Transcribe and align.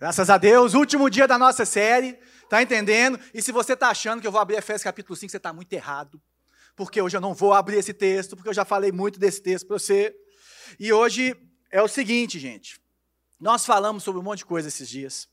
Graças 0.00 0.30
a 0.30 0.38
Deus, 0.38 0.72
último 0.72 1.10
dia 1.10 1.28
da 1.28 1.36
nossa 1.36 1.66
série, 1.66 2.18
tá 2.48 2.62
entendendo? 2.62 3.20
E 3.34 3.42
se 3.42 3.52
você 3.52 3.76
tá 3.76 3.90
achando 3.90 4.18
que 4.18 4.26
eu 4.26 4.32
vou 4.32 4.40
abrir 4.40 4.56
Efésios 4.56 4.82
capítulo 4.82 5.14
5, 5.14 5.30
você 5.30 5.36
está 5.36 5.52
muito 5.52 5.70
errado. 5.74 6.18
Porque 6.74 7.02
hoje 7.02 7.18
eu 7.18 7.20
não 7.20 7.34
vou 7.34 7.52
abrir 7.52 7.76
esse 7.76 7.92
texto, 7.92 8.34
porque 8.34 8.48
eu 8.48 8.54
já 8.54 8.64
falei 8.64 8.90
muito 8.90 9.20
desse 9.20 9.42
texto 9.42 9.66
para 9.66 9.78
você. 9.78 10.16
E 10.78 10.90
hoje 10.90 11.36
é 11.70 11.82
o 11.82 11.86
seguinte, 11.86 12.38
gente. 12.38 12.80
Nós 13.38 13.66
falamos 13.66 14.02
sobre 14.02 14.18
um 14.18 14.24
monte 14.24 14.38
de 14.38 14.46
coisa 14.46 14.68
esses 14.68 14.88
dias. 14.88 15.28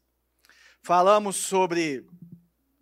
Falamos 0.84 1.38
sobre 1.38 2.05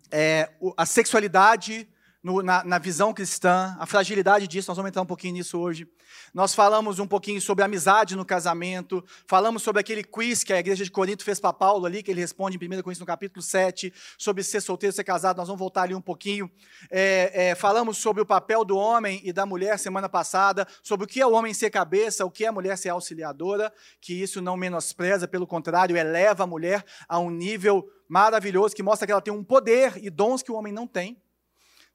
é, 0.09 0.49
a 0.75 0.87
sexualidade 0.87 1.87
no, 2.25 2.41
na, 2.41 2.63
na, 2.63 2.79
visão 2.79 3.13
cristã, 3.13 3.77
a 3.79 3.85
fragilidade 3.85 4.47
disso, 4.47 4.71
nós 4.71 4.75
vamos 4.75 4.89
entrar 4.89 5.03
um 5.03 5.05
pouquinho 5.05 5.35
nisso 5.35 5.59
hoje. 5.59 5.87
Nós 6.33 6.55
falamos 6.55 6.97
um 6.97 7.05
pouquinho 7.05 7.39
sobre 7.39 7.63
amizade 7.63 8.15
no 8.15 8.25
casamento, 8.25 9.05
falamos 9.27 9.61
sobre 9.61 9.79
aquele 9.79 10.03
quiz 10.03 10.43
que 10.43 10.51
a 10.51 10.57
igreja 10.57 10.83
de 10.83 10.89
Corinto 10.89 11.23
fez 11.23 11.39
para 11.39 11.53
Paulo 11.53 11.85
ali, 11.85 12.01
que 12.01 12.09
ele 12.09 12.21
responde 12.21 12.57
em 12.57 12.65
1 12.65 12.81
Coríntios 12.81 12.99
no 12.99 13.05
capítulo 13.05 13.43
7, 13.43 13.93
sobre 14.17 14.41
ser 14.41 14.59
solteiro, 14.59 14.91
ser 14.91 15.03
casado, 15.03 15.37
nós 15.37 15.47
vamos 15.47 15.59
voltar 15.59 15.83
ali 15.83 15.93
um 15.93 16.01
pouquinho. 16.01 16.49
É, 16.89 17.49
é, 17.49 17.55
falamos 17.55 17.99
sobre 17.99 18.23
o 18.23 18.25
papel 18.25 18.65
do 18.65 18.75
homem 18.75 19.21
e 19.23 19.31
da 19.31 19.45
mulher 19.45 19.77
semana 19.77 20.09
passada, 20.09 20.67
sobre 20.81 21.05
o 21.05 21.07
que 21.07 21.21
é 21.21 21.27
o 21.27 21.33
homem 21.33 21.53
ser 21.53 21.69
cabeça, 21.69 22.25
o 22.25 22.31
que 22.31 22.43
é 22.43 22.47
a 22.47 22.51
mulher 22.51 22.75
ser 22.75 22.89
auxiliadora, 22.89 23.71
que 24.01 24.19
isso 24.19 24.41
não 24.41 24.57
menospreza, 24.57 25.27
pelo 25.27 25.45
contrário, 25.45 25.95
eleva 25.95 26.45
a 26.45 26.47
mulher 26.47 26.83
a 27.07 27.19
um 27.19 27.29
nível 27.29 27.87
maravilhoso, 28.09 28.75
que 28.75 28.81
mostra 28.81 29.05
que 29.05 29.11
ela 29.11 29.21
tem 29.21 29.31
um 29.31 29.43
poder 29.43 29.93
e 30.03 30.09
dons 30.09 30.41
que 30.41 30.51
o 30.51 30.55
homem 30.55 30.73
não 30.73 30.87
tem. 30.87 31.21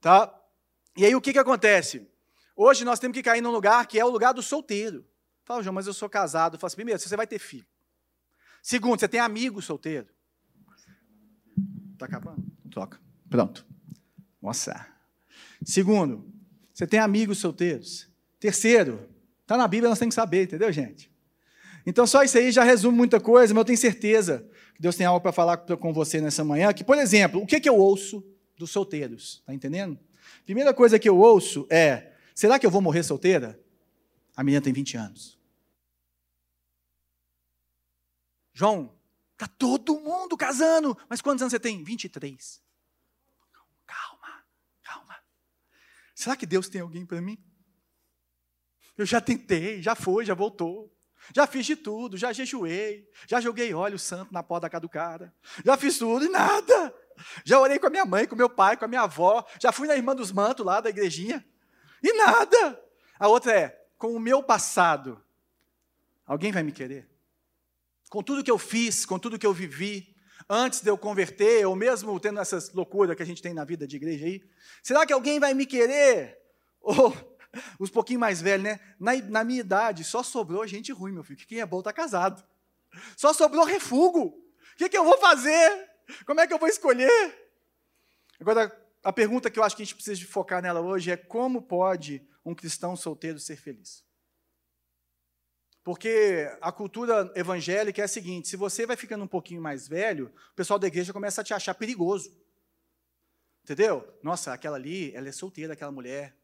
Tá? 0.01 0.35
E 0.97 1.05
aí 1.05 1.15
o 1.15 1.21
que, 1.21 1.33
que 1.33 1.39
acontece? 1.39 2.09
Hoje 2.57 2.85
nós 2.85 2.99
temos 2.99 3.15
que 3.15 3.23
cair 3.23 3.41
num 3.41 3.51
lugar 3.51 3.87
que 3.87 3.99
é 3.99 4.05
o 4.05 4.11
lugar 4.11 4.33
do 4.33 4.43
solteiro. 4.43 5.05
Fala, 5.45 5.63
João, 5.63 5.75
mas 5.75 5.87
eu 5.87 5.95
sou 5.95 6.09
casado. 6.09 6.59
Fala 6.59 6.69
assim, 6.69 6.77
primeiro, 6.77 7.01
você 7.01 7.17
vai 7.17 7.27
ter 7.27 7.39
filho. 7.39 7.67
Segundo, 8.63 9.01
você 9.01 9.09
tem 9.09 9.21
amigo 9.21 9.63
solteiro. 9.63 10.07
Está 11.93 12.07
acabando? 12.07 12.45
Troca. 12.71 13.01
Pronto. 13.29 13.67
Nossa. 14.41 14.87
Segundo, 15.65 16.31
você 16.73 16.87
tem 16.87 17.01
amigos 17.01 17.39
solteiros. 17.39 18.09
Terceiro, 18.39 19.09
está 19.43 19.57
na 19.57 19.69
Bíblia, 19.69 19.91
nós 19.91 19.99
temos 19.99 20.15
que 20.15 20.21
saber, 20.21 20.45
entendeu, 20.45 20.73
gente? 20.73 21.11
Então, 21.85 22.07
só 22.07 22.23
isso 22.23 22.39
aí 22.39 22.53
já 22.53 22.63
resume 22.63 22.97
muita 22.97 23.21
coisa, 23.21 23.53
mas 23.53 23.61
eu 23.61 23.65
tenho 23.65 23.79
certeza 23.79 24.47
que 24.75 24.81
Deus 24.81 24.97
tem 24.97 25.07
algo 25.07 25.21
para 25.21 25.33
falar 25.33 25.57
com 25.57 25.93
você 25.93 26.21
nessa 26.21 26.45
manhã. 26.45 26.73
Que, 26.73 26.85
por 26.85 26.99
exemplo, 26.99 27.41
o 27.43 27.47
que, 27.47 27.61
que 27.61 27.69
eu 27.69 27.77
ouço 27.77 28.25
dos 28.61 28.71
solteiros. 28.71 29.39
Está 29.41 29.53
entendendo? 29.53 29.99
Primeira 30.45 30.73
coisa 30.73 30.99
que 30.99 31.09
eu 31.09 31.19
ouço 31.19 31.67
é: 31.69 32.13
será 32.35 32.59
que 32.59 32.67
eu 32.67 32.71
vou 32.71 32.81
morrer 32.81 33.03
solteira? 33.03 33.61
A 34.37 34.45
menina 34.45 34.63
tem 34.63 34.73
20 34.73 34.97
anos. 34.97 35.39
João, 38.53 38.95
tá 39.37 39.47
todo 39.47 39.99
mundo 40.01 40.37
casando, 40.37 40.97
mas 41.09 41.21
quantos 41.21 41.43
anos 41.43 41.51
você 41.51 41.59
tem? 41.59 41.83
23. 41.83 42.63
Calma, 43.87 44.45
calma. 44.83 45.17
Será 46.15 46.37
que 46.37 46.47
Deus 46.47 46.69
tem 46.69 46.81
alguém 46.81 47.07
para 47.07 47.21
mim? 47.21 47.39
Eu 48.97 49.07
já 49.07 49.21
tentei, 49.21 49.83
já 49.83 49.95
foi, 49.95 50.25
já 50.25 50.35
voltou. 50.35 50.95
Já 51.35 51.47
fiz 51.47 51.67
de 51.67 51.77
tudo, 51.77 52.17
já 52.17 52.33
jejuei, 52.33 53.09
já 53.27 53.41
joguei 53.41 53.73
óleo 53.75 53.99
santo 53.99 54.33
na 54.33 54.43
porta 54.43 54.63
da 54.63 54.71
casa 54.71 54.81
do 54.81 54.89
cara, 54.89 55.35
já 55.65 55.77
fiz 55.77 55.99
tudo 55.99 56.25
e 56.25 56.29
nada. 56.29 56.95
Já 57.45 57.59
orei 57.61 57.79
com 57.79 57.87
a 57.87 57.91
minha 57.91 58.05
mãe, 58.05 58.27
com 58.27 58.37
meu 58.37 58.49
pai, 58.49 58.77
com 58.77 58.85
a 58.85 58.89
minha 58.89 59.03
avó. 59.03 59.45
Já 59.61 59.73
fui 59.73 59.87
na 59.87 59.97
irmã 59.97 60.15
dos 60.15 60.33
mantos 60.33 60.65
lá 60.65 60.81
da 60.81 60.91
igrejinha. 60.91 61.45
E 62.03 62.13
nada. 62.15 62.83
A 63.19 63.29
outra 63.29 63.53
é, 63.53 63.87
com 63.99 64.15
o 64.15 64.21
meu 64.21 64.43
passado, 64.43 65.23
alguém 66.27 66.51
vai 66.53 66.63
me 66.63 66.73
querer? 66.73 67.09
Com 68.09 68.23
tudo 68.23 68.43
que 68.43 68.51
eu 68.51 68.59
fiz, 68.59 69.05
com 69.05 69.19
tudo 69.19 69.39
que 69.39 69.47
eu 69.47 69.53
vivi, 69.53 70.17
antes 70.49 70.81
de 70.81 70.91
eu 70.91 70.97
converter, 70.97 71.67
ou 71.67 71.77
mesmo 71.77 72.19
tendo 72.19 72.41
essas 72.41 72.73
loucuras 72.73 73.17
que 73.17 73.23
a 73.23 73.27
gente 73.27 73.43
tem 73.43 73.53
na 73.53 73.65
vida 73.65 73.87
de 73.87 73.97
igreja 73.97 74.27
aí, 74.27 74.43
será 74.83 75.05
que 75.05 75.13
alguém 75.13 75.39
vai 75.39 75.55
me 75.55 75.67
querer? 75.67 76.39
Ou 76.81 77.15
os 77.79 77.91
pouquinho 77.91 78.21
mais 78.21 78.41
velhos, 78.41 78.65
né? 78.65 78.81
Na, 78.99 79.15
na 79.17 79.45
minha 79.45 79.61
idade, 79.61 80.05
só 80.05 80.23
sobrou 80.23 80.67
gente 80.67 80.93
ruim, 80.93 81.13
meu 81.13 81.23
filho. 81.23 81.47
Quem 81.47 81.61
é 81.61 81.67
bom 81.67 81.81
está 81.81 81.93
casado. 81.93 82.43
Só 83.17 83.33
sobrou 83.33 83.65
refugo. 83.65 84.27
O 84.27 84.77
que, 84.77 84.89
que 84.89 84.97
eu 84.97 85.05
vou 85.05 85.19
fazer? 85.19 85.90
Como 86.25 86.41
é 86.41 86.47
que 86.47 86.53
eu 86.53 86.59
vou 86.59 86.69
escolher? 86.69 87.53
Agora, 88.41 88.71
a 89.03 89.13
pergunta 89.13 89.51
que 89.51 89.59
eu 89.59 89.65
acho 89.65 89.77
que 89.77 89.83
a 89.83 89.85
gente 89.85 89.95
precisa 89.95 90.25
focar 90.27 90.63
nela 90.63 90.81
hoje 90.81 91.11
é 91.11 91.17
como 91.17 91.63
pode 91.63 92.27
um 92.45 92.55
cristão 92.55 92.97
solteiro 92.97 93.39
ser 93.39 93.57
feliz? 93.57 94.05
Porque 95.83 96.51
a 96.61 96.71
cultura 96.71 97.33
evangélica 97.35 98.03
é 98.03 98.05
a 98.05 98.09
seguinte: 98.09 98.49
se 98.49 98.57
você 98.57 98.87
vai 98.87 98.97
ficando 98.97 99.25
um 99.25 99.29
pouquinho 99.29 99.63
mais 99.63 99.89
velho, 99.89 100.33
o 100.53 100.55
pessoal 100.55 100.79
da 100.79 100.87
igreja 100.87 101.13
começa 101.13 101.41
a 101.41 101.45
te 101.45 101.55
achar 101.55 101.75
perigoso. 101.75 102.37
Entendeu? 103.63 104.07
Nossa, 104.23 104.53
aquela 104.53 104.77
ali, 104.77 105.15
ela 105.15 105.29
é 105.29 105.33
solteira, 105.33 105.73
aquela 105.73 105.93
mulher. 105.93 106.37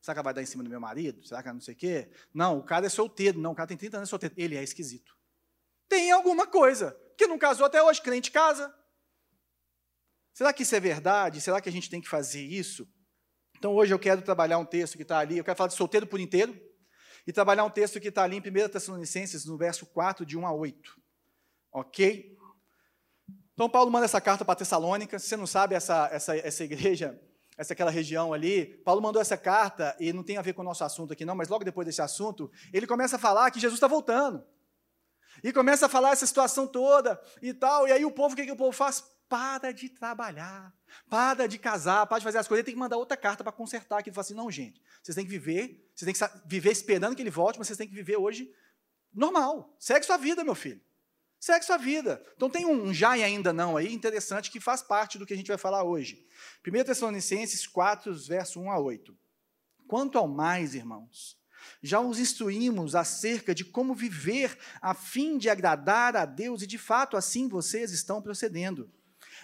Será 0.00 0.14
que 0.14 0.18
ela 0.18 0.24
vai 0.24 0.34
dar 0.34 0.42
em 0.42 0.46
cima 0.46 0.64
do 0.64 0.70
meu 0.70 0.80
marido? 0.80 1.22
Será 1.26 1.42
que 1.42 1.48
ela 1.48 1.54
não 1.54 1.60
sei 1.60 1.74
o 1.74 1.76
quê? 1.76 2.10
Não, 2.32 2.58
o 2.58 2.62
cara 2.62 2.86
é 2.86 2.88
solteiro. 2.88 3.38
Não, 3.38 3.52
o 3.52 3.54
cara 3.54 3.68
tem 3.68 3.76
30 3.76 3.98
anos 3.98 4.08
é 4.08 4.10
solteiro. 4.10 4.34
Ele 4.36 4.56
é 4.56 4.62
esquisito. 4.62 5.14
Tem 5.88 6.10
alguma 6.10 6.46
coisa. 6.46 6.98
Que 7.18 7.26
não 7.26 7.38
casou 7.38 7.66
até 7.66 7.82
hoje, 7.82 8.00
crente 8.00 8.30
casa. 8.30 8.74
Será 10.40 10.54
que 10.54 10.62
isso 10.62 10.74
é 10.74 10.80
verdade? 10.80 11.38
Será 11.38 11.60
que 11.60 11.68
a 11.68 11.72
gente 11.72 11.90
tem 11.90 12.00
que 12.00 12.08
fazer 12.08 12.40
isso? 12.40 12.88
Então 13.58 13.74
hoje 13.74 13.92
eu 13.92 13.98
quero 13.98 14.22
trabalhar 14.22 14.56
um 14.56 14.64
texto 14.64 14.96
que 14.96 15.02
está 15.02 15.18
ali, 15.18 15.36
eu 15.36 15.44
quero 15.44 15.54
falar 15.54 15.68
de 15.68 15.74
solteiro 15.74 16.06
por 16.06 16.18
inteiro, 16.18 16.58
e 17.26 17.30
trabalhar 17.30 17.62
um 17.62 17.68
texto 17.68 18.00
que 18.00 18.08
está 18.08 18.22
ali 18.22 18.36
em 18.36 18.40
1 18.40 18.70
Tessalonicenses, 18.70 19.44
no 19.44 19.58
verso 19.58 19.84
4, 19.84 20.24
de 20.24 20.38
1 20.38 20.46
a 20.46 20.52
8. 20.54 20.98
Ok? 21.70 22.38
Então 23.52 23.68
Paulo 23.68 23.90
manda 23.90 24.06
essa 24.06 24.18
carta 24.18 24.42
para 24.42 24.54
Tessalônica, 24.54 25.18
se 25.18 25.28
você 25.28 25.36
não 25.36 25.46
sabe, 25.46 25.74
essa, 25.74 26.08
essa, 26.10 26.34
essa 26.34 26.64
igreja, 26.64 27.20
essa 27.58 27.74
aquela 27.74 27.90
região 27.90 28.32
ali, 28.32 28.78
Paulo 28.82 29.02
mandou 29.02 29.20
essa 29.20 29.36
carta, 29.36 29.94
e 30.00 30.10
não 30.10 30.22
tem 30.22 30.38
a 30.38 30.42
ver 30.42 30.54
com 30.54 30.62
o 30.62 30.64
nosso 30.64 30.82
assunto 30.82 31.12
aqui 31.12 31.26
não, 31.26 31.34
mas 31.34 31.50
logo 31.50 31.64
depois 31.64 31.84
desse 31.84 32.00
assunto, 32.00 32.50
ele 32.72 32.86
começa 32.86 33.16
a 33.16 33.18
falar 33.18 33.50
que 33.50 33.60
Jesus 33.60 33.76
está 33.76 33.86
voltando. 33.86 34.42
E 35.44 35.52
começa 35.52 35.84
a 35.84 35.88
falar 35.90 36.12
essa 36.12 36.26
situação 36.26 36.66
toda 36.66 37.20
e 37.42 37.52
tal, 37.52 37.86
e 37.86 37.92
aí 37.92 38.06
o 38.06 38.10
povo, 38.10 38.32
o 38.32 38.36
que, 38.36 38.46
que 38.46 38.52
o 38.52 38.56
povo 38.56 38.72
faz? 38.72 39.04
Para 39.30 39.70
de 39.72 39.88
trabalhar, 39.88 40.74
para 41.08 41.46
de 41.46 41.56
casar, 41.56 42.04
para 42.06 42.18
de 42.18 42.24
fazer 42.24 42.38
as 42.38 42.48
coisas, 42.48 42.58
ele 42.58 42.66
tem 42.66 42.74
que 42.74 42.80
mandar 42.80 42.96
outra 42.96 43.16
carta 43.16 43.44
para 43.44 43.52
consertar, 43.52 44.00
ele 44.00 44.10
fala 44.10 44.22
assim, 44.22 44.34
não, 44.34 44.50
gente, 44.50 44.82
vocês 45.00 45.14
têm 45.14 45.24
que 45.24 45.30
viver, 45.30 45.88
vocês 45.94 46.18
têm 46.18 46.28
que 46.28 46.48
viver 46.48 46.72
esperando 46.72 47.14
que 47.14 47.22
ele 47.22 47.30
volte, 47.30 47.56
mas 47.56 47.68
vocês 47.68 47.78
têm 47.78 47.86
que 47.86 47.94
viver 47.94 48.16
hoje 48.16 48.52
normal. 49.14 49.76
Segue 49.78 50.04
sua 50.04 50.16
vida, 50.16 50.42
meu 50.42 50.56
filho. 50.56 50.80
Segue 51.38 51.64
sua 51.64 51.76
vida. 51.76 52.20
Então 52.34 52.50
tem 52.50 52.66
um 52.66 52.92
já 52.92 53.16
e 53.16 53.22
ainda 53.22 53.52
não 53.52 53.76
aí, 53.76 53.94
interessante, 53.94 54.50
que 54.50 54.58
faz 54.58 54.82
parte 54.82 55.16
do 55.16 55.24
que 55.24 55.32
a 55.32 55.36
gente 55.36 55.46
vai 55.46 55.56
falar 55.56 55.84
hoje. 55.84 56.26
1 56.66 56.84
Tessalonicenses 56.84 57.68
4, 57.68 58.12
verso 58.26 58.60
1 58.60 58.68
a 58.68 58.80
8. 58.80 59.16
Quanto 59.86 60.18
ao 60.18 60.26
mais, 60.26 60.74
irmãos, 60.74 61.38
já 61.80 62.00
os 62.00 62.18
instruímos 62.18 62.96
acerca 62.96 63.54
de 63.54 63.64
como 63.64 63.94
viver 63.94 64.58
a 64.82 64.92
fim 64.92 65.38
de 65.38 65.48
agradar 65.48 66.16
a 66.16 66.24
Deus, 66.24 66.62
e 66.62 66.66
de 66.66 66.78
fato 66.78 67.16
assim 67.16 67.48
vocês 67.48 67.92
estão 67.92 68.20
procedendo. 68.20 68.92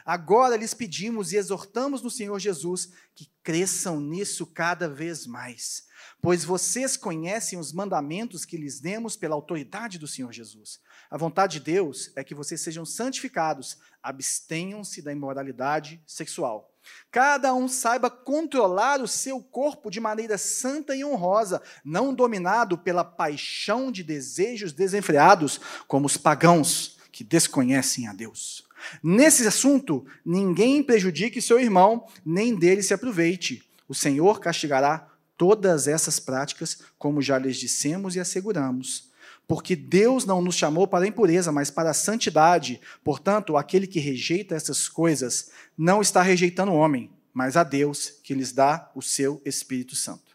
Agora 0.06 0.56
lhes 0.56 0.72
pedimos 0.72 1.32
e 1.32 1.36
exortamos 1.36 2.00
no 2.00 2.08
Senhor 2.08 2.38
Jesus 2.38 2.92
que 3.12 3.28
cresçam 3.42 4.00
nisso 4.00 4.46
cada 4.46 4.88
vez 4.88 5.26
mais, 5.26 5.88
pois 6.22 6.44
vocês 6.44 6.96
conhecem 6.96 7.58
os 7.58 7.72
mandamentos 7.72 8.44
que 8.44 8.56
lhes 8.56 8.78
demos 8.78 9.16
pela 9.16 9.34
autoridade 9.34 9.98
do 9.98 10.06
Senhor 10.06 10.32
Jesus. 10.32 10.78
A 11.10 11.18
vontade 11.18 11.54
de 11.54 11.64
Deus 11.64 12.12
é 12.14 12.22
que 12.22 12.36
vocês 12.36 12.60
sejam 12.60 12.86
santificados, 12.86 13.78
abstenham-se 14.00 15.02
da 15.02 15.10
imoralidade 15.10 16.00
sexual. 16.06 16.72
Cada 17.10 17.52
um 17.52 17.66
saiba 17.66 18.08
controlar 18.08 19.00
o 19.00 19.08
seu 19.08 19.42
corpo 19.42 19.90
de 19.90 19.98
maneira 19.98 20.38
santa 20.38 20.94
e 20.94 21.04
honrosa, 21.04 21.60
não 21.84 22.14
dominado 22.14 22.78
pela 22.78 23.02
paixão 23.02 23.90
de 23.90 24.04
desejos 24.04 24.72
desenfreados, 24.72 25.60
como 25.88 26.06
os 26.06 26.16
pagãos 26.16 26.96
que 27.10 27.24
desconhecem 27.24 28.06
a 28.06 28.12
Deus. 28.12 28.65
Nesse 29.02 29.46
assunto, 29.46 30.04
ninguém 30.24 30.82
prejudique 30.82 31.42
seu 31.42 31.60
irmão, 31.60 32.06
nem 32.24 32.54
dele 32.54 32.82
se 32.82 32.94
aproveite. 32.94 33.62
O 33.88 33.94
Senhor 33.94 34.40
castigará 34.40 35.08
todas 35.36 35.86
essas 35.86 36.18
práticas, 36.18 36.78
como 36.98 37.22
já 37.22 37.38
lhes 37.38 37.56
dissemos 37.56 38.16
e 38.16 38.20
asseguramos. 38.20 39.10
Porque 39.46 39.76
Deus 39.76 40.24
não 40.24 40.42
nos 40.42 40.56
chamou 40.56 40.88
para 40.88 41.04
a 41.04 41.08
impureza, 41.08 41.52
mas 41.52 41.70
para 41.70 41.90
a 41.90 41.94
santidade. 41.94 42.80
Portanto, 43.04 43.56
aquele 43.56 43.86
que 43.86 44.00
rejeita 44.00 44.54
essas 44.54 44.88
coisas 44.88 45.50
não 45.78 46.02
está 46.02 46.20
rejeitando 46.20 46.72
o 46.72 46.76
homem, 46.76 47.10
mas 47.32 47.56
a 47.56 47.62
Deus 47.62 48.14
que 48.24 48.34
lhes 48.34 48.50
dá 48.50 48.90
o 48.94 49.02
seu 49.02 49.40
Espírito 49.44 49.94
Santo. 49.94 50.34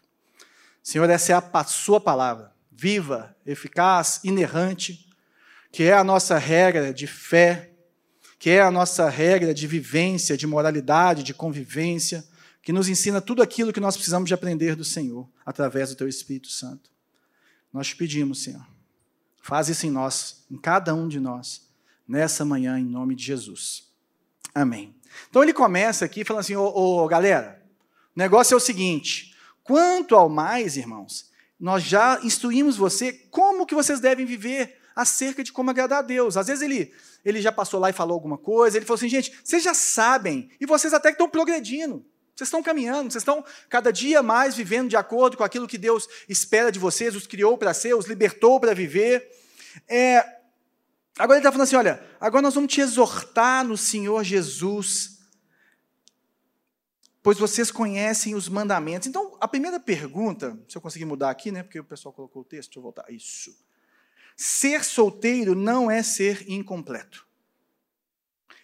Senhor, 0.82 1.08
essa 1.10 1.32
é 1.32 1.34
a 1.34 1.64
sua 1.64 2.00
palavra, 2.00 2.52
viva, 2.70 3.36
eficaz, 3.46 4.20
inerrante, 4.24 5.08
que 5.70 5.84
é 5.84 5.92
a 5.92 6.04
nossa 6.04 6.38
regra 6.38 6.92
de 6.92 7.06
fé, 7.06 7.71
que 8.42 8.50
é 8.50 8.60
a 8.60 8.72
nossa 8.72 9.08
regra 9.08 9.54
de 9.54 9.68
vivência, 9.68 10.36
de 10.36 10.48
moralidade, 10.48 11.22
de 11.22 11.32
convivência, 11.32 12.24
que 12.60 12.72
nos 12.72 12.88
ensina 12.88 13.20
tudo 13.20 13.40
aquilo 13.40 13.72
que 13.72 13.78
nós 13.78 13.94
precisamos 13.94 14.26
de 14.26 14.34
aprender 14.34 14.74
do 14.74 14.84
Senhor, 14.84 15.30
através 15.46 15.90
do 15.90 15.94
Teu 15.94 16.08
Espírito 16.08 16.48
Santo. 16.48 16.90
Nós 17.72 17.86
te 17.86 17.94
pedimos, 17.94 18.42
Senhor, 18.42 18.66
faz 19.40 19.68
isso 19.68 19.86
em 19.86 19.92
nós, 19.92 20.44
em 20.50 20.58
cada 20.58 20.92
um 20.92 21.06
de 21.06 21.20
nós, 21.20 21.68
nessa 22.06 22.44
manhã, 22.44 22.80
em 22.80 22.84
nome 22.84 23.14
de 23.14 23.22
Jesus. 23.22 23.88
Amém. 24.52 24.92
Então 25.30 25.44
ele 25.44 25.52
começa 25.52 26.04
aqui 26.04 26.24
falando 26.24 26.40
assim: 26.40 26.56
ô, 26.56 26.66
ô 26.66 27.06
galera, 27.06 27.62
o 28.16 28.18
negócio 28.18 28.54
é 28.54 28.56
o 28.56 28.60
seguinte: 28.60 29.36
quanto 29.62 30.16
ao 30.16 30.28
mais, 30.28 30.76
irmãos, 30.76 31.30
nós 31.60 31.84
já 31.84 32.18
instruímos 32.24 32.76
você 32.76 33.12
como 33.30 33.66
que 33.66 33.74
vocês 33.76 34.00
devem 34.00 34.26
viver 34.26 34.81
acerca 34.94 35.42
de 35.42 35.52
como 35.52 35.70
agradar 35.70 36.00
a 36.00 36.02
Deus. 36.02 36.36
Às 36.36 36.46
vezes 36.46 36.62
ele, 36.62 36.92
ele 37.24 37.40
já 37.40 37.52
passou 37.52 37.80
lá 37.80 37.90
e 37.90 37.92
falou 37.92 38.14
alguma 38.14 38.38
coisa, 38.38 38.76
ele 38.76 38.86
falou 38.86 38.96
assim, 38.96 39.08
gente, 39.08 39.32
vocês 39.42 39.62
já 39.62 39.74
sabem, 39.74 40.50
e 40.60 40.66
vocês 40.66 40.92
até 40.92 41.08
que 41.08 41.14
estão 41.14 41.28
progredindo. 41.28 42.04
Vocês 42.34 42.48
estão 42.48 42.62
caminhando, 42.62 43.12
vocês 43.12 43.22
estão 43.22 43.44
cada 43.68 43.92
dia 43.92 44.22
mais 44.22 44.56
vivendo 44.56 44.88
de 44.88 44.96
acordo 44.96 45.36
com 45.36 45.44
aquilo 45.44 45.68
que 45.68 45.76
Deus 45.76 46.08
espera 46.28 46.72
de 46.72 46.78
vocês, 46.78 47.14
os 47.14 47.26
criou 47.26 47.58
para 47.58 47.74
ser, 47.74 47.94
os 47.94 48.06
libertou 48.06 48.58
para 48.58 48.74
viver. 48.74 49.30
É, 49.86 50.18
agora 51.18 51.38
ele 51.38 51.40
está 51.40 51.52
falando 51.52 51.66
assim: 51.66 51.76
olha, 51.76 52.02
agora 52.18 52.42
nós 52.42 52.54
vamos 52.54 52.72
te 52.72 52.80
exortar 52.80 53.64
no 53.66 53.76
Senhor 53.76 54.24
Jesus, 54.24 55.18
pois 57.22 57.38
vocês 57.38 57.70
conhecem 57.70 58.34
os 58.34 58.48
mandamentos. 58.48 59.06
Então, 59.06 59.36
a 59.38 59.46
primeira 59.46 59.78
pergunta, 59.78 60.58
se 60.66 60.76
eu 60.76 60.80
conseguir 60.80 61.04
mudar 61.04 61.30
aqui, 61.30 61.52
né, 61.52 61.62
porque 61.62 61.80
o 61.80 61.84
pessoal 61.84 62.14
colocou 62.14 62.40
o 62.40 62.44
texto, 62.46 62.70
deixa 62.70 62.78
eu 62.78 62.82
voltar. 62.82 63.04
Isso. 63.12 63.54
Ser 64.36 64.84
solteiro 64.84 65.54
não 65.54 65.90
é 65.90 66.02
ser 66.02 66.44
incompleto. 66.48 67.26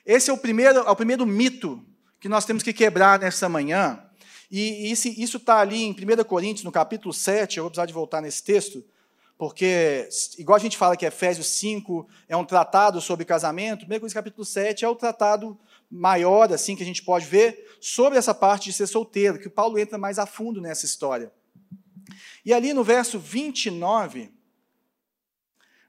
Esse 0.04 0.30
é 0.30 0.32
o 0.32 0.38
primeiro, 0.38 0.78
é 0.78 0.90
o 0.90 0.96
primeiro 0.96 1.26
mito 1.26 1.84
que 2.18 2.28
nós 2.28 2.44
temos 2.44 2.62
que 2.62 2.72
quebrar 2.72 3.18
nessa 3.18 3.48
manhã. 3.48 4.02
E 4.50 4.90
isso 4.90 5.36
está 5.36 5.60
ali 5.60 5.82
em 5.82 5.90
1 5.92 6.24
Coríntios, 6.24 6.64
no 6.64 6.72
capítulo 6.72 7.12
7, 7.12 7.58
eu 7.58 7.64
vou 7.64 7.70
precisar 7.70 7.84
de 7.84 7.92
voltar 7.92 8.22
nesse 8.22 8.42
texto, 8.42 8.82
porque, 9.36 10.08
igual 10.38 10.56
a 10.56 10.58
gente 10.58 10.76
fala 10.76 10.96
que 10.96 11.04
Efésios 11.04 11.46
5 11.48 12.08
é 12.26 12.36
um 12.36 12.44
tratado 12.44 13.00
sobre 13.00 13.26
casamento, 13.26 13.84
1 13.84 13.88
Coríntios 13.88 14.14
capítulo 14.14 14.44
7 14.44 14.84
é 14.84 14.88
o 14.88 14.96
tratado 14.96 15.56
maior, 15.90 16.50
assim, 16.52 16.74
que 16.74 16.82
a 16.82 16.86
gente 16.86 17.02
pode 17.02 17.26
ver, 17.26 17.76
sobre 17.78 18.18
essa 18.18 18.34
parte 18.34 18.64
de 18.64 18.72
ser 18.72 18.86
solteiro, 18.86 19.38
que 19.38 19.50
Paulo 19.50 19.78
entra 19.78 19.98
mais 19.98 20.18
a 20.18 20.24
fundo 20.24 20.60
nessa 20.60 20.86
história. 20.86 21.30
E 22.42 22.52
ali 22.54 22.72
no 22.72 22.82
verso 22.82 23.18
29, 23.18 24.32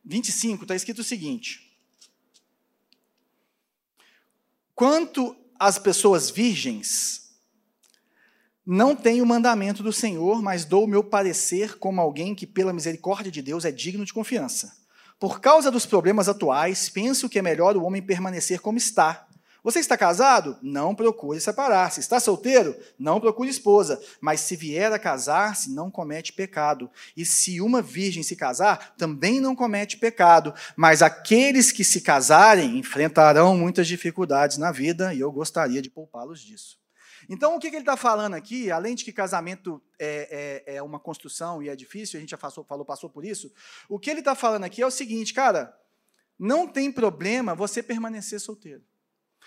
25, 0.10 0.64
está 0.64 0.76
escrito 0.76 1.00
o 1.00 1.04
seguinte: 1.04 1.72
Quanto 4.74 5.36
às 5.60 5.78
pessoas 5.78 6.32
virgens, 6.32 7.30
não 8.66 8.96
tenho 8.96 9.24
o 9.24 9.28
mandamento 9.28 9.84
do 9.84 9.94
Senhor, 9.94 10.42
mas 10.42 10.66
dou 10.66 10.86
o 10.86 10.88
meu 10.88 11.04
parecer 11.04 11.78
como 11.78 12.02
alguém 12.02 12.34
que, 12.34 12.48
pela 12.48 12.74
misericórdia 12.74 13.32
de 13.32 13.44
Deus, 13.44 13.66
é 13.66 13.72
digno 13.72 14.04
de 14.04 14.12
confiança. 14.12 14.76
Por 15.20 15.40
causa 15.40 15.70
dos 15.70 15.86
problemas 15.86 16.28
atuais, 16.28 16.90
penso 16.90 17.30
que 17.30 17.38
é 17.38 17.42
melhor 17.44 17.78
o 17.78 17.84
homem 17.84 18.02
permanecer 18.02 18.62
como 18.62 18.80
está 18.80 19.29
você 19.64 19.80
está 19.80 19.98
casado? 19.98 20.58
Não 20.62 20.96
procure 20.96 21.40
separar-se. 21.40 22.00
Está 22.00 22.20
solteiro? 22.20 22.76
Não 22.98 23.20
procure 23.20 23.50
esposa. 23.50 24.02
Mas 24.22 24.42
se 24.42 24.56
vier 24.56 24.92
a 24.92 25.00
casar-se, 25.00 25.72
não 25.72 25.92
comete 25.92 26.32
pecado. 26.32 26.90
E 27.16 27.26
se 27.26 27.60
uma 27.60 27.82
virgem 27.82 28.24
se 28.24 28.36
casar, 28.36 28.96
também 28.98 29.42
não 29.42 29.56
comete 29.56 29.98
pecado. 29.98 30.54
Mas 30.76 31.02
aqueles 31.02 31.72
que 31.72 31.84
se 31.84 32.02
casarem 32.02 32.78
enfrentarão 32.78 33.58
muitas 33.58 33.88
dificuldades 33.88 34.58
na 34.58 34.72
vida 34.72 35.14
e 35.14 35.20
eu 35.20 35.32
gostaria 35.32 35.82
de 35.82 35.90
poupá-los 35.90 36.40
disso. 36.40 36.80
Então, 37.28 37.56
o 37.56 37.60
que, 37.60 37.68
ele 37.68 37.78
está 37.78 37.96
falando 37.96 38.34
aqui, 38.34 38.72
além 38.72 38.96
de 38.96 39.06
que 39.06 39.12
casamento 39.12 39.80
é, 40.00 40.64
é, 40.66 40.78
é, 40.78 40.82
uma 40.82 41.00
construção 41.00 41.62
e 41.62 41.70
é 41.70 41.76
difícil, 41.76 42.18
a 42.18 42.22
gente 42.22 42.32
já 42.32 42.38
passou, 42.40 42.64
falou, 42.64 42.84
passou 42.84 43.08
por 43.08 43.24
isso, 43.24 43.54
o 43.88 44.00
que 44.00 44.10
ele 44.10 44.20
está 44.20 44.34
falando 44.34 44.64
aqui 44.64 44.82
é 44.82 44.88
o 44.88 44.90
seguinte, 44.90 45.32
cara, 45.32 45.78
não 46.40 46.68
tem 46.68 46.92
problema 46.92 47.54
você 47.54 47.84
permanecer 47.84 48.40
solteiro. 48.40 48.84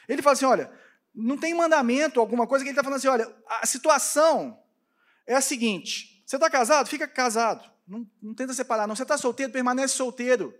Ele 0.09 0.23
fala 0.23 0.35
assim: 0.35 0.45
olha, 0.45 0.71
não 1.15 1.37
tem 1.37 1.55
mandamento, 1.55 2.21
alguma 2.21 2.47
coisa 2.47 2.65
que 2.65 2.69
ele 2.71 2.73
está 2.73 2.83
falando 2.83 2.99
assim: 2.99 3.09
olha, 3.09 3.33
a 3.61 3.67
situação 3.67 4.59
é 5.27 5.35
a 5.35 5.41
seguinte: 5.41 6.23
você 6.27 6.37
está 6.37 6.49
casado? 6.49 6.89
Fica 6.89 7.07
casado. 7.07 7.71
Não, 7.87 8.07
não 8.23 8.35
tenta 8.35 8.55
separar, 8.55 8.87
não. 8.87 8.97
Você 8.97 9.03
está 9.03 9.19
solteiro? 9.19 9.53
Permanece 9.53 9.95
solteiro. 9.95 10.55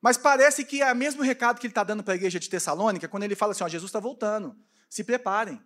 Mas 0.00 0.16
parece 0.16 0.64
que 0.64 0.82
é 0.82 0.92
o 0.92 0.96
mesmo 0.96 1.22
recado 1.22 1.58
que 1.58 1.66
ele 1.66 1.72
está 1.72 1.82
dando 1.82 2.02
para 2.02 2.14
a 2.14 2.16
igreja 2.16 2.38
de 2.38 2.48
Tessalônica, 2.48 3.08
quando 3.08 3.24
ele 3.24 3.34
fala 3.34 3.52
assim: 3.52 3.64
ó, 3.64 3.68
Jesus 3.68 3.88
está 3.88 4.00
voltando, 4.00 4.56
se 4.88 5.02
preparem. 5.02 5.60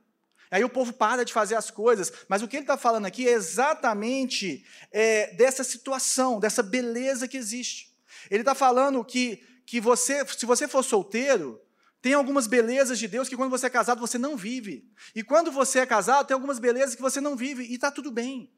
Aí 0.50 0.62
o 0.62 0.68
povo 0.68 0.92
para 0.92 1.24
de 1.24 1.32
fazer 1.32 1.54
as 1.54 1.70
coisas, 1.70 2.12
mas 2.28 2.42
o 2.42 2.48
que 2.48 2.56
ele 2.56 2.64
está 2.64 2.76
falando 2.76 3.06
aqui 3.06 3.26
é 3.26 3.32
exatamente 3.32 4.66
é, 4.90 5.34
dessa 5.34 5.64
situação, 5.64 6.38
dessa 6.38 6.62
beleza 6.62 7.26
que 7.26 7.38
existe. 7.38 7.90
Ele 8.30 8.42
está 8.42 8.54
falando 8.54 9.02
que, 9.02 9.42
que 9.64 9.80
você, 9.80 10.26
se 10.26 10.44
você 10.44 10.68
for 10.68 10.82
solteiro, 10.82 11.58
tem 12.02 12.14
algumas 12.14 12.48
belezas 12.48 12.98
de 12.98 13.06
Deus 13.06 13.28
que 13.28 13.36
quando 13.36 13.50
você 13.50 13.66
é 13.66 13.70
casado 13.70 14.00
você 14.00 14.18
não 14.18 14.36
vive. 14.36 14.90
E 15.14 15.22
quando 15.22 15.52
você 15.52 15.78
é 15.78 15.86
casado, 15.86 16.26
tem 16.26 16.34
algumas 16.34 16.58
belezas 16.58 16.96
que 16.96 17.00
você 17.00 17.20
não 17.20 17.36
vive 17.36 17.62
e 17.62 17.74
está 17.74 17.92
tudo 17.92 18.10
bem. 18.10 18.52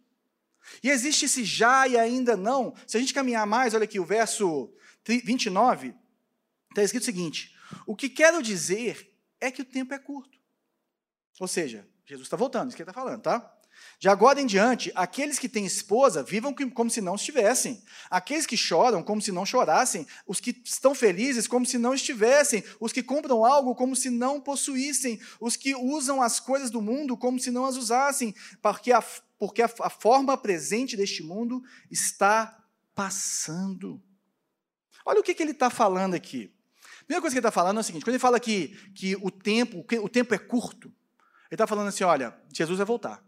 E 0.83 0.89
existe 0.89 1.27
esse 1.27 1.45
já 1.45 1.87
e 1.87 1.99
ainda 1.99 2.39
não. 2.39 2.75
Se 2.87 2.97
a 2.97 3.01
gente 3.01 3.13
caminhar 3.13 3.47
mais, 3.47 3.75
olha 3.75 3.85
aqui, 3.85 4.01
o 4.01 4.05
verso 4.05 4.73
29, 5.07 5.95
está 6.71 6.83
escrito 6.83 7.03
o 7.03 7.05
seguinte: 7.05 7.55
O 7.87 7.95
que 7.95 8.09
quero 8.09 8.43
dizer 8.43 9.15
é 9.39 9.51
que 9.51 9.61
o 9.61 9.65
tempo 9.65 9.93
é 9.93 9.99
curto. 9.99 10.39
Ou 11.39 11.47
seja, 11.47 11.87
Jesus 12.07 12.27
está 12.27 12.39
voltando, 12.39 12.69
isso 12.69 12.77
que 12.77 12.83
ele 12.83 12.91
está 12.91 12.99
falando, 12.99 13.21
tá? 13.21 13.54
De 14.05 14.09
agora 14.11 14.39
em 14.39 14.45
diante, 14.45 14.93
aqueles 14.95 15.39
que 15.39 15.49
têm 15.49 15.65
esposa 15.65 16.23
vivam 16.23 16.55
como 16.75 16.91
se 16.91 17.01
não 17.01 17.15
estivessem. 17.15 17.83
Aqueles 18.11 18.45
que 18.45 18.55
choram 18.55 19.03
como 19.03 19.23
se 19.23 19.33
não 19.33 19.47
chorassem. 19.47 20.07
Os 20.27 20.41
que 20.41 20.55
estão 20.63 20.95
felizes 20.95 21.49
como 21.49 21.65
se 21.65 21.79
não 21.79 21.95
estivessem. 21.95 22.63
Os 22.79 22.93
que 22.93 23.03
compram 23.03 23.47
algo 23.47 23.75
como 23.75 23.97
se 23.97 24.11
não 24.11 24.43
possuíssem. 24.43 25.19
Os 25.41 25.57
que 25.57 25.75
usam 25.75 26.21
as 26.21 26.39
coisas 26.39 26.71
do 26.71 26.83
mundo 26.83 27.17
como 27.17 27.41
se 27.41 27.51
não 27.51 27.65
as 27.65 27.77
usassem. 27.77 28.35
Porque 28.61 28.93
a, 28.93 29.03
porque 29.39 29.63
a, 29.63 29.71
a 29.81 29.89
forma 29.89 30.37
presente 30.37 30.99
deste 30.99 31.23
mundo 31.23 31.63
está 31.91 32.63
passando. 32.95 34.03
Olha 35.07 35.21
o 35.21 35.23
que, 35.23 35.33
que 35.33 35.43
ele 35.43 35.53
está 35.53 35.71
falando 35.71 36.13
aqui. 36.13 36.53
A 37.01 37.05
primeira 37.05 37.23
coisa 37.23 37.33
que 37.33 37.39
ele 37.39 37.47
está 37.47 37.51
falando 37.51 37.79
é 37.79 37.81
o 37.81 37.83
seguinte: 37.83 38.05
quando 38.05 38.17
ele 38.17 38.19
fala 38.19 38.39
que, 38.39 38.69
que 38.95 39.17
o 39.17 39.31
tempo, 39.31 39.83
o 40.03 40.09
tempo 40.11 40.35
é 40.35 40.39
curto, 40.39 40.89
ele 40.89 41.55
está 41.55 41.67
falando 41.67 41.89
assim: 41.89 42.05
olha, 42.05 42.39
Jesus 42.53 42.77
vai 42.77 42.85
voltar. 42.85 43.25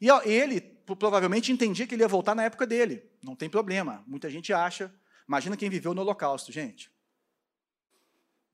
E 0.00 0.08
ele 0.24 0.60
provavelmente 0.60 1.52
entendia 1.52 1.86
que 1.86 1.94
ele 1.94 2.02
ia 2.02 2.08
voltar 2.08 2.34
na 2.34 2.44
época 2.44 2.66
dele. 2.66 3.10
Não 3.22 3.36
tem 3.36 3.50
problema. 3.50 4.02
Muita 4.06 4.30
gente 4.30 4.52
acha. 4.52 4.92
Imagina 5.26 5.56
quem 5.56 5.68
viveu 5.68 5.92
no 5.92 6.00
Holocausto, 6.00 6.52
gente. 6.52 6.90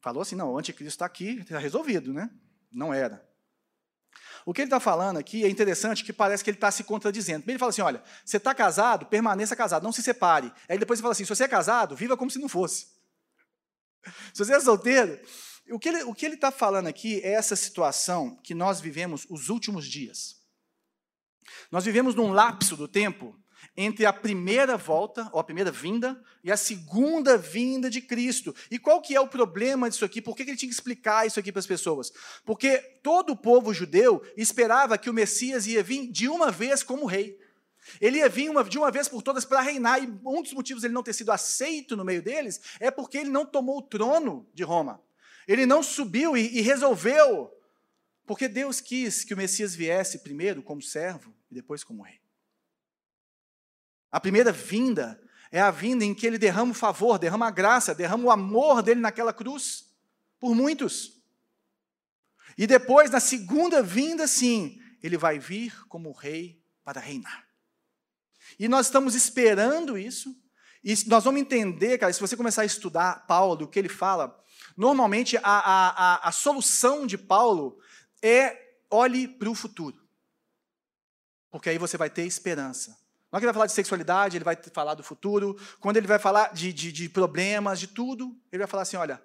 Falou 0.00 0.22
assim: 0.22 0.34
não, 0.34 0.52
o 0.52 0.58
anticristo 0.58 0.94
está 0.94 1.06
aqui, 1.06 1.38
está 1.40 1.58
resolvido, 1.58 2.12
né? 2.12 2.30
Não 2.72 2.92
era. 2.92 3.26
O 4.46 4.52
que 4.52 4.60
ele 4.60 4.66
está 4.66 4.78
falando 4.78 5.16
aqui 5.16 5.44
é 5.44 5.48
interessante 5.48 6.04
que 6.04 6.12
parece 6.12 6.44
que 6.44 6.50
ele 6.50 6.56
está 6.56 6.70
se 6.70 6.84
contradizendo. 6.84 7.44
Ele 7.46 7.58
fala 7.58 7.70
assim: 7.70 7.82
olha, 7.82 8.02
você 8.24 8.36
está 8.36 8.54
casado, 8.54 9.06
permaneça 9.06 9.54
casado, 9.54 9.82
não 9.82 9.92
se 9.92 10.02
separe. 10.02 10.52
Aí 10.68 10.78
depois 10.78 10.98
ele 10.98 11.02
fala 11.02 11.12
assim: 11.12 11.24
se 11.24 11.34
você 11.34 11.44
é 11.44 11.48
casado, 11.48 11.96
viva 11.96 12.16
como 12.16 12.30
se 12.30 12.38
não 12.38 12.48
fosse. 12.48 12.88
Se 14.32 14.44
você 14.44 14.54
é 14.54 14.60
solteiro. 14.60 15.20
O 15.70 15.78
que 15.78 15.88
ele 16.26 16.34
está 16.34 16.50
falando 16.50 16.88
aqui 16.88 17.20
é 17.20 17.32
essa 17.32 17.56
situação 17.56 18.36
que 18.42 18.54
nós 18.54 18.80
vivemos 18.80 19.26
os 19.30 19.48
últimos 19.48 19.86
dias. 19.86 20.43
Nós 21.70 21.84
vivemos 21.84 22.14
num 22.14 22.32
lapso 22.32 22.76
do 22.76 22.88
tempo 22.88 23.38
entre 23.76 24.06
a 24.06 24.12
primeira 24.12 24.76
volta, 24.76 25.28
ou 25.32 25.40
a 25.40 25.44
primeira 25.44 25.70
vinda, 25.70 26.20
e 26.42 26.52
a 26.52 26.56
segunda 26.56 27.36
vinda 27.36 27.90
de 27.90 28.00
Cristo. 28.00 28.54
E 28.70 28.78
qual 28.78 29.00
que 29.00 29.16
é 29.16 29.20
o 29.20 29.26
problema 29.26 29.88
disso 29.88 30.04
aqui? 30.04 30.20
Por 30.20 30.36
que 30.36 30.42
ele 30.42 30.56
tinha 30.56 30.68
que 30.68 30.74
explicar 30.74 31.26
isso 31.26 31.40
aqui 31.40 31.50
para 31.50 31.60
as 31.60 31.66
pessoas? 31.66 32.12
Porque 32.44 32.78
todo 33.02 33.32
o 33.32 33.36
povo 33.36 33.74
judeu 33.74 34.22
esperava 34.36 34.98
que 34.98 35.10
o 35.10 35.14
Messias 35.14 35.66
ia 35.66 35.82
vir 35.82 36.10
de 36.10 36.28
uma 36.28 36.50
vez 36.50 36.82
como 36.82 37.06
rei. 37.06 37.38
Ele 38.00 38.18
ia 38.18 38.28
vir 38.28 38.48
uma, 38.48 38.64
de 38.64 38.78
uma 38.78 38.90
vez 38.90 39.08
por 39.08 39.22
todas 39.22 39.44
para 39.44 39.60
reinar, 39.60 40.02
e 40.02 40.06
um 40.24 40.42
dos 40.42 40.52
motivos 40.52 40.84
ele 40.84 40.94
não 40.94 41.02
ter 41.02 41.12
sido 41.12 41.32
aceito 41.32 41.96
no 41.96 42.04
meio 42.04 42.22
deles 42.22 42.60
é 42.80 42.90
porque 42.90 43.18
ele 43.18 43.30
não 43.30 43.44
tomou 43.44 43.78
o 43.78 43.82
trono 43.82 44.48
de 44.54 44.62
Roma. 44.62 45.02
Ele 45.46 45.66
não 45.66 45.82
subiu 45.82 46.36
e, 46.36 46.58
e 46.58 46.60
resolveu 46.62 47.50
porque 48.26 48.48
Deus 48.48 48.80
quis 48.80 49.24
que 49.24 49.34
o 49.34 49.36
Messias 49.36 49.74
viesse 49.74 50.20
primeiro 50.20 50.62
como 50.62 50.80
servo 50.80 51.34
e 51.50 51.54
depois 51.54 51.84
como 51.84 52.02
rei. 52.02 52.20
A 54.10 54.20
primeira 54.20 54.52
vinda 54.52 55.20
é 55.50 55.60
a 55.60 55.70
vinda 55.70 56.04
em 56.04 56.14
que 56.14 56.26
ele 56.26 56.38
derrama 56.38 56.72
o 56.72 56.74
favor, 56.74 57.18
derrama 57.18 57.46
a 57.46 57.50
graça, 57.50 57.94
derrama 57.94 58.24
o 58.24 58.30
amor 58.30 58.82
dele 58.82 59.00
naquela 59.00 59.32
cruz, 59.32 59.92
por 60.38 60.54
muitos. 60.54 61.22
E 62.56 62.66
depois, 62.66 63.10
na 63.10 63.20
segunda 63.20 63.82
vinda, 63.82 64.26
sim, 64.26 64.80
ele 65.02 65.16
vai 65.16 65.38
vir 65.38 65.86
como 65.88 66.12
rei 66.12 66.62
para 66.84 67.00
reinar. 67.00 67.46
E 68.58 68.68
nós 68.68 68.86
estamos 68.86 69.14
esperando 69.14 69.98
isso, 69.98 70.34
e 70.82 70.94
nós 71.06 71.24
vamos 71.24 71.40
entender, 71.40 71.98
cara, 71.98 72.12
se 72.12 72.20
você 72.20 72.36
começar 72.36 72.62
a 72.62 72.66
estudar 72.66 73.26
Paulo, 73.26 73.64
o 73.64 73.68
que 73.68 73.78
ele 73.78 73.88
fala, 73.88 74.38
normalmente 74.76 75.36
a, 75.38 75.42
a, 75.42 75.88
a, 75.88 76.28
a 76.28 76.32
solução 76.32 77.06
de 77.06 77.16
Paulo 77.16 77.78
é 78.24 78.78
olhe 78.90 79.28
para 79.28 79.50
o 79.50 79.54
futuro. 79.54 80.02
Porque 81.50 81.68
aí 81.68 81.78
você 81.78 81.98
vai 81.98 82.08
ter 82.08 82.24
esperança. 82.26 82.90
Na 83.30 83.36
hora 83.36 83.40
que 83.40 83.44
ele 83.44 83.46
vai 83.46 83.54
falar 83.54 83.66
de 83.66 83.72
sexualidade, 83.72 84.36
ele 84.36 84.44
vai 84.44 84.56
falar 84.72 84.94
do 84.94 85.02
futuro. 85.02 85.58
Quando 85.78 85.98
ele 85.98 86.06
vai 86.06 86.18
falar 86.18 86.54
de, 86.54 86.72
de, 86.72 86.90
de 86.90 87.08
problemas, 87.08 87.78
de 87.78 87.88
tudo, 87.88 88.36
ele 88.50 88.60
vai 88.60 88.66
falar 88.66 88.82
assim: 88.82 88.96
olha, 88.96 89.22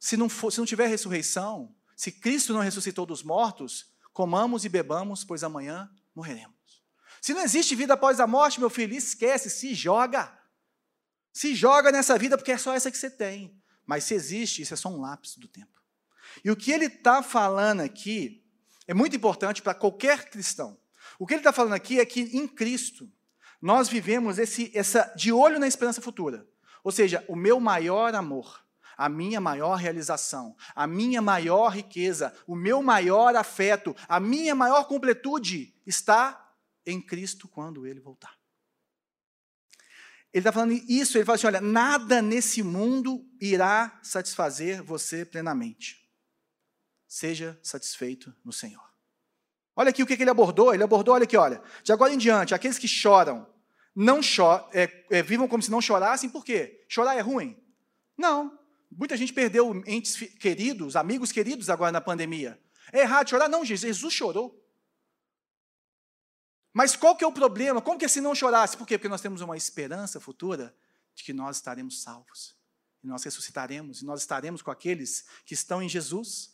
se 0.00 0.16
não, 0.16 0.28
for, 0.28 0.50
se 0.50 0.58
não 0.58 0.66
tiver 0.66 0.86
ressurreição, 0.86 1.74
se 1.94 2.10
Cristo 2.10 2.52
não 2.52 2.60
ressuscitou 2.60 3.04
dos 3.04 3.22
mortos, 3.22 3.92
comamos 4.12 4.64
e 4.64 4.68
bebamos, 4.68 5.22
pois 5.22 5.44
amanhã 5.44 5.90
morreremos. 6.14 6.54
Se 7.20 7.34
não 7.34 7.42
existe 7.42 7.74
vida 7.74 7.94
após 7.94 8.20
a 8.20 8.26
morte, 8.26 8.60
meu 8.60 8.70
filho, 8.70 8.94
esquece, 8.94 9.50
se 9.50 9.74
joga. 9.74 10.32
Se 11.32 11.54
joga 11.54 11.90
nessa 11.90 12.18
vida, 12.18 12.36
porque 12.38 12.52
é 12.52 12.58
só 12.58 12.74
essa 12.74 12.90
que 12.90 12.96
você 12.96 13.10
tem. 13.10 13.60
Mas 13.86 14.04
se 14.04 14.14
existe, 14.14 14.62
isso 14.62 14.74
é 14.74 14.76
só 14.76 14.88
um 14.88 15.00
lapso 15.00 15.40
do 15.40 15.48
tempo. 15.48 15.83
E 16.42 16.50
o 16.50 16.56
que 16.56 16.72
ele 16.72 16.86
está 16.86 17.22
falando 17.22 17.80
aqui 17.80 18.42
é 18.86 18.94
muito 18.94 19.16
importante 19.16 19.62
para 19.62 19.74
qualquer 19.74 20.30
cristão. 20.30 20.78
O 21.18 21.26
que 21.26 21.34
ele 21.34 21.40
está 21.40 21.52
falando 21.52 21.74
aqui 21.74 22.00
é 22.00 22.04
que 22.04 22.20
em 22.20 22.48
Cristo 22.48 23.10
nós 23.60 23.88
vivemos 23.88 24.38
esse, 24.38 24.70
essa 24.74 25.12
de 25.16 25.32
olho 25.32 25.58
na 25.58 25.66
esperança 25.66 26.00
futura. 26.00 26.46
Ou 26.82 26.92
seja, 26.92 27.24
o 27.28 27.34
meu 27.34 27.58
maior 27.58 28.14
amor, 28.14 28.62
a 28.96 29.08
minha 29.08 29.40
maior 29.40 29.76
realização, 29.76 30.54
a 30.74 30.86
minha 30.86 31.22
maior 31.22 31.68
riqueza, 31.68 32.34
o 32.46 32.54
meu 32.54 32.82
maior 32.82 33.34
afeto, 33.36 33.96
a 34.08 34.20
minha 34.20 34.54
maior 34.54 34.84
completude 34.84 35.74
está 35.86 36.52
em 36.84 37.00
Cristo 37.00 37.48
quando 37.48 37.86
ele 37.86 38.00
voltar. 38.00 38.36
Ele 40.32 40.40
está 40.40 40.52
falando 40.52 40.72
isso, 40.72 41.16
ele 41.16 41.24
fala 41.24 41.36
assim: 41.36 41.46
olha, 41.46 41.60
nada 41.60 42.20
nesse 42.20 42.62
mundo 42.62 43.24
irá 43.40 43.98
satisfazer 44.02 44.82
você 44.82 45.24
plenamente. 45.24 46.03
Seja 47.14 47.56
satisfeito 47.62 48.34
no 48.44 48.52
Senhor. 48.52 48.82
Olha 49.76 49.90
aqui 49.90 50.02
o 50.02 50.06
que 50.06 50.14
ele 50.14 50.28
abordou. 50.28 50.74
Ele 50.74 50.82
abordou, 50.82 51.14
olha 51.14 51.22
aqui, 51.22 51.36
olha. 51.36 51.62
De 51.84 51.92
agora 51.92 52.12
em 52.12 52.18
diante, 52.18 52.52
aqueles 52.52 52.76
que 52.76 52.88
choram, 52.88 53.46
não 53.94 54.20
choram, 54.20 54.68
é, 54.72 55.06
é, 55.08 55.22
vivam 55.22 55.46
como 55.46 55.62
se 55.62 55.70
não 55.70 55.80
chorassem, 55.80 56.28
por 56.28 56.44
quê? 56.44 56.84
Chorar 56.88 57.14
é 57.14 57.20
ruim? 57.20 57.56
Não. 58.18 58.58
Muita 58.90 59.16
gente 59.16 59.32
perdeu 59.32 59.80
entes 59.86 60.16
queridos, 60.40 60.96
amigos 60.96 61.30
queridos 61.30 61.70
agora 61.70 61.92
na 61.92 62.00
pandemia. 62.00 62.60
É 62.92 63.02
errado 63.02 63.30
chorar? 63.30 63.48
Não, 63.48 63.64
Jesus 63.64 64.12
chorou. 64.12 64.60
Mas 66.72 66.96
qual 66.96 67.16
que 67.16 67.22
é 67.22 67.28
o 67.28 67.32
problema? 67.32 67.80
Como 67.80 67.96
que 67.96 68.08
se 68.08 68.20
não 68.20 68.34
chorasse? 68.34 68.76
Por 68.76 68.88
quê? 68.88 68.98
Porque 68.98 69.08
nós 69.08 69.20
temos 69.20 69.40
uma 69.40 69.56
esperança 69.56 70.18
futura 70.18 70.76
de 71.14 71.22
que 71.22 71.32
nós 71.32 71.58
estaremos 71.58 72.02
salvos. 72.02 72.56
E 73.04 73.06
nós 73.06 73.22
ressuscitaremos, 73.22 74.02
e 74.02 74.04
nós 74.04 74.20
estaremos 74.20 74.62
com 74.62 74.72
aqueles 74.72 75.24
que 75.46 75.54
estão 75.54 75.80
em 75.80 75.88
Jesus. 75.88 76.53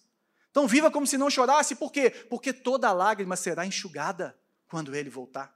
Então 0.51 0.67
viva 0.67 0.91
como 0.91 1.07
se 1.07 1.17
não 1.17 1.31
chorasse, 1.31 1.75
por 1.75 1.93
quê? 1.93 2.11
Porque 2.11 2.53
toda 2.53 2.93
lágrima 2.93 3.37
será 3.37 3.65
enxugada 3.65 4.39
quando 4.69 4.95
ele 4.95 5.09
voltar. 5.09 5.55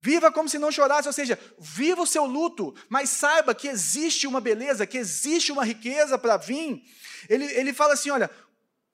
Viva 0.00 0.30
como 0.30 0.48
se 0.48 0.58
não 0.58 0.70
chorasse, 0.70 1.08
ou 1.08 1.12
seja, 1.12 1.38
viva 1.58 2.02
o 2.02 2.06
seu 2.06 2.24
luto, 2.24 2.74
mas 2.88 3.10
saiba 3.10 3.54
que 3.54 3.66
existe 3.66 4.26
uma 4.26 4.40
beleza, 4.40 4.86
que 4.86 4.98
existe 4.98 5.50
uma 5.50 5.64
riqueza 5.64 6.16
para 6.18 6.36
vir. 6.36 6.82
Ele, 7.28 7.44
ele 7.44 7.72
fala 7.72 7.94
assim: 7.94 8.10
olha, 8.10 8.30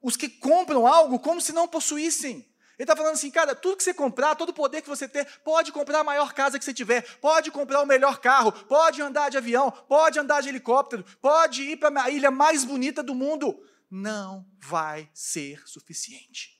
os 0.00 0.16
que 0.16 0.28
compram 0.28 0.86
algo 0.86 1.18
como 1.18 1.40
se 1.40 1.52
não 1.52 1.68
possuíssem. 1.68 2.48
Ele 2.78 2.84
está 2.84 2.96
falando 2.96 3.14
assim, 3.14 3.30
cara, 3.30 3.54
tudo 3.54 3.76
que 3.76 3.84
você 3.84 3.94
comprar, 3.94 4.34
todo 4.34 4.48
o 4.48 4.54
poder 4.54 4.80
que 4.80 4.88
você 4.88 5.06
ter, 5.06 5.26
pode 5.44 5.70
comprar 5.70 6.00
a 6.00 6.04
maior 6.04 6.32
casa 6.32 6.58
que 6.58 6.64
você 6.64 6.72
tiver, 6.72 7.02
pode 7.20 7.50
comprar 7.50 7.82
o 7.82 7.86
melhor 7.86 8.18
carro, 8.18 8.50
pode 8.50 9.00
andar 9.00 9.30
de 9.30 9.36
avião, 9.36 9.70
pode 9.70 10.18
andar 10.18 10.40
de 10.40 10.48
helicóptero, 10.48 11.04
pode 11.20 11.62
ir 11.62 11.76
para 11.76 12.02
a 12.02 12.10
ilha 12.10 12.30
mais 12.30 12.64
bonita 12.64 13.02
do 13.02 13.14
mundo. 13.14 13.56
Não 13.94 14.50
vai 14.58 15.10
ser 15.12 15.68
suficiente. 15.68 16.58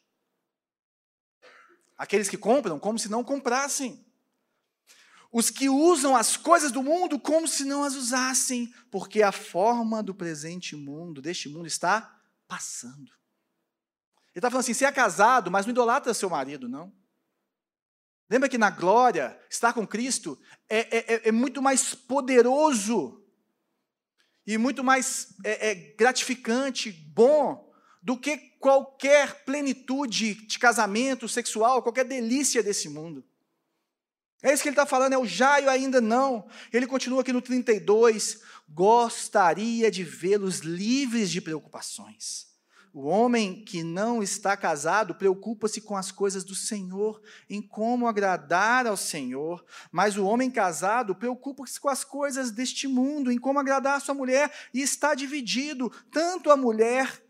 Aqueles 1.97 2.29
que 2.29 2.37
compram 2.37 2.79
como 2.79 2.99
se 2.99 3.09
não 3.09 3.25
comprassem. 3.25 4.05
Os 5.33 5.49
que 5.49 5.67
usam 5.67 6.15
as 6.15 6.37
coisas 6.37 6.71
do 6.71 6.83
mundo 6.83 7.19
como 7.19 7.49
se 7.49 7.65
não 7.65 7.85
as 7.85 7.95
usassem, 7.95 8.71
porque 8.91 9.23
a 9.23 9.33
forma 9.33 10.03
do 10.03 10.15
presente 10.15 10.77
mundo, 10.77 11.23
deste 11.23 11.49
mundo, 11.49 11.67
está 11.67 12.21
passando. 12.47 13.09
Ele 13.09 14.37
está 14.37 14.51
falando 14.51 14.61
assim: 14.61 14.75
você 14.75 14.85
é 14.85 14.93
casado, 14.93 15.51
mas 15.51 15.65
não 15.65 15.71
idolatra 15.73 16.13
seu 16.13 16.29
marido, 16.29 16.69
não. 16.69 16.93
Lembra 18.29 18.47
que 18.47 18.59
na 18.59 18.69
glória, 18.69 19.41
estar 19.49 19.73
com 19.73 19.87
Cristo 19.87 20.39
é, 20.69 20.99
é, 20.99 21.15
é, 21.15 21.29
é 21.29 21.33
muito 21.33 21.63
mais 21.63 21.95
poderoso 21.95 23.22
e 24.47 24.59
muito 24.59 24.83
mais 24.83 25.35
é, 25.45 25.71
é 25.71 25.75
gratificante, 25.75 26.91
bom, 26.91 27.73
do 28.03 28.19
que 28.19 28.37
qualquer 28.59 29.45
plenitude 29.45 30.35
de 30.35 30.59
casamento 30.59 31.29
sexual, 31.29 31.83
qualquer 31.83 32.05
delícia 32.05 32.63
desse 32.63 32.89
mundo. 32.89 33.25
É 34.43 34.53
isso 34.53 34.63
que 34.63 34.69
ele 34.69 34.75
está 34.75 34.87
falando, 34.87 35.13
é 35.13 35.19
o 35.19 35.27
jaio 35.27 35.71
ainda 35.71 36.01
não. 36.01 36.49
Ele 36.73 36.87
continua 36.87 37.21
aqui 37.21 37.33
no 37.33 37.41
32. 37.41 38.41
Gostaria 38.69 39.91
de 39.91 40.03
vê-los 40.03 40.59
livres 40.59 41.31
de 41.31 41.41
preocupações 41.41 42.52
o 42.93 43.07
homem 43.07 43.65
que 43.65 43.83
não 43.83 44.23
está 44.23 44.55
casado 44.55 45.15
preocupa-se 45.15 45.81
com 45.81 45.97
as 45.97 46.13
coisas 46.13 46.45
do 46.45 46.55
Senhor, 46.55 47.23
em 47.49 47.63
como 47.63 48.07
agradar 48.07 48.87
ao 48.87 48.97
Senhor, 48.97 49.65
mas 49.91 50.19
o 50.19 50.27
homem 50.27 50.51
casado 50.51 51.15
preocupa-se 51.15 51.81
com 51.81 51.89
as 51.89 52.05
coisas 52.05 52.51
deste 52.51 52.87
mundo, 52.87 53.33
em 53.33 53.39
como 53.39 53.59
agradar 53.59 53.97
a 53.97 54.01
sua 54.01 54.15
mulher, 54.15 54.53
e 54.75 54.83
está 54.83 55.15
dividido. 55.15 55.91
Tanto 56.11 56.51
a 56.51 56.57
mulher 56.57 57.23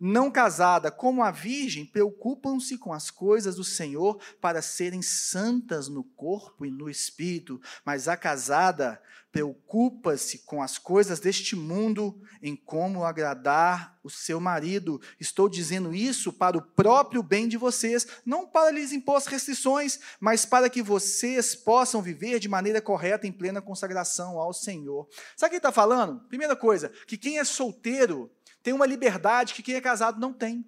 não 0.00 0.30
casada 0.30 0.90
como 0.90 1.22
a 1.22 1.30
virgem 1.30 1.84
preocupam-se 1.84 2.76
com 2.76 2.92
as 2.92 3.08
coisas 3.08 3.56
do 3.56 3.62
Senhor 3.62 4.18
para 4.40 4.60
serem 4.60 5.02
santas 5.02 5.88
no 5.88 6.02
corpo 6.02 6.66
e 6.66 6.70
no 6.70 6.90
espírito, 6.90 7.60
mas 7.84 8.08
a 8.08 8.16
casada 8.16 9.00
preocupa-se 9.32 10.40
com 10.40 10.62
as 10.62 10.76
coisas 10.76 11.18
deste 11.18 11.56
mundo, 11.56 12.20
em 12.42 12.54
como 12.54 13.02
agradar 13.02 13.98
o 14.04 14.10
seu 14.10 14.38
marido. 14.38 15.00
Estou 15.18 15.48
dizendo 15.48 15.94
isso 15.94 16.32
para 16.32 16.58
o 16.58 16.62
próprio 16.62 17.22
bem 17.22 17.48
de 17.48 17.56
vocês, 17.56 18.06
não 18.26 18.46
para 18.46 18.70
lhes 18.70 18.92
impor 18.92 19.22
restrições, 19.22 19.98
mas 20.20 20.44
para 20.44 20.68
que 20.68 20.82
vocês 20.82 21.54
possam 21.54 22.02
viver 22.02 22.38
de 22.38 22.48
maneira 22.48 22.82
correta 22.82 23.26
em 23.26 23.32
plena 23.32 23.62
consagração 23.62 24.38
ao 24.38 24.52
Senhor. 24.52 25.08
Sabe 25.34 25.48
o 25.48 25.50
que 25.50 25.54
ele 25.54 25.58
está 25.58 25.72
falando? 25.72 26.20
Primeira 26.28 26.54
coisa, 26.54 26.90
que 27.06 27.16
quem 27.16 27.38
é 27.38 27.44
solteiro 27.44 28.30
tem 28.62 28.74
uma 28.74 28.86
liberdade 28.86 29.54
que 29.54 29.62
quem 29.62 29.74
é 29.74 29.80
casado 29.80 30.20
não 30.20 30.32
tem. 30.32 30.64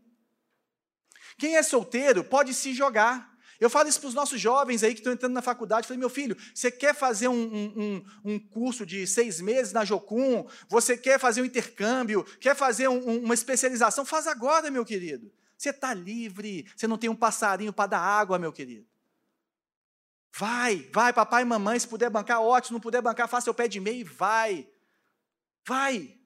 Quem 1.36 1.56
é 1.56 1.62
solteiro 1.62 2.24
pode 2.24 2.54
se 2.54 2.72
jogar. 2.72 3.33
Eu 3.60 3.70
falo 3.70 3.88
isso 3.88 4.00
para 4.00 4.08
os 4.08 4.14
nossos 4.14 4.40
jovens 4.40 4.82
aí 4.82 4.92
que 4.92 5.00
estão 5.00 5.12
entrando 5.12 5.32
na 5.32 5.42
faculdade. 5.42 5.86
Falei, 5.86 5.98
meu 5.98 6.10
filho, 6.10 6.36
você 6.54 6.70
quer 6.70 6.94
fazer 6.94 7.28
um, 7.28 7.34
um, 7.34 8.04
um 8.24 8.38
curso 8.38 8.84
de 8.84 9.06
seis 9.06 9.40
meses 9.40 9.72
na 9.72 9.84
Jocum? 9.84 10.46
Você 10.68 10.96
quer 10.96 11.18
fazer 11.18 11.42
um 11.42 11.44
intercâmbio? 11.44 12.24
Quer 12.40 12.56
fazer 12.56 12.88
um, 12.88 13.18
uma 13.18 13.34
especialização? 13.34 14.04
Faz 14.04 14.26
agora, 14.26 14.70
meu 14.70 14.84
querido. 14.84 15.32
Você 15.56 15.70
está 15.70 15.94
livre. 15.94 16.66
Você 16.76 16.86
não 16.86 16.98
tem 16.98 17.08
um 17.08 17.16
passarinho 17.16 17.72
para 17.72 17.90
dar 17.90 18.00
água, 18.00 18.38
meu 18.38 18.52
querido. 18.52 18.86
Vai, 20.36 20.88
vai, 20.92 21.12
papai 21.12 21.42
e 21.42 21.44
mamãe. 21.46 21.78
Se 21.78 21.86
puder 21.86 22.10
bancar, 22.10 22.42
ótimo. 22.42 22.66
Se 22.66 22.72
não 22.72 22.80
puder 22.80 23.00
bancar, 23.00 23.28
faça 23.28 23.50
o 23.50 23.54
pé 23.54 23.68
de 23.68 23.78
meio 23.78 24.00
e 24.00 24.04
vai. 24.04 24.68
Vai. 25.66 26.18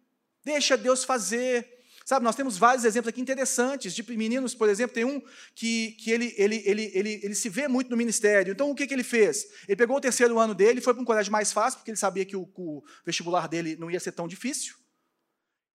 Deixa 0.43 0.77
Deus 0.77 1.05
fazer. 1.05 1.78
Sabe, 2.09 2.25
nós 2.25 2.35
temos 2.35 2.57
vários 2.57 2.87
exemplos 2.87 3.11
aqui 3.11 3.21
interessantes 3.21 3.95
de 3.95 4.03
meninos, 4.17 4.55
por 4.55 4.67
exemplo, 4.71 4.95
tem 4.95 5.05
um 5.05 5.21
que, 5.55 5.93
que 6.01 6.11
ele, 6.11 6.35
ele, 6.39 6.63
ele, 6.65 6.91
ele, 6.95 7.21
ele 7.23 7.35
se 7.35 7.51
vê 7.51 7.69
muito 7.69 7.91
no 7.91 7.99
ministério. 7.99 8.51
Então, 8.51 8.71
o 8.71 8.75
que, 8.75 8.87
que 8.87 8.95
ele 8.95 9.05
fez? 9.05 9.47
Ele 9.69 9.77
pegou 9.77 9.99
o 9.99 10.01
terceiro 10.01 10.39
ano 10.39 10.55
dele, 10.55 10.81
foi 10.81 10.95
para 10.95 11.03
um 11.03 11.05
colégio 11.05 11.31
mais 11.31 11.53
fácil, 11.53 11.79
porque 11.79 11.91
ele 11.91 11.99
sabia 11.99 12.25
que 12.25 12.35
o, 12.35 12.49
o 12.57 12.83
vestibular 13.05 13.47
dele 13.47 13.77
não 13.77 13.91
ia 13.91 14.01
ser 14.01 14.13
tão 14.13 14.27
difícil. 14.27 14.75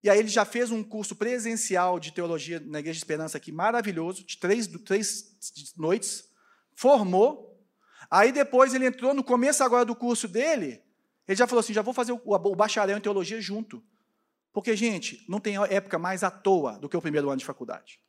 E 0.01 0.09
aí 0.09 0.19
ele 0.19 0.29
já 0.29 0.45
fez 0.45 0.71
um 0.71 0.81
curso 0.81 1.17
presencial 1.17 1.99
de 1.99 2.13
teologia 2.13 2.61
na 2.61 2.79
Igreja 2.79 2.95
de 2.95 3.03
Esperança 3.03 3.35
aqui, 3.35 3.51
maravilhoso, 3.51 4.23
de 4.23 4.37
três, 4.37 4.67
três 4.67 5.35
noites, 5.75 6.23
formou. 6.73 7.61
Aí 8.09 8.31
depois 8.31 8.73
ele 8.73 8.85
entrou 8.85 9.13
no 9.13 9.21
começo 9.21 9.65
agora 9.65 9.83
do 9.83 9.97
curso 9.97 10.29
dele, 10.29 10.81
ele 11.27 11.35
já 11.35 11.45
falou 11.45 11.59
assim, 11.59 11.73
já 11.73 11.81
vou 11.81 11.93
fazer 11.93 12.13
o, 12.13 12.21
o 12.23 12.55
bacharel 12.55 12.97
em 12.97 13.01
teologia 13.01 13.41
junto. 13.41 13.83
Porque, 14.53 14.75
gente, 14.75 15.25
não 15.29 15.39
tem 15.39 15.55
época 15.69 15.97
mais 15.97 16.23
à 16.23 16.31
toa 16.31 16.77
do 16.77 16.89
que 16.89 16.97
o 16.97 17.01
primeiro 17.01 17.29
ano 17.29 17.37
de 17.37 17.45
faculdade. 17.45 17.99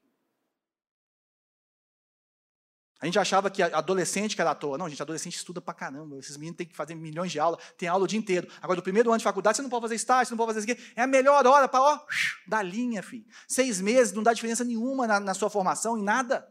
A 3.03 3.07
gente 3.07 3.19
achava 3.19 3.51
que 3.51 3.61
adolescente 3.61 4.37
que 4.37 4.41
era 4.41 4.53
à 4.53 4.55
toa. 4.55 4.79
Não, 4.79 4.89
gente, 4.89 5.03
adolescente 5.03 5.35
estuda 5.35 5.61
pra 5.61 5.75
caramba. 5.75 6.17
Esses 6.19 6.37
meninos 6.37 6.57
têm 6.57 6.67
que 6.69 6.77
fazer 6.77 6.95
milhões 6.95 7.33
de 7.33 7.41
aulas, 7.41 7.61
tem 7.77 7.89
aula 7.89 8.05
o 8.05 8.07
dia 8.07 8.19
inteiro. 8.19 8.47
Agora, 8.61 8.77
do 8.77 8.83
primeiro 8.83 9.11
ano 9.11 9.19
de 9.19 9.25
faculdade, 9.25 9.57
você 9.57 9.63
não 9.63 9.69
pode 9.69 9.83
fazer 9.83 9.97
estágio, 9.97 10.29
você 10.29 10.35
não 10.35 10.39
pode 10.39 10.55
fazer 10.55 10.71
isso 10.71 10.81
aqui. 10.81 10.93
É 10.95 11.03
a 11.03 11.07
melhor 11.09 11.45
hora 11.45 11.67
para, 11.67 11.83
ó, 11.83 12.01
dar 12.47 12.63
linha, 12.63 13.03
filho. 13.03 13.27
Seis 13.49 13.81
meses 13.81 14.13
não 14.13 14.23
dá 14.23 14.33
diferença 14.33 14.63
nenhuma 14.63 15.09
na, 15.09 15.19
na 15.19 15.35
sua 15.35 15.51
formação, 15.51 15.99
em 15.99 16.03
nada. 16.05 16.49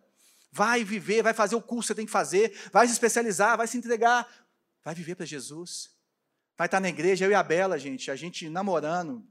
Vai 0.51 0.83
viver, 0.83 1.24
vai 1.24 1.33
fazer 1.33 1.55
o 1.55 1.62
curso 1.62 1.83
que 1.83 1.88
você 1.88 1.95
tem 1.95 2.05
que 2.05 2.12
fazer, 2.12 2.53
vai 2.74 2.86
se 2.86 2.91
especializar, 2.91 3.55
vai 3.55 3.65
se 3.65 3.77
entregar. 3.77 4.27
Vai 4.83 4.93
viver 4.93 5.15
para 5.15 5.25
Jesus. 5.25 5.91
Vai 6.57 6.67
estar 6.67 6.81
na 6.81 6.89
igreja, 6.89 7.24
eu 7.24 7.31
e 7.31 7.33
a 7.33 7.41
Bela, 7.41 7.79
gente, 7.79 8.12
a 8.12 8.15
gente 8.17 8.50
namorando, 8.50 9.25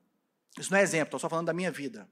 isso 0.59 0.71
não 0.71 0.79
é 0.79 0.83
exemplo, 0.83 1.07
estou 1.07 1.21
só 1.21 1.29
falando 1.29 1.47
da 1.47 1.53
minha 1.53 1.71
vida. 1.71 2.09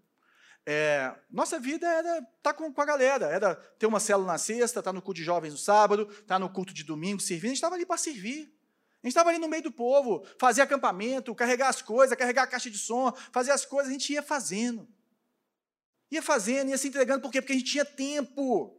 É, 0.70 1.14
nossa 1.30 1.58
vida 1.58 1.86
era 1.86 2.18
estar 2.18 2.28
tá 2.42 2.52
com, 2.52 2.72
com, 2.72 2.80
a 2.82 2.84
galera, 2.84 3.26
era 3.26 3.54
ter 3.54 3.86
uma 3.86 3.98
célula 3.98 4.32
na 4.32 4.38
sexta, 4.38 4.80
estar 4.80 4.82
tá 4.82 4.92
no 4.92 5.00
culto 5.00 5.18
de 5.18 5.24
jovens 5.24 5.52
no 5.52 5.58
sábado, 5.58 6.02
estar 6.10 6.24
tá 6.26 6.38
no 6.38 6.50
culto 6.50 6.74
de 6.74 6.84
domingo 6.84 7.20
servindo, 7.20 7.46
a 7.46 7.48
gente 7.48 7.56
estava 7.56 7.74
ali 7.74 7.86
para 7.86 7.96
servir. 7.96 8.54
A 9.02 9.06
gente 9.06 9.12
estava 9.12 9.30
ali 9.30 9.38
no 9.38 9.48
meio 9.48 9.62
do 9.62 9.72
povo, 9.72 10.26
fazia 10.38 10.64
acampamento, 10.64 11.34
carregar 11.34 11.68
as 11.68 11.80
coisas, 11.80 12.16
carregar 12.18 12.42
a 12.42 12.46
caixa 12.46 12.68
de 12.68 12.76
som, 12.76 13.12
fazer 13.32 13.52
as 13.52 13.64
coisas, 13.64 13.88
a 13.88 13.92
gente 13.92 14.12
ia 14.12 14.22
fazendo. 14.22 14.88
Ia 16.10 16.20
fazendo, 16.20 16.70
ia 16.70 16.78
se 16.78 16.88
entregando, 16.88 17.22
por 17.22 17.30
quê? 17.30 17.40
Porque 17.40 17.52
a 17.52 17.56
gente 17.56 17.70
tinha 17.70 17.84
tempo. 17.84 18.76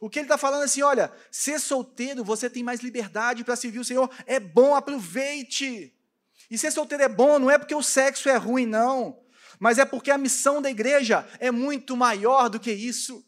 O 0.00 0.10
que 0.10 0.18
ele 0.18 0.26
está 0.26 0.36
falando 0.36 0.62
é 0.62 0.64
assim: 0.66 0.82
olha, 0.82 1.12
ser 1.30 1.58
solteiro, 1.58 2.22
você 2.22 2.50
tem 2.50 2.62
mais 2.62 2.80
liberdade 2.80 3.44
para 3.44 3.56
servir 3.56 3.78
o 3.78 3.84
Senhor, 3.84 4.10
é 4.26 4.38
bom, 4.38 4.74
aproveite. 4.74 5.92
E 6.50 6.58
ser 6.58 6.70
solteiro 6.70 7.04
é 7.04 7.08
bom, 7.08 7.38
não 7.38 7.50
é 7.50 7.58
porque 7.58 7.74
o 7.74 7.82
sexo 7.82 8.28
é 8.28 8.36
ruim, 8.36 8.66
não, 8.66 9.18
mas 9.58 9.78
é 9.78 9.84
porque 9.84 10.10
a 10.10 10.18
missão 10.18 10.60
da 10.60 10.70
igreja 10.70 11.26
é 11.38 11.50
muito 11.50 11.96
maior 11.96 12.48
do 12.48 12.60
que 12.60 12.72
isso. 12.72 13.24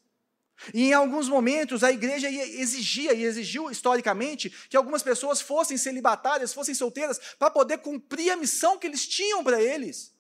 E 0.73 0.85
em 0.85 0.93
alguns 0.93 1.29
momentos 1.29 1.83
a 1.83 1.93
igreja 1.93 2.31
exigia 2.31 3.13
e 3.13 3.25
exigiu 3.25 3.71
historicamente 3.71 4.51
que 4.69 4.77
algumas 4.77 5.03
pessoas 5.03 5.41
fossem 5.41 5.77
celibatárias, 5.77 6.55
fossem 6.55 6.75
solteiras, 6.75 7.19
para 7.39 7.51
poder 7.51 7.79
cumprir 7.79 8.31
a 8.31 8.37
missão 8.37 8.79
que 8.79 8.87
eles 8.87 9.07
tinham 9.07 9.43
para 9.43 9.61
eles. 9.61 10.13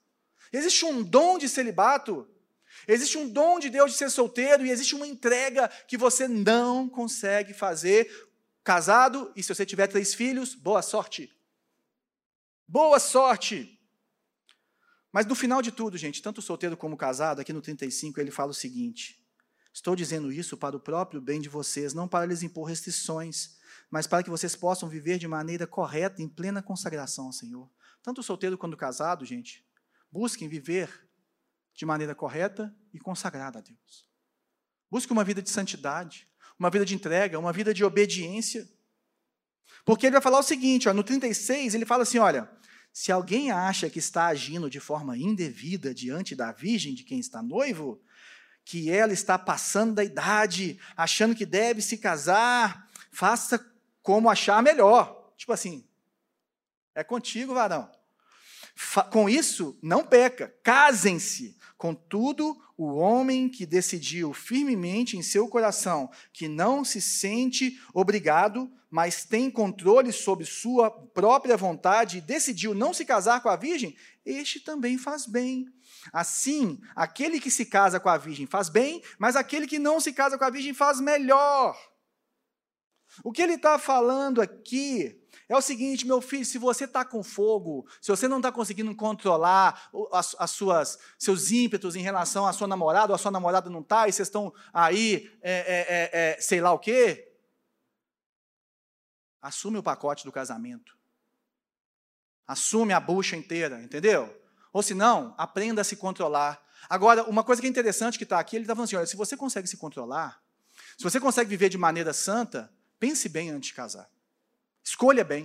Existe 0.53 0.85
um 0.85 1.03
dom 1.03 1.39
de 1.39 1.49
celibato, 1.49 2.29
existe 2.87 3.17
um 3.17 3.29
dom 3.29 3.59
de 3.59 3.71
Deus 3.71 3.93
de 3.93 3.99
ser 3.99 4.11
solteiro 4.11 4.65
e 4.67 4.71
existe 4.71 4.95
uma 4.95 5.07
entrega 5.07 5.69
que 5.89 5.97
você 5.97 6.29
não 6.29 6.89
consegue 6.89 7.55
fazer 7.55 8.11
casado. 8.63 9.33
E 9.35 9.43
se 9.43 9.55
você 9.55 9.65
tiver 9.65 9.87
três 9.87 10.15
filhos, 10.15 10.55
boa 10.55 10.83
sorte. 10.83 11.33
Boa 12.67 12.99
sorte. 12.99 13.79
Mas 15.13 15.27
no 15.27 15.35
final 15.35 15.63
de 15.63 15.71
tudo, 15.71 15.97
gente, 15.97 16.23
tanto 16.23 16.43
solteiro 16.43 16.77
como 16.77 16.97
casado, 16.97 17.41
aqui 17.41 17.53
no 17.53 17.61
35 17.61 18.21
ele 18.21 18.31
fala 18.31 18.51
o 18.51 18.55
seguinte: 18.55 19.25
Estou 19.73 19.95
dizendo 19.95 20.33
isso 20.33 20.57
para 20.57 20.77
o 20.77 20.81
próprio 20.81 21.21
bem 21.21 21.41
de 21.41 21.49
vocês, 21.49 21.93
não 21.93 22.09
para 22.09 22.27
lhes 22.27 22.43
impor 22.43 22.69
restrições, 22.69 23.57
mas 23.91 24.07
para 24.07 24.23
que 24.23 24.31
vocês 24.31 24.57
possam 24.57 24.89
viver 24.89 25.19
de 25.19 25.29
maneira 25.29 25.67
correta, 25.67 26.23
em 26.23 26.29
plena 26.29 26.63
consagração 26.63 27.27
ao 27.27 27.33
Senhor. 27.33 27.71
Tanto 28.03 28.23
solteiro 28.23 28.57
quanto 28.57 28.77
casado, 28.77 29.25
gente, 29.25 29.67
busquem 30.11 30.49
viver 30.49 31.09
de 31.75 31.85
maneira 31.85 32.15
correta 32.15 32.75
e 32.93 32.99
consagrada 32.99 33.59
a 33.59 33.63
Deus. 33.63 34.09
Busque 34.91 35.13
uma 35.13 35.25
vida 35.25 35.43
de 35.43 35.51
santidade, 35.51 36.29
uma 36.59 36.71
vida 36.71 36.85
de 36.85 36.95
entrega, 36.95 37.39
uma 37.39 37.53
vida 37.53 37.75
de 37.75 37.85
obediência. 37.85 38.69
Porque 39.85 40.07
ele 40.07 40.15
vai 40.15 40.23
falar 40.23 40.39
o 40.39 40.43
seguinte, 40.43 40.89
ó, 40.89 40.95
no 40.95 41.05
36, 41.05 41.75
ele 41.75 41.85
fala 41.85 42.03
assim: 42.05 42.19
olha, 42.19 42.51
se 42.93 43.13
alguém 43.13 43.51
acha 43.51 43.91
que 43.91 43.99
está 43.99 44.27
agindo 44.27 44.71
de 44.71 44.81
forma 44.81 45.17
indevida 45.17 45.93
diante 45.93 46.35
da 46.35 46.53
virgem 46.53 46.95
de 46.95 47.03
quem 47.03 47.19
está 47.19 47.43
noivo, 47.43 48.01
que 48.65 48.91
ela 48.91 49.13
está 49.13 49.39
passando 49.39 49.95
da 49.95 50.05
idade, 50.05 50.79
achando 50.97 51.35
que 51.35 51.45
deve 51.45 51.83
se 51.83 51.99
casar, 51.99 52.89
faça 53.13 53.59
como 54.03 54.31
achar 54.31 54.63
melhor. 54.63 55.33
Tipo 55.37 55.53
assim, 55.53 55.87
é 56.95 57.05
contigo, 57.05 57.53
varão. 57.53 57.91
Com 59.11 59.29
isso, 59.29 59.79
não 59.83 60.05
peca, 60.05 60.55
casem-se. 60.63 61.57
Contudo, 61.85 62.57
o 62.79 62.95
homem 62.95 63.47
que 63.47 63.67
decidiu 63.67 64.33
firmemente 64.33 65.19
em 65.19 65.23
seu 65.23 65.47
coração 65.47 66.11
que 66.33 66.49
não 66.49 66.83
se 66.83 66.99
sente 66.99 67.79
obrigado, 67.93 68.73
mas 68.91 69.27
tem 69.27 69.51
controle 69.51 70.11
sobre 70.11 70.47
sua 70.47 70.91
própria 70.91 71.59
vontade 71.59 72.17
e 72.17 72.21
decidiu 72.23 72.73
não 72.73 72.95
se 72.95 73.05
casar 73.05 73.43
com 73.43 73.51
a 73.51 73.57
virgem, 73.57 73.95
este 74.25 74.61
também 74.61 74.97
faz 74.97 75.27
bem. 75.27 75.67
Assim, 76.11 76.81
aquele 76.97 77.39
que 77.39 77.51
se 77.51 77.67
casa 77.67 78.01
com 78.01 78.09
a 78.09 78.17
virgem 78.17 78.47
faz 78.47 78.71
bem, 78.71 79.03
mas 79.19 79.37
aquele 79.37 79.67
que 79.67 79.79
não 79.79 80.01
se 80.01 80.11
casa 80.11 80.39
com 80.39 80.45
a 80.45 80.49
virgem 80.49 80.73
faz 80.73 81.03
melhor. 81.03 81.79
O 83.23 83.31
que 83.31 83.43
ele 83.43 83.57
está 83.57 83.79
falando 83.79 84.41
aqui 84.41 85.23
é 85.49 85.57
o 85.57 85.61
seguinte, 85.61 86.07
meu 86.07 86.21
filho, 86.21 86.45
se 86.45 86.57
você 86.57 86.85
está 86.85 87.05
com 87.05 87.23
fogo, 87.23 87.87
se 88.01 88.11
você 88.11 88.27
não 88.27 88.39
está 88.39 88.51
conseguindo 88.51 88.95
controlar 88.95 89.91
as, 90.13 90.35
as, 90.39 90.51
suas, 90.51 90.99
seus 91.19 91.51
ímpetos 91.51 91.95
em 91.97 92.01
relação 92.01 92.47
à 92.47 92.53
sua 92.53 92.67
namorada, 92.67 93.13
ou 93.13 93.15
a 93.15 93.19
sua 93.19 93.31
namorada 93.31 93.69
não 93.69 93.81
está, 93.81 94.09
e 94.09 94.13
vocês 94.13 94.29
estão 94.29 94.53
aí, 94.73 95.31
é, 95.43 95.53
é, 95.53 95.87
é, 95.89 96.11
é, 96.13 96.41
sei 96.41 96.61
lá 96.61 96.73
o 96.73 96.79
quê, 96.79 97.31
assume 99.43 99.77
o 99.77 99.83
pacote 99.83 100.25
do 100.25 100.33
casamento. 100.33 100.97
Assume 102.47 102.93
a 102.93 103.01
bucha 103.01 103.37
inteira, 103.37 103.83
entendeu? 103.83 104.35
Ou 104.73 104.83
se 104.83 104.95
não, 104.95 105.35
aprenda 105.37 105.83
a 105.83 105.85
se 105.85 105.97
controlar. 105.97 106.63
Agora, 106.89 107.25
uma 107.25 107.45
coisa 107.45 107.61
que 107.61 107.67
é 107.67 107.71
interessante 107.71 108.19
que 108.19 108.25
está 108.25 108.39
aqui, 108.39 108.57
ele 108.57 108.65
está 108.65 108.75
falando 108.75 108.87
assim: 108.87 108.97
olha, 108.97 109.07
se 109.07 109.17
você 109.17 109.37
consegue 109.37 109.69
se 109.69 109.77
controlar, 109.77 110.43
se 110.97 111.05
você 111.05 111.21
consegue 111.21 111.49
viver 111.49 111.69
de 111.69 111.79
maneira 111.79 112.13
santa, 112.13 112.73
pense 112.99 113.29
bem 113.29 113.51
antes 113.51 113.69
de 113.69 113.75
casar. 113.75 114.11
Escolha 114.85 115.25
bem. 115.25 115.45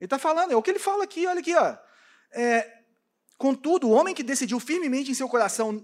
Ele 0.00 0.06
está 0.06 0.18
falando, 0.18 0.52
é 0.52 0.56
o 0.56 0.62
que 0.62 0.70
ele 0.70 0.78
fala 0.78 1.04
aqui, 1.04 1.26
olha 1.26 1.40
aqui, 1.40 1.54
ó. 1.54 1.78
É, 2.32 2.82
contudo, 3.38 3.88
o 3.88 3.92
homem 3.92 4.14
que 4.14 4.22
decidiu 4.22 4.58
firmemente 4.58 5.10
em 5.10 5.14
seu 5.14 5.28
coração 5.28 5.82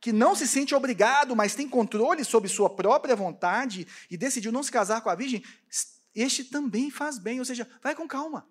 que 0.00 0.12
não 0.12 0.34
se 0.34 0.46
sente 0.46 0.74
obrigado, 0.74 1.34
mas 1.34 1.54
tem 1.54 1.68
controle 1.68 2.24
sobre 2.24 2.48
sua 2.48 2.68
própria 2.68 3.16
vontade 3.16 3.86
e 4.10 4.16
decidiu 4.16 4.52
não 4.52 4.62
se 4.62 4.70
casar 4.70 5.00
com 5.00 5.08
a 5.08 5.14
virgem, 5.14 5.42
este 6.14 6.44
também 6.44 6.90
faz 6.90 7.18
bem, 7.18 7.38
ou 7.38 7.44
seja, 7.44 7.68
vai 7.80 7.94
com 7.94 8.06
calma. 8.06 8.46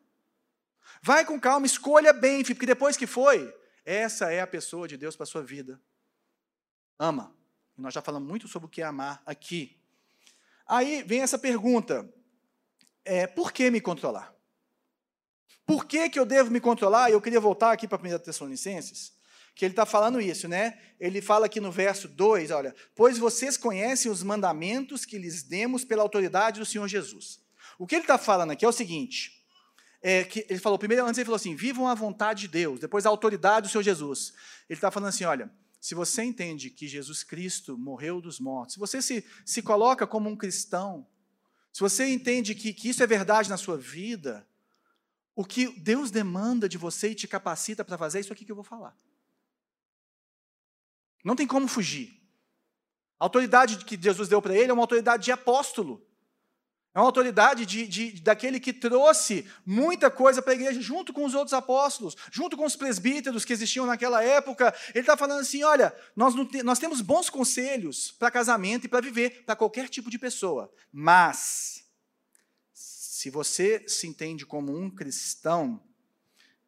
Vai 1.01 1.25
com 1.25 1.39
calma, 1.39 1.65
escolha 1.65 2.13
bem, 2.13 2.43
porque 2.43 2.65
depois 2.65 2.97
que 2.97 3.05
foi, 3.05 3.53
essa 3.83 4.31
é 4.31 4.41
a 4.41 4.47
pessoa 4.47 4.87
de 4.87 4.97
Deus 4.97 5.15
para 5.15 5.23
a 5.25 5.27
sua 5.27 5.43
vida. 5.43 5.79
Ama. 6.97 7.35
Nós 7.77 7.93
já 7.93 8.01
falamos 8.01 8.27
muito 8.27 8.47
sobre 8.47 8.67
o 8.67 8.69
que 8.69 8.81
é 8.81 8.85
amar 8.85 9.21
aqui. 9.25 9.77
Aí 10.65 11.03
vem 11.03 11.21
essa 11.21 11.37
pergunta: 11.37 12.09
é, 13.05 13.27
por 13.27 13.53
que 13.53 13.69
me 13.69 13.79
controlar? 13.79 14.35
Por 15.65 15.85
que, 15.85 16.09
que 16.09 16.19
eu 16.19 16.25
devo 16.25 16.51
me 16.51 16.59
controlar? 16.59 17.11
Eu 17.11 17.21
queria 17.21 17.39
voltar 17.39 17.71
aqui 17.71 17.87
para 17.87 17.97
1 17.97 18.19
Tessalonicenses, 18.19 19.13
que 19.55 19.65
ele 19.65 19.71
está 19.71 19.85
falando 19.85 20.19
isso, 20.19 20.47
né? 20.47 20.79
Ele 20.99 21.21
fala 21.21 21.45
aqui 21.45 21.59
no 21.59 21.71
verso 21.71 22.07
2, 22.07 22.51
olha, 22.51 22.75
pois 22.93 23.17
vocês 23.17 23.57
conhecem 23.57 24.11
os 24.11 24.21
mandamentos 24.21 25.05
que 25.05 25.17
lhes 25.17 25.43
demos 25.43 25.85
pela 25.85 26.03
autoridade 26.03 26.59
do 26.59 26.65
Senhor 26.65 26.87
Jesus. 26.87 27.39
O 27.79 27.87
que 27.87 27.95
ele 27.95 28.03
está 28.03 28.17
falando 28.17 28.51
aqui 28.51 28.65
é 28.65 28.67
o 28.67 28.71
seguinte: 28.71 29.43
é, 30.01 30.23
que 30.23 30.45
ele 30.49 30.59
falou, 30.59 30.77
primeiro 30.77 31.03
antes 31.05 31.17
ele 31.17 31.25
falou 31.25 31.37
assim, 31.37 31.55
vivam 31.55 31.87
a 31.87 31.95
vontade 31.95 32.41
de 32.41 32.47
Deus, 32.47 32.79
depois 32.79 33.05
a 33.05 33.09
autoridade 33.09 33.67
do 33.67 33.71
Senhor 33.71 33.83
Jesus. 33.83 34.33
Ele 34.69 34.77
está 34.77 34.91
falando 34.91 35.09
assim, 35.09 35.23
olha, 35.23 35.49
se 35.81 35.95
você 35.95 36.23
entende 36.23 36.69
que 36.69 36.87
Jesus 36.87 37.23
Cristo 37.23 37.77
morreu 37.77 38.21
dos 38.21 38.39
mortos, 38.39 38.73
se 38.73 38.79
você 38.79 39.01
se, 39.01 39.25
se 39.43 39.61
coloca 39.61 40.05
como 40.05 40.29
um 40.29 40.35
cristão, 40.35 41.07
se 41.75 41.81
você 41.81 42.07
entende 42.07 42.55
que, 42.55 42.73
que 42.73 42.87
isso 42.87 43.03
é 43.03 43.05
verdade 43.05 43.49
na 43.49 43.57
sua 43.57 43.77
vida, 43.77 44.47
o 45.35 45.43
que 45.43 45.77
Deus 45.77 46.09
demanda 46.09 46.69
de 46.69 46.77
você 46.77 47.09
e 47.09 47.15
te 47.15 47.27
capacita 47.27 47.83
para 47.83 47.97
fazer 47.97 48.19
é 48.19 48.21
isso 48.21 48.31
aqui 48.31 48.45
que 48.45 48.51
eu 48.53 48.55
vou 48.55 48.63
falar. 48.63 48.95
Não 51.21 51.35
tem 51.35 51.45
como 51.45 51.67
fugir. 51.67 52.17
A 53.19 53.25
autoridade 53.25 53.83
que 53.83 54.01
Jesus 54.01 54.29
deu 54.29 54.41
para 54.41 54.55
ele 54.55 54.71
é 54.71 54.73
uma 54.73 54.83
autoridade 54.83 55.25
de 55.25 55.33
apóstolo. 55.33 56.01
É 56.95 56.99
uma 56.99 57.07
autoridade 57.07 57.65
de, 57.65 57.85
de, 57.85 58.21
daquele 58.21 58.57
que 58.57 58.71
trouxe 58.71 59.45
muita 59.65 60.09
coisa 60.09 60.41
para 60.41 60.53
a 60.53 60.55
igreja, 60.55 60.79
junto 60.79 61.11
com 61.11 61.25
os 61.25 61.33
outros 61.33 61.51
apóstolos, 61.51 62.15
junto 62.31 62.55
com 62.55 62.63
os 62.63 62.77
presbíteros 62.77 63.43
que 63.43 63.51
existiam 63.51 63.85
naquela 63.85 64.23
época. 64.23 64.73
Ele 64.91 65.01
está 65.01 65.17
falando 65.17 65.41
assim: 65.41 65.61
olha, 65.61 65.93
nós, 66.15 66.33
te, 66.49 66.63
nós 66.63 66.79
temos 66.79 67.01
bons 67.01 67.29
conselhos 67.29 68.13
para 68.13 68.31
casamento 68.31 68.85
e 68.85 68.87
para 68.87 69.01
viver, 69.01 69.43
para 69.43 69.57
qualquer 69.57 69.89
tipo 69.89 70.09
de 70.09 70.17
pessoa. 70.17 70.73
Mas, 70.89 71.83
se 72.73 73.29
você 73.29 73.83
se 73.89 74.07
entende 74.07 74.45
como 74.45 74.73
um 74.73 74.89
cristão, 74.89 75.83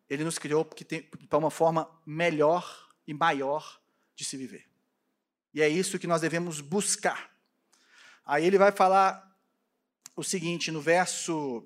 ele 0.10 0.26
nos 0.26 0.38
criou 0.38 0.66
para 1.30 1.40
uma 1.40 1.50
forma 1.50 1.90
melhor 2.06 2.90
e 3.08 3.14
maior 3.14 3.80
de 4.14 4.26
se 4.26 4.36
viver. 4.36 4.68
E 5.54 5.62
é 5.62 5.70
isso 5.70 5.98
que 5.98 6.06
nós 6.06 6.20
devemos 6.20 6.60
buscar. 6.60 7.34
Aí 8.26 8.46
ele 8.46 8.58
vai 8.58 8.74
falar 8.74 9.27
o 10.18 10.24
seguinte 10.24 10.72
no 10.72 10.82
verso, 10.82 11.64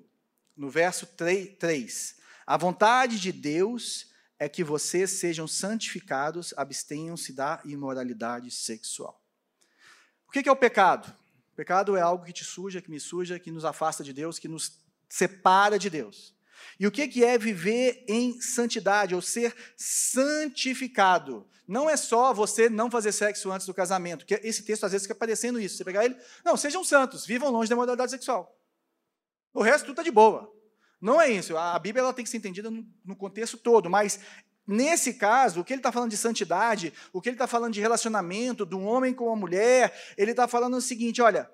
no 0.54 0.68
verso 0.68 1.06
3, 1.06 1.56
3. 1.58 2.16
A 2.46 2.58
vontade 2.58 3.18
de 3.18 3.32
Deus 3.32 4.12
é 4.38 4.46
que 4.46 4.62
vocês 4.62 5.10
sejam 5.12 5.48
santificados, 5.48 6.52
abstenham-se 6.54 7.32
da 7.32 7.62
imoralidade 7.64 8.50
sexual. 8.50 9.18
O 10.28 10.30
que 10.30 10.46
é 10.46 10.52
o 10.52 10.56
pecado? 10.56 11.08
O 11.52 11.56
pecado 11.56 11.96
é 11.96 12.02
algo 12.02 12.26
que 12.26 12.32
te 12.32 12.44
suja, 12.44 12.82
que 12.82 12.90
me 12.90 13.00
suja, 13.00 13.38
que 13.38 13.50
nos 13.50 13.64
afasta 13.64 14.04
de 14.04 14.12
Deus, 14.12 14.38
que 14.38 14.48
nos 14.48 14.84
separa 15.08 15.78
de 15.78 15.88
Deus. 15.88 16.31
E 16.78 16.86
o 16.86 16.90
que 16.90 17.24
é 17.24 17.38
viver 17.38 18.04
em 18.08 18.40
santidade, 18.40 19.14
ou 19.14 19.22
ser 19.22 19.54
santificado? 19.76 21.46
Não 21.66 21.88
é 21.88 21.96
só 21.96 22.32
você 22.32 22.68
não 22.68 22.90
fazer 22.90 23.12
sexo 23.12 23.50
antes 23.50 23.66
do 23.66 23.74
casamento, 23.74 24.26
que 24.26 24.34
esse 24.42 24.62
texto 24.62 24.84
às 24.84 24.92
vezes 24.92 25.06
fica 25.06 25.18
parecendo 25.18 25.60
isso. 25.60 25.76
Você 25.76 25.84
pegar 25.84 26.04
ele, 26.04 26.16
não, 26.44 26.56
sejam 26.56 26.84
santos, 26.84 27.24
vivam 27.24 27.50
longe 27.50 27.70
da 27.70 27.76
modalidade 27.76 28.10
sexual. 28.10 28.58
O 29.54 29.62
resto 29.62 29.86
tudo 29.86 29.92
está 29.92 30.02
de 30.02 30.10
boa. 30.10 30.52
Não 31.00 31.20
é 31.20 31.30
isso. 31.30 31.56
A 31.56 31.78
Bíblia 31.78 32.02
ela 32.02 32.12
tem 32.12 32.24
que 32.24 32.30
ser 32.30 32.36
entendida 32.36 32.70
no 33.04 33.16
contexto 33.16 33.56
todo, 33.56 33.90
mas 33.90 34.20
Nesse 34.66 35.14
caso, 35.14 35.60
o 35.60 35.64
que 35.64 35.72
ele 35.72 35.80
está 35.80 35.90
falando 35.90 36.10
de 36.10 36.16
santidade, 36.16 36.92
o 37.12 37.20
que 37.20 37.28
ele 37.28 37.34
está 37.34 37.48
falando 37.48 37.74
de 37.74 37.80
relacionamento, 37.80 38.68
um 38.76 38.86
homem 38.86 39.12
com 39.12 39.26
uma 39.26 39.36
mulher, 39.36 39.92
ele 40.16 40.30
está 40.30 40.46
falando 40.46 40.76
o 40.76 40.80
seguinte: 40.80 41.20
olha, 41.20 41.50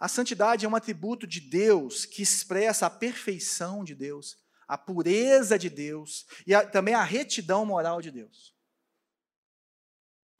A 0.00 0.08
santidade 0.08 0.64
é 0.64 0.68
um 0.68 0.74
atributo 0.74 1.26
de 1.26 1.42
Deus 1.42 2.06
que 2.06 2.22
expressa 2.22 2.86
a 2.86 2.90
perfeição 2.90 3.84
de 3.84 3.94
Deus, 3.94 4.38
a 4.66 4.78
pureza 4.78 5.58
de 5.58 5.68
Deus 5.68 6.26
e 6.46 6.54
a, 6.54 6.66
também 6.66 6.94
a 6.94 7.04
retidão 7.04 7.66
moral 7.66 8.00
de 8.00 8.10
Deus. 8.10 8.56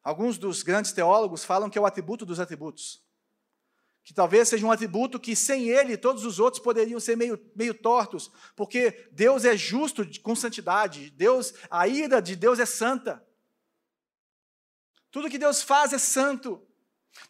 Alguns 0.02 0.38
dos 0.38 0.62
grandes 0.62 0.92
teólogos 0.92 1.44
falam 1.44 1.68
que 1.68 1.76
é 1.76 1.80
o 1.80 1.84
atributo 1.84 2.24
dos 2.24 2.40
atributos. 2.40 3.04
Que 4.02 4.14
talvez 4.14 4.48
seja 4.48 4.64
um 4.64 4.72
atributo 4.72 5.20
que 5.20 5.36
sem 5.36 5.68
ele 5.68 5.94
todos 5.98 6.24
os 6.24 6.40
outros 6.40 6.62
poderiam 6.62 6.98
ser 6.98 7.14
meio, 7.16 7.38
meio 7.54 7.74
tortos, 7.74 8.30
porque 8.56 9.10
Deus 9.12 9.44
é 9.44 9.54
justo 9.54 10.06
com 10.22 10.34
santidade, 10.34 11.10
Deus, 11.10 11.52
a 11.70 11.86
ira 11.86 12.22
de 12.22 12.34
Deus 12.34 12.58
é 12.58 12.64
santa. 12.64 13.22
Tudo 15.10 15.28
que 15.28 15.38
Deus 15.38 15.60
faz 15.60 15.92
é 15.92 15.98
santo. 15.98 16.66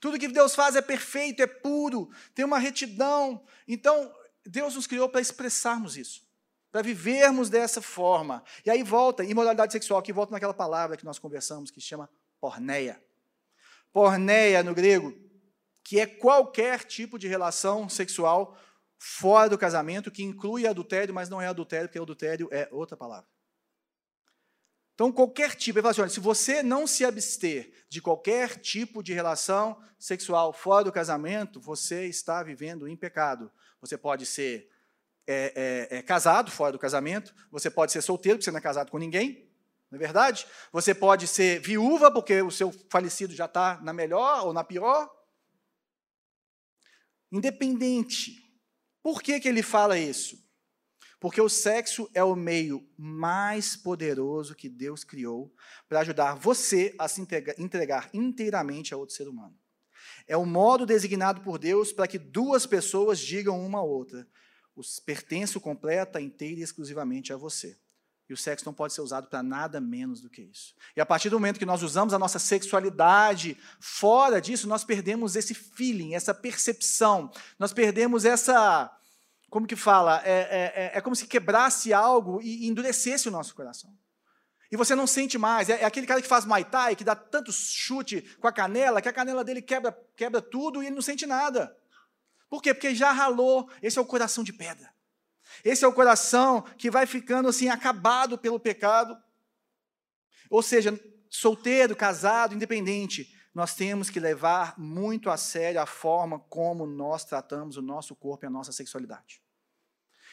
Tudo 0.00 0.18
que 0.18 0.28
Deus 0.28 0.54
faz 0.54 0.76
é 0.76 0.82
perfeito, 0.82 1.42
é 1.42 1.46
puro, 1.46 2.10
tem 2.34 2.44
uma 2.44 2.58
retidão. 2.58 3.44
Então, 3.66 4.14
Deus 4.44 4.74
nos 4.74 4.86
criou 4.86 5.08
para 5.08 5.20
expressarmos 5.20 5.96
isso, 5.96 6.22
para 6.70 6.82
vivermos 6.82 7.48
dessa 7.48 7.80
forma. 7.80 8.42
E 8.64 8.70
aí 8.70 8.82
volta, 8.82 9.24
imoralidade 9.24 9.72
sexual, 9.72 10.02
que 10.02 10.12
volta 10.12 10.32
naquela 10.32 10.54
palavra 10.54 10.96
que 10.96 11.04
nós 11.04 11.18
conversamos, 11.18 11.70
que 11.70 11.80
chama 11.80 12.08
porneia. 12.40 13.02
Porneia, 13.92 14.62
no 14.62 14.74
grego, 14.74 15.12
que 15.82 15.98
é 15.98 16.06
qualquer 16.06 16.84
tipo 16.84 17.18
de 17.18 17.26
relação 17.26 17.88
sexual 17.88 18.56
fora 18.98 19.48
do 19.48 19.58
casamento, 19.58 20.10
que 20.10 20.22
inclui 20.22 20.66
adultério, 20.66 21.14
mas 21.14 21.28
não 21.28 21.40
é 21.40 21.48
adultério, 21.48 21.88
porque 21.88 21.98
adultério 21.98 22.48
é 22.52 22.68
outra 22.70 22.96
palavra. 22.96 23.26
Então, 25.00 25.10
qualquer 25.10 25.54
tipo, 25.54 25.78
ele 25.78 25.82
fala 25.82 25.92
assim, 25.92 26.00
olha, 26.02 26.10
se 26.10 26.20
você 26.20 26.62
não 26.62 26.86
se 26.86 27.06
abster 27.06 27.72
de 27.88 28.02
qualquer 28.02 28.60
tipo 28.60 29.02
de 29.02 29.14
relação 29.14 29.82
sexual 29.98 30.52
fora 30.52 30.84
do 30.84 30.92
casamento, 30.92 31.58
você 31.58 32.04
está 32.04 32.42
vivendo 32.42 32.86
em 32.86 32.94
pecado. 32.94 33.50
Você 33.80 33.96
pode 33.96 34.26
ser 34.26 34.70
é, 35.26 35.88
é, 35.90 35.96
é, 35.96 36.02
casado 36.02 36.50
fora 36.50 36.72
do 36.72 36.78
casamento, 36.78 37.34
você 37.50 37.70
pode 37.70 37.92
ser 37.92 38.02
solteiro, 38.02 38.36
porque 38.36 38.44
você 38.44 38.50
não 38.50 38.58
é 38.58 38.60
casado 38.60 38.90
com 38.90 38.98
ninguém, 38.98 39.50
não 39.90 39.96
é 39.96 39.98
verdade? 39.98 40.46
Você 40.70 40.94
pode 40.94 41.26
ser 41.26 41.60
viúva, 41.60 42.12
porque 42.12 42.42
o 42.42 42.50
seu 42.50 42.70
falecido 42.90 43.34
já 43.34 43.46
está 43.46 43.80
na 43.80 43.94
melhor 43.94 44.48
ou 44.48 44.52
na 44.52 44.62
pior. 44.62 45.10
Independente. 47.32 48.36
Por 49.02 49.22
que, 49.22 49.40
que 49.40 49.48
ele 49.48 49.62
fala 49.62 49.96
isso? 49.96 50.36
Porque 51.20 51.40
o 51.40 51.50
sexo 51.50 52.10
é 52.14 52.24
o 52.24 52.34
meio 52.34 52.82
mais 52.96 53.76
poderoso 53.76 54.54
que 54.54 54.70
Deus 54.70 55.04
criou 55.04 55.54
para 55.86 56.00
ajudar 56.00 56.34
você 56.34 56.94
a 56.98 57.06
se 57.06 57.20
entregar 57.58 58.08
inteiramente 58.14 58.94
a 58.94 58.96
outro 58.96 59.14
ser 59.14 59.28
humano. 59.28 59.54
É 60.26 60.34
o 60.34 60.46
modo 60.46 60.86
designado 60.86 61.42
por 61.42 61.58
Deus 61.58 61.92
para 61.92 62.08
que 62.08 62.18
duas 62.18 62.64
pessoas 62.64 63.18
digam 63.18 63.60
uma 63.62 63.80
a 63.80 63.82
outra: 63.82 64.26
pertenço 65.04 65.60
completa, 65.60 66.20
inteira 66.20 66.60
e 66.60 66.62
exclusivamente 66.62 67.34
a 67.34 67.36
você. 67.36 67.76
E 68.26 68.32
o 68.32 68.36
sexo 68.36 68.64
não 68.64 68.72
pode 68.72 68.94
ser 68.94 69.00
usado 69.00 69.26
para 69.26 69.42
nada 69.42 69.80
menos 69.80 70.20
do 70.22 70.30
que 70.30 70.40
isso. 70.40 70.74
E 70.96 71.00
a 71.00 71.04
partir 71.04 71.28
do 71.28 71.36
momento 71.36 71.58
que 71.58 71.66
nós 71.66 71.82
usamos 71.82 72.14
a 72.14 72.18
nossa 72.18 72.38
sexualidade 72.38 73.58
fora 73.80 74.40
disso, 74.40 74.68
nós 74.68 74.84
perdemos 74.84 75.34
esse 75.34 75.52
feeling, 75.52 76.14
essa 76.14 76.32
percepção, 76.32 77.30
nós 77.58 77.72
perdemos 77.72 78.24
essa 78.24 78.96
como 79.50 79.66
que 79.66 79.74
fala? 79.74 80.22
É, 80.24 80.30
é, 80.30 80.72
é, 80.74 80.90
é 80.94 81.00
como 81.00 81.16
se 81.16 81.26
quebrasse 81.26 81.92
algo 81.92 82.40
e 82.40 82.68
endurecesse 82.68 83.28
o 83.28 83.32
nosso 83.32 83.54
coração. 83.54 83.92
E 84.70 84.76
você 84.76 84.94
não 84.94 85.06
sente 85.06 85.36
mais. 85.36 85.68
É, 85.68 85.82
é, 85.82 85.84
aquele 85.84 86.06
cara 86.06 86.22
que 86.22 86.28
faz 86.28 86.44
Muay 86.44 86.64
Thai, 86.64 86.94
que 86.94 87.02
dá 87.02 87.16
tanto 87.16 87.52
chute 87.52 88.22
com 88.40 88.46
a 88.46 88.52
canela, 88.52 89.02
que 89.02 89.08
a 89.08 89.12
canela 89.12 89.42
dele 89.42 89.60
quebra, 89.60 89.92
quebra 90.14 90.40
tudo 90.40 90.80
e 90.80 90.86
ele 90.86 90.94
não 90.94 91.02
sente 91.02 91.26
nada. 91.26 91.76
Por 92.48 92.62
quê? 92.62 92.72
Porque 92.72 92.94
já 92.94 93.10
ralou. 93.10 93.68
Esse 93.82 93.98
é 93.98 94.00
o 94.00 94.06
coração 94.06 94.44
de 94.44 94.52
pedra. 94.52 94.88
Esse 95.64 95.84
é 95.84 95.88
o 95.88 95.92
coração 95.92 96.62
que 96.78 96.88
vai 96.88 97.04
ficando 97.04 97.48
assim, 97.48 97.68
acabado 97.68 98.38
pelo 98.38 98.60
pecado. 98.60 99.20
Ou 100.48 100.62
seja, 100.62 100.98
solteiro, 101.28 101.96
casado, 101.96 102.54
independente, 102.54 103.36
nós 103.52 103.74
temos 103.74 104.08
que 104.08 104.20
levar 104.20 104.78
muito 104.78 105.28
a 105.28 105.36
sério 105.36 105.80
a 105.80 105.86
forma 105.86 106.38
como 106.38 106.86
nós 106.86 107.24
tratamos 107.24 107.76
o 107.76 107.82
nosso 107.82 108.14
corpo 108.14 108.44
e 108.44 108.46
a 108.46 108.50
nossa 108.50 108.72
sexualidade. 108.72 109.42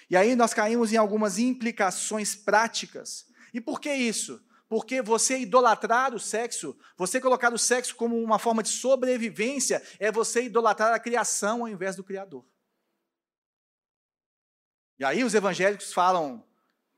E 0.09 0.15
aí 0.15 0.35
nós 0.35 0.53
caímos 0.53 0.93
em 0.93 0.97
algumas 0.97 1.37
implicações 1.39 2.35
práticas. 2.35 3.27
E 3.53 3.59
por 3.59 3.81
que 3.81 3.91
isso? 3.93 4.43
Porque 4.69 5.01
você 5.01 5.39
idolatrar 5.39 6.13
o 6.13 6.19
sexo, 6.19 6.77
você 6.95 7.19
colocar 7.19 7.53
o 7.53 7.57
sexo 7.57 7.95
como 7.95 8.21
uma 8.21 8.37
forma 8.37 8.61
de 8.61 8.69
sobrevivência, 8.69 9.81
é 9.99 10.11
você 10.11 10.43
idolatrar 10.43 10.93
a 10.93 10.99
criação 10.99 11.61
ao 11.61 11.69
invés 11.69 11.95
do 11.95 12.03
Criador. 12.03 12.45
E 14.99 15.05
aí 15.05 15.23
os 15.23 15.33
evangélicos 15.33 15.93
falam, 15.93 16.45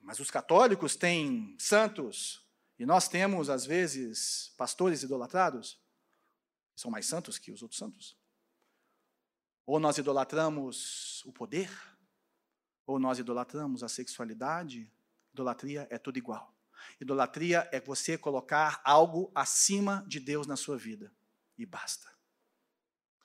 mas 0.01 0.19
os 0.19 0.31
católicos 0.31 0.95
têm 0.95 1.55
santos, 1.59 2.47
e 2.77 2.85
nós 2.85 3.07
temos, 3.07 3.49
às 3.49 3.65
vezes, 3.65 4.53
pastores 4.57 5.03
idolatrados 5.03 5.79
são 6.79 6.89
mais 6.89 7.05
santos 7.05 7.37
que 7.37 7.51
os 7.51 7.61
outros 7.61 7.77
santos? 7.77 8.17
Ou 9.65 9.81
nós 9.81 9.97
idolatramos 9.97 11.21
o 11.25 11.31
poder? 11.33 11.69
Ou 12.87 12.97
nós 12.97 13.19
idolatramos 13.19 13.83
a 13.83 13.89
sexualidade? 13.89 14.89
Idolatria 15.33 15.85
é 15.91 15.97
tudo 15.97 16.17
igual. 16.17 16.55
Idolatria 17.01 17.67
é 17.73 17.81
você 17.81 18.17
colocar 18.17 18.79
algo 18.85 19.29
acima 19.35 20.05
de 20.07 20.21
Deus 20.21 20.47
na 20.47 20.55
sua 20.55 20.77
vida. 20.77 21.13
E 21.57 21.65
basta. 21.65 22.07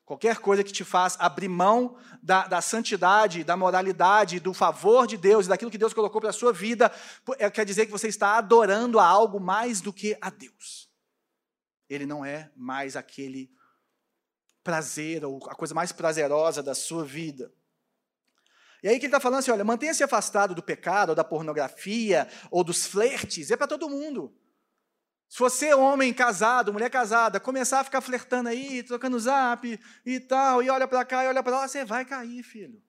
Qualquer 0.05 0.39
coisa 0.39 0.65
que 0.65 0.73
te 0.73 0.83
faz 0.83 1.17
abrir 1.21 1.49
mão 1.49 1.97
da, 2.21 2.49
da, 2.49 2.61
santidade, 2.61 3.45
da 3.45 3.57
moralidade, 3.57 4.41
do 4.41 4.53
favor 4.53 5.07
de 5.07 5.17
Deus, 5.17 5.47
daquilo 5.47 5.71
que 5.71 5.79
Deus 5.79 5.95
colocou 5.95 6.21
para 6.21 6.31
a 6.31 6.33
sua 6.33 6.53
vida, 6.53 6.93
é, 7.39 7.49
quer 7.49 7.65
dizer 7.65 7.87
que 7.87 7.93
você 7.93 8.09
está 8.09 8.37
adorando 8.37 8.99
a 8.99 9.07
algo 9.07 9.39
mais 9.39 9.81
do 9.81 9.93
que 9.93 10.19
a 10.21 10.29
Deus 10.29 10.93
ele 11.95 12.07
não 12.07 12.25
é 12.25 12.51
mais 12.57 12.97
aquele 12.97 13.51
prazer, 14.63 15.25
ou 15.25 15.39
a 15.49 15.55
coisa 15.55 15.75
mais 15.75 15.93
prazerosa 15.93 16.63
da 16.63 16.75
sua 16.75 17.05
vida. 17.05 17.53
E 18.83 18.89
aí 18.89 18.99
que 18.99 19.07
ele 19.07 19.09
está 19.09 19.21
falando 19.21 19.39
assim, 19.39 19.51
olha, 19.51 19.65
mantenha-se 19.65 20.03
afastado 20.03 20.55
do 20.55 20.63
pecado, 20.63 21.11
ou 21.11 21.15
da 21.15 21.25
pornografia, 21.25 22.29
ou 22.51 22.63
dos 22.63 22.87
flertes, 22.87 23.51
é 23.51 23.57
para 23.57 23.67
todo 23.67 23.89
mundo. 23.89 24.35
Se 25.29 25.39
você, 25.39 25.75
homem 25.75 26.13
casado, 26.13 26.73
mulher 26.73 26.91
casada, 26.91 27.41
começar 27.41 27.81
a 27.81 27.85
ficar 27.85 28.01
flertando 28.01 28.49
aí, 28.49 28.83
trocando 28.83 29.19
zap 29.19 29.81
e 30.05 30.21
tal, 30.21 30.63
e 30.63 30.71
olha 30.71 30.87
para 30.87 31.05
cá 31.05 31.25
e 31.25 31.29
olha 31.29 31.43
para 31.43 31.57
lá, 31.57 31.69
você 31.69 31.85
vai 31.85 32.05
cair, 32.05 32.43
filho. 32.43 32.83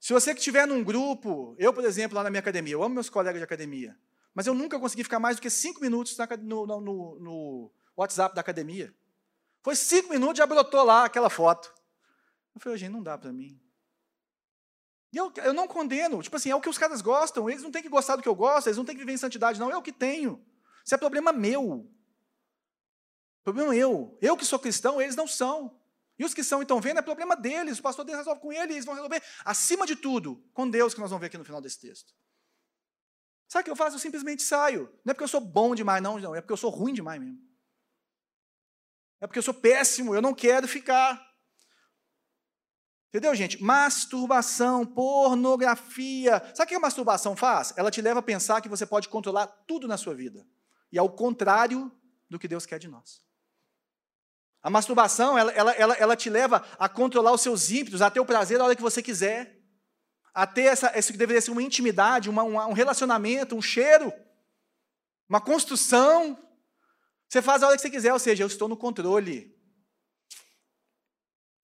Se 0.00 0.12
você 0.14 0.32
que 0.32 0.40
estiver 0.40 0.66
num 0.66 0.82
grupo, 0.82 1.54
eu, 1.58 1.72
por 1.72 1.84
exemplo, 1.84 2.16
lá 2.16 2.24
na 2.24 2.30
minha 2.30 2.40
academia, 2.40 2.72
eu 2.72 2.82
amo 2.82 2.94
meus 2.94 3.10
colegas 3.10 3.38
de 3.38 3.44
academia. 3.44 3.96
Mas 4.34 4.46
eu 4.46 4.54
nunca 4.54 4.78
consegui 4.78 5.02
ficar 5.02 5.18
mais 5.18 5.36
do 5.36 5.42
que 5.42 5.50
cinco 5.50 5.80
minutos 5.80 6.16
no, 6.40 6.66
no, 6.66 6.80
no, 6.80 7.18
no 7.20 7.72
WhatsApp 7.96 8.34
da 8.34 8.40
academia. 8.40 8.94
Foi 9.62 9.76
cinco 9.76 10.10
minutos, 10.10 10.38
já 10.38 10.46
brotou 10.46 10.84
lá 10.84 11.04
aquela 11.04 11.28
foto. 11.28 11.72
Eu 12.54 12.60
falei, 12.60 12.78
gente, 12.78 12.92
não 12.92 13.02
dá 13.02 13.18
para 13.18 13.32
mim. 13.32 13.60
E 15.12 15.16
eu, 15.16 15.32
eu 15.44 15.52
não 15.52 15.66
condeno. 15.66 16.22
Tipo 16.22 16.36
assim, 16.36 16.50
é 16.50 16.54
o 16.54 16.60
que 16.60 16.68
os 16.68 16.78
caras 16.78 17.00
gostam. 17.00 17.50
Eles 17.50 17.62
não 17.62 17.70
têm 17.70 17.82
que 17.82 17.88
gostar 17.88 18.16
do 18.16 18.22
que 18.22 18.28
eu 18.28 18.34
gosto, 18.34 18.68
eles 18.68 18.76
não 18.76 18.84
têm 18.84 18.94
que 18.94 19.00
viver 19.00 19.12
em 19.12 19.18
santidade, 19.18 19.58
não. 19.58 19.70
É 19.70 19.76
o 19.76 19.82
que 19.82 19.92
tenho. 19.92 20.44
Isso 20.84 20.94
é 20.94 20.98
problema 20.98 21.32
meu. 21.32 21.90
Problema 23.42 23.74
eu. 23.74 24.16
Eu 24.20 24.36
que 24.36 24.44
sou 24.44 24.58
cristão, 24.58 25.00
eles 25.00 25.16
não 25.16 25.26
são. 25.26 25.78
E 26.18 26.24
os 26.24 26.34
que 26.34 26.44
são 26.44 26.62
então 26.62 26.80
vendo 26.80 26.98
é 26.98 27.02
problema 27.02 27.34
deles. 27.34 27.78
O 27.78 27.82
pastor 27.82 28.04
deles 28.04 28.18
resolve 28.18 28.40
com 28.40 28.52
eles, 28.52 28.76
eles 28.76 28.84
vão 28.84 28.94
resolver, 28.94 29.22
acima 29.44 29.86
de 29.86 29.96
tudo, 29.96 30.42
com 30.52 30.68
Deus, 30.68 30.92
que 30.92 31.00
nós 31.00 31.10
vamos 31.10 31.20
ver 31.20 31.28
aqui 31.28 31.38
no 31.38 31.44
final 31.44 31.60
desse 31.60 31.80
texto. 31.80 32.14
Sabe 33.50 33.62
o 33.62 33.64
que 33.64 33.70
eu 33.72 33.76
faço? 33.76 33.96
Eu 33.96 34.00
simplesmente 34.00 34.44
saio. 34.44 34.82
Não 35.04 35.10
é 35.10 35.14
porque 35.14 35.24
eu 35.24 35.28
sou 35.28 35.40
bom 35.40 35.74
demais, 35.74 36.00
não, 36.00 36.16
não. 36.20 36.36
É 36.36 36.40
porque 36.40 36.52
eu 36.52 36.56
sou 36.56 36.70
ruim 36.70 36.94
demais 36.94 37.20
mesmo. 37.20 37.36
É 39.20 39.26
porque 39.26 39.40
eu 39.40 39.42
sou 39.42 39.52
péssimo, 39.52 40.14
eu 40.14 40.22
não 40.22 40.32
quero 40.32 40.68
ficar. 40.68 41.20
Entendeu, 43.08 43.34
gente? 43.34 43.60
Masturbação, 43.60 44.86
pornografia. 44.86 46.38
Sabe 46.54 46.66
o 46.66 46.68
que 46.68 46.74
a 46.76 46.80
masturbação 46.80 47.34
faz? 47.34 47.74
Ela 47.76 47.90
te 47.90 48.00
leva 48.00 48.20
a 48.20 48.22
pensar 48.22 48.60
que 48.60 48.68
você 48.68 48.86
pode 48.86 49.08
controlar 49.08 49.48
tudo 49.66 49.88
na 49.88 49.96
sua 49.96 50.14
vida. 50.14 50.46
E 50.92 50.96
é 50.96 51.02
o 51.02 51.10
contrário 51.10 51.90
do 52.28 52.38
que 52.38 52.46
Deus 52.46 52.64
quer 52.64 52.78
de 52.78 52.86
nós. 52.86 53.20
A 54.62 54.70
masturbação, 54.70 55.36
ela, 55.36 55.50
ela, 55.50 55.72
ela, 55.72 55.94
ela 55.94 56.16
te 56.16 56.30
leva 56.30 56.64
a 56.78 56.88
controlar 56.88 57.32
os 57.32 57.40
seus 57.40 57.68
ímpetos, 57.72 58.00
a 58.00 58.12
ter 58.12 58.20
o 58.20 58.24
prazer 58.24 58.60
a 58.60 58.64
hora 58.64 58.76
que 58.76 58.82
você 58.82 59.02
quiser 59.02 59.59
a 60.34 60.46
ter 60.46 60.62
essa, 60.62 60.96
isso 60.98 61.12
que 61.12 61.18
deveria 61.18 61.40
ser 61.40 61.50
uma 61.50 61.62
intimidade, 61.62 62.30
uma, 62.30 62.42
um 62.42 62.72
relacionamento, 62.72 63.56
um 63.56 63.62
cheiro, 63.62 64.12
uma 65.28 65.40
construção. 65.40 66.38
Você 67.28 67.40
faz 67.42 67.62
a 67.62 67.68
hora 67.68 67.76
que 67.76 67.82
você 67.82 67.90
quiser, 67.90 68.12
ou 68.12 68.18
seja, 68.18 68.42
eu 68.42 68.46
estou 68.46 68.68
no 68.68 68.76
controle. 68.76 69.56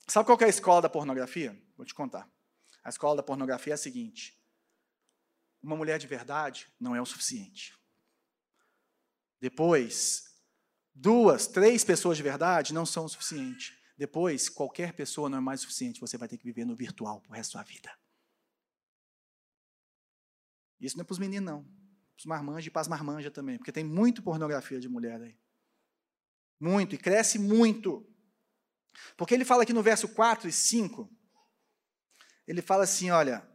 Sabe 0.07 0.27
qual 0.27 0.39
é 0.41 0.45
a 0.45 0.49
escola 0.49 0.83
da 0.83 0.89
pornografia? 0.89 1.61
Vou 1.77 1.85
te 1.85 1.95
contar. 1.95 2.31
A 2.85 2.89
escola 2.89 3.17
da 3.17 3.23
pornografia 3.23 3.73
é 3.73 3.75
a 3.75 3.79
seguinte: 3.79 4.41
uma 5.63 5.77
mulher 5.77 5.99
de 5.99 6.07
verdade 6.07 6.69
não 6.79 6.95
é 6.95 7.03
o 7.03 7.07
suficiente. 7.07 7.77
Depois, 9.41 10.25
duas, 10.95 11.47
três 11.47 11.85
pessoas 11.85 12.17
de 12.17 12.23
verdade 12.23 12.73
não 12.73 12.87
são 12.87 13.05
o 13.05 13.09
suficiente. 13.09 13.77
depois 13.99 14.49
qualquer 14.49 14.93
pessoa 14.93 15.29
não 15.29 15.39
é 15.39 15.41
mais 15.41 15.63
suficiente, 15.63 16.01
você 16.01 16.17
vai 16.19 16.29
ter 16.29 16.37
que 16.37 16.45
viver 16.45 16.65
no 16.65 16.77
virtual 16.77 17.21
pro 17.21 17.33
resto 17.33 17.55
da 17.55 17.65
sua 17.65 17.75
vida. 17.75 17.91
Isso 20.81 20.97
não 20.97 21.03
é 21.03 21.05
para 21.05 21.13
os 21.13 21.19
meninos, 21.19 21.47
não. 21.47 21.63
Para 21.63 22.19
os 22.19 22.27
marmanjos 22.27 22.67
e 22.67 22.71
para 22.71 22.83
as 22.83 22.89
marmanjas 22.89 23.33
também, 23.33 23.59
porque 23.59 23.73
tem 23.73 23.85
muito 23.85 24.23
pornografia 24.23 24.81
de 24.81 24.89
mulher 24.89 25.21
aí. 25.21 25.37
Muito, 26.59 26.95
e 26.95 26.99
cresce 26.99 27.39
muito. 27.39 28.07
Porque 29.17 29.35
ele 29.35 29.45
fala 29.45 29.63
aqui 29.63 29.73
no 29.73 29.83
verso 29.83 30.09
4 30.09 30.49
e 30.49 30.53
5, 30.53 31.11
ele 32.47 32.63
fala 32.63 32.85
assim: 32.85 33.11
olha, 33.11 33.47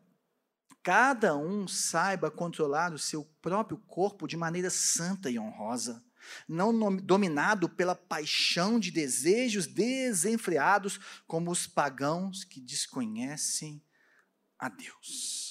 cada 0.84 1.36
um 1.36 1.68
saiba 1.68 2.30
controlar 2.30 2.94
o 2.94 3.00
seu 3.00 3.24
próprio 3.42 3.78
corpo 3.78 4.28
de 4.28 4.38
maneira 4.38 4.70
santa 4.70 5.30
e 5.30 5.40
honrosa, 5.40 6.04
não 6.48 6.96
dominado 6.96 7.68
pela 7.68 7.96
paixão 7.96 8.80
de 8.80 8.92
desejos 8.92 9.66
desenfreados, 9.66 11.00
como 11.26 11.52
os 11.52 11.66
pagãos 11.66 12.44
que 12.44 12.60
desconhecem 12.60 13.84
a 14.60 14.70
Deus. 14.70 15.51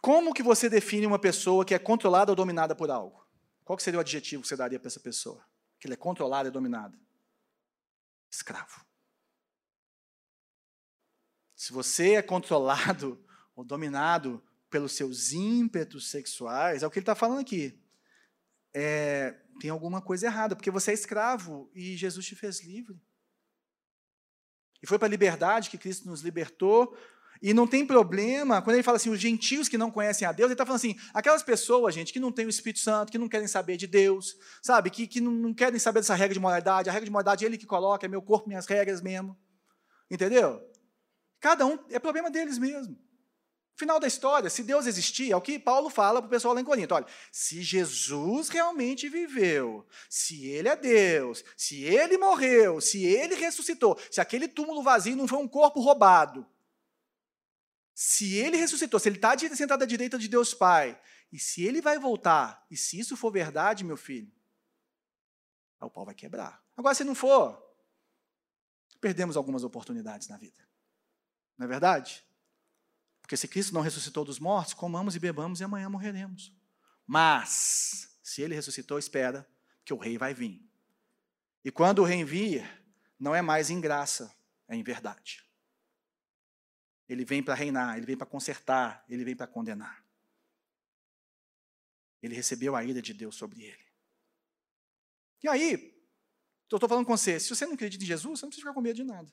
Como 0.00 0.32
que 0.32 0.42
você 0.42 0.68
define 0.68 1.06
uma 1.06 1.18
pessoa 1.18 1.64
que 1.64 1.74
é 1.74 1.78
controlada 1.78 2.32
ou 2.32 2.36
dominada 2.36 2.74
por 2.74 2.90
algo? 2.90 3.26
Qual 3.64 3.78
seria 3.78 3.98
o 3.98 4.00
adjetivo 4.00 4.42
que 4.42 4.48
você 4.48 4.56
daria 4.56 4.78
para 4.78 4.88
essa 4.88 5.00
pessoa? 5.00 5.44
Que 5.78 5.86
ele 5.86 5.94
é 5.94 5.96
controlada 5.96 6.48
e 6.48 6.52
dominada? 6.52 6.98
Escravo. 8.30 8.84
Se 11.54 11.72
você 11.72 12.14
é 12.14 12.22
controlado 12.22 13.22
ou 13.54 13.64
dominado 13.64 14.42
pelos 14.70 14.92
seus 14.92 15.32
ímpetos 15.32 16.10
sexuais, 16.10 16.82
é 16.82 16.86
o 16.86 16.90
que 16.90 16.98
ele 16.98 17.02
está 17.02 17.14
falando 17.14 17.40
aqui. 17.40 17.78
É, 18.72 19.32
tem 19.60 19.70
alguma 19.70 20.00
coisa 20.00 20.26
errada, 20.26 20.54
porque 20.54 20.70
você 20.70 20.92
é 20.92 20.94
escravo 20.94 21.70
e 21.74 21.96
Jesus 21.96 22.24
te 22.24 22.36
fez 22.36 22.62
livre. 22.62 23.02
E 24.82 24.86
foi 24.86 24.98
para 24.98 25.08
a 25.08 25.10
liberdade 25.10 25.70
que 25.70 25.78
Cristo 25.78 26.08
nos 26.08 26.20
libertou, 26.20 26.96
e 27.40 27.54
não 27.54 27.66
tem 27.66 27.86
problema, 27.86 28.60
quando 28.60 28.74
ele 28.74 28.82
fala 28.82 28.96
assim, 28.96 29.10
os 29.10 29.20
gentios 29.20 29.68
que 29.68 29.78
não 29.78 29.90
conhecem 29.90 30.26
a 30.26 30.32
Deus, 30.32 30.48
ele 30.48 30.54
está 30.54 30.66
falando 30.66 30.78
assim, 30.78 30.96
aquelas 31.14 31.42
pessoas, 31.42 31.94
gente, 31.94 32.12
que 32.12 32.20
não 32.20 32.32
têm 32.32 32.46
o 32.46 32.50
Espírito 32.50 32.80
Santo, 32.80 33.12
que 33.12 33.18
não 33.18 33.28
querem 33.28 33.46
saber 33.46 33.76
de 33.76 33.86
Deus, 33.86 34.36
sabe, 34.62 34.90
que, 34.90 35.06
que 35.06 35.20
não, 35.20 35.54
querem 35.54 35.78
saber 35.78 36.00
dessa 36.00 36.14
regra 36.14 36.34
de 36.34 36.40
moralidade, 36.40 36.88
a 36.88 36.92
regra 36.92 37.06
de 37.06 37.12
moralidade 37.12 37.44
é 37.44 37.48
ele 37.48 37.58
que 37.58 37.66
coloca, 37.66 38.06
é 38.06 38.08
meu 38.08 38.22
corpo, 38.22 38.48
minhas 38.48 38.66
regras 38.66 39.00
mesmo. 39.00 39.36
Entendeu? 40.10 40.60
Cada 41.40 41.64
um, 41.66 41.78
é 41.90 41.98
problema 41.98 42.30
deles 42.30 42.58
mesmo. 42.58 42.98
Final 43.76 44.00
da 44.00 44.08
história, 44.08 44.50
se 44.50 44.64
Deus 44.64 44.86
existia, 44.86 45.34
é 45.34 45.36
o 45.36 45.40
que 45.40 45.56
Paulo 45.56 45.88
fala 45.88 46.20
para 46.20 46.26
o 46.26 46.30
pessoal 46.30 46.52
lá 46.52 46.60
em 46.60 46.64
Corinto. 46.64 46.96
Olha, 46.96 47.06
se 47.30 47.62
Jesus 47.62 48.48
realmente 48.48 49.08
viveu, 49.08 49.86
se 50.10 50.48
ele 50.48 50.68
é 50.68 50.74
Deus, 50.74 51.44
se 51.56 51.84
ele 51.84 52.18
morreu, 52.18 52.80
se 52.80 53.04
ele 53.04 53.36
ressuscitou, 53.36 53.96
se 54.10 54.20
aquele 54.20 54.48
túmulo 54.48 54.82
vazio 54.82 55.14
não 55.14 55.28
foi 55.28 55.38
um 55.38 55.46
corpo 55.46 55.80
roubado, 55.80 56.44
se 58.00 58.34
ele 58.34 58.56
ressuscitou, 58.56 59.00
se 59.00 59.08
ele 59.08 59.16
está 59.16 59.36
sentado 59.56 59.82
à 59.82 59.84
direita 59.84 60.16
de 60.16 60.28
Deus 60.28 60.54
Pai, 60.54 60.96
e 61.32 61.38
se 61.38 61.64
ele 61.64 61.80
vai 61.80 61.98
voltar, 61.98 62.64
e 62.70 62.76
se 62.76 62.96
isso 62.96 63.16
for 63.16 63.32
verdade, 63.32 63.82
meu 63.82 63.96
filho, 63.96 64.32
o 65.80 65.90
pau 65.90 66.04
vai 66.04 66.14
quebrar. 66.14 66.64
Agora, 66.76 66.94
se 66.94 67.02
não 67.02 67.12
for, 67.12 67.60
perdemos 69.00 69.36
algumas 69.36 69.64
oportunidades 69.64 70.28
na 70.28 70.36
vida. 70.36 70.64
Não 71.56 71.64
é 71.64 71.68
verdade? 71.68 72.24
Porque 73.20 73.36
se 73.36 73.48
Cristo 73.48 73.74
não 73.74 73.80
ressuscitou 73.80 74.24
dos 74.24 74.38
mortos, 74.38 74.74
comamos 74.74 75.16
e 75.16 75.18
bebamos 75.18 75.58
e 75.58 75.64
amanhã 75.64 75.88
morreremos. 75.88 76.56
Mas, 77.04 78.16
se 78.22 78.42
ele 78.42 78.54
ressuscitou, 78.54 78.96
espera 79.00 79.44
que 79.84 79.92
o 79.92 79.98
rei 79.98 80.16
vai 80.16 80.32
vir. 80.32 80.64
E 81.64 81.72
quando 81.72 81.98
o 81.98 82.04
rei 82.04 82.22
vir, 82.22 82.64
não 83.18 83.34
é 83.34 83.42
mais 83.42 83.70
em 83.70 83.80
graça, 83.80 84.32
é 84.68 84.76
em 84.76 84.84
verdade. 84.84 85.47
Ele 87.08 87.24
vem 87.24 87.42
para 87.42 87.54
reinar, 87.54 87.96
ele 87.96 88.06
vem 88.06 88.16
para 88.16 88.26
consertar, 88.26 89.04
ele 89.08 89.24
vem 89.24 89.34
para 89.34 89.46
condenar. 89.46 90.04
Ele 92.22 92.34
recebeu 92.34 92.76
a 92.76 92.84
ira 92.84 93.00
de 93.00 93.14
Deus 93.14 93.36
sobre 93.36 93.62
ele. 93.62 93.88
E 95.42 95.48
aí, 95.48 95.72
eu 96.70 96.76
estou 96.76 96.88
falando 96.88 97.06
com 97.06 97.16
você, 97.16 97.40
se 97.40 97.48
você 97.48 97.64
não 97.64 97.74
acredita 97.74 98.04
em 98.04 98.06
Jesus, 98.06 98.38
você 98.38 98.44
não 98.44 98.50
precisa 98.50 98.66
ficar 98.66 98.74
com 98.74 98.80
medo 98.80 98.96
de 98.96 99.04
nada. 99.04 99.32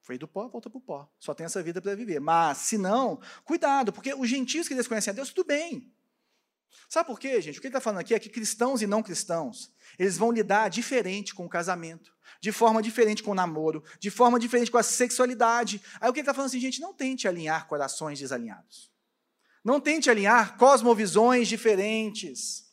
Foi 0.00 0.18
do 0.18 0.26
pó, 0.26 0.48
volta 0.48 0.68
para 0.68 0.78
o 0.78 0.80
pó. 0.80 1.08
Só 1.18 1.32
tem 1.32 1.46
essa 1.46 1.62
vida 1.62 1.80
para 1.80 1.94
viver. 1.94 2.18
Mas, 2.18 2.58
se 2.58 2.76
não, 2.76 3.20
cuidado, 3.44 3.92
porque 3.92 4.12
os 4.12 4.28
gentios 4.28 4.66
que 4.66 4.74
desconhecem 4.74 5.12
a 5.12 5.14
Deus, 5.14 5.32
tudo 5.32 5.46
bem. 5.46 5.94
Sabe 6.88 7.06
por 7.06 7.18
quê, 7.18 7.40
gente? 7.40 7.58
O 7.58 7.60
que 7.60 7.66
ele 7.66 7.72
está 7.72 7.80
falando 7.80 8.00
aqui 8.00 8.14
é 8.14 8.18
que 8.18 8.28
cristãos 8.28 8.82
e 8.82 8.86
não 8.86 9.02
cristãos, 9.02 9.70
eles 9.98 10.18
vão 10.18 10.30
lidar 10.30 10.68
diferente 10.68 11.34
com 11.34 11.46
o 11.46 11.48
casamento, 11.48 12.12
de 12.40 12.52
forma 12.52 12.82
diferente 12.82 13.22
com 13.22 13.30
o 13.30 13.34
namoro, 13.34 13.82
de 13.98 14.10
forma 14.10 14.38
diferente 14.38 14.70
com 14.70 14.78
a 14.78 14.82
sexualidade. 14.82 15.80
Aí 16.00 16.10
o 16.10 16.12
que 16.12 16.20
ele 16.20 16.22
está 16.22 16.34
falando 16.34 16.48
assim, 16.48 16.60
gente, 16.60 16.80
não 16.80 16.92
tente 16.92 17.26
alinhar 17.26 17.66
corações 17.66 18.18
desalinhados. 18.18 18.90
Não 19.64 19.80
tente 19.80 20.10
alinhar 20.10 20.56
cosmovisões 20.56 21.48
diferentes. 21.48 22.64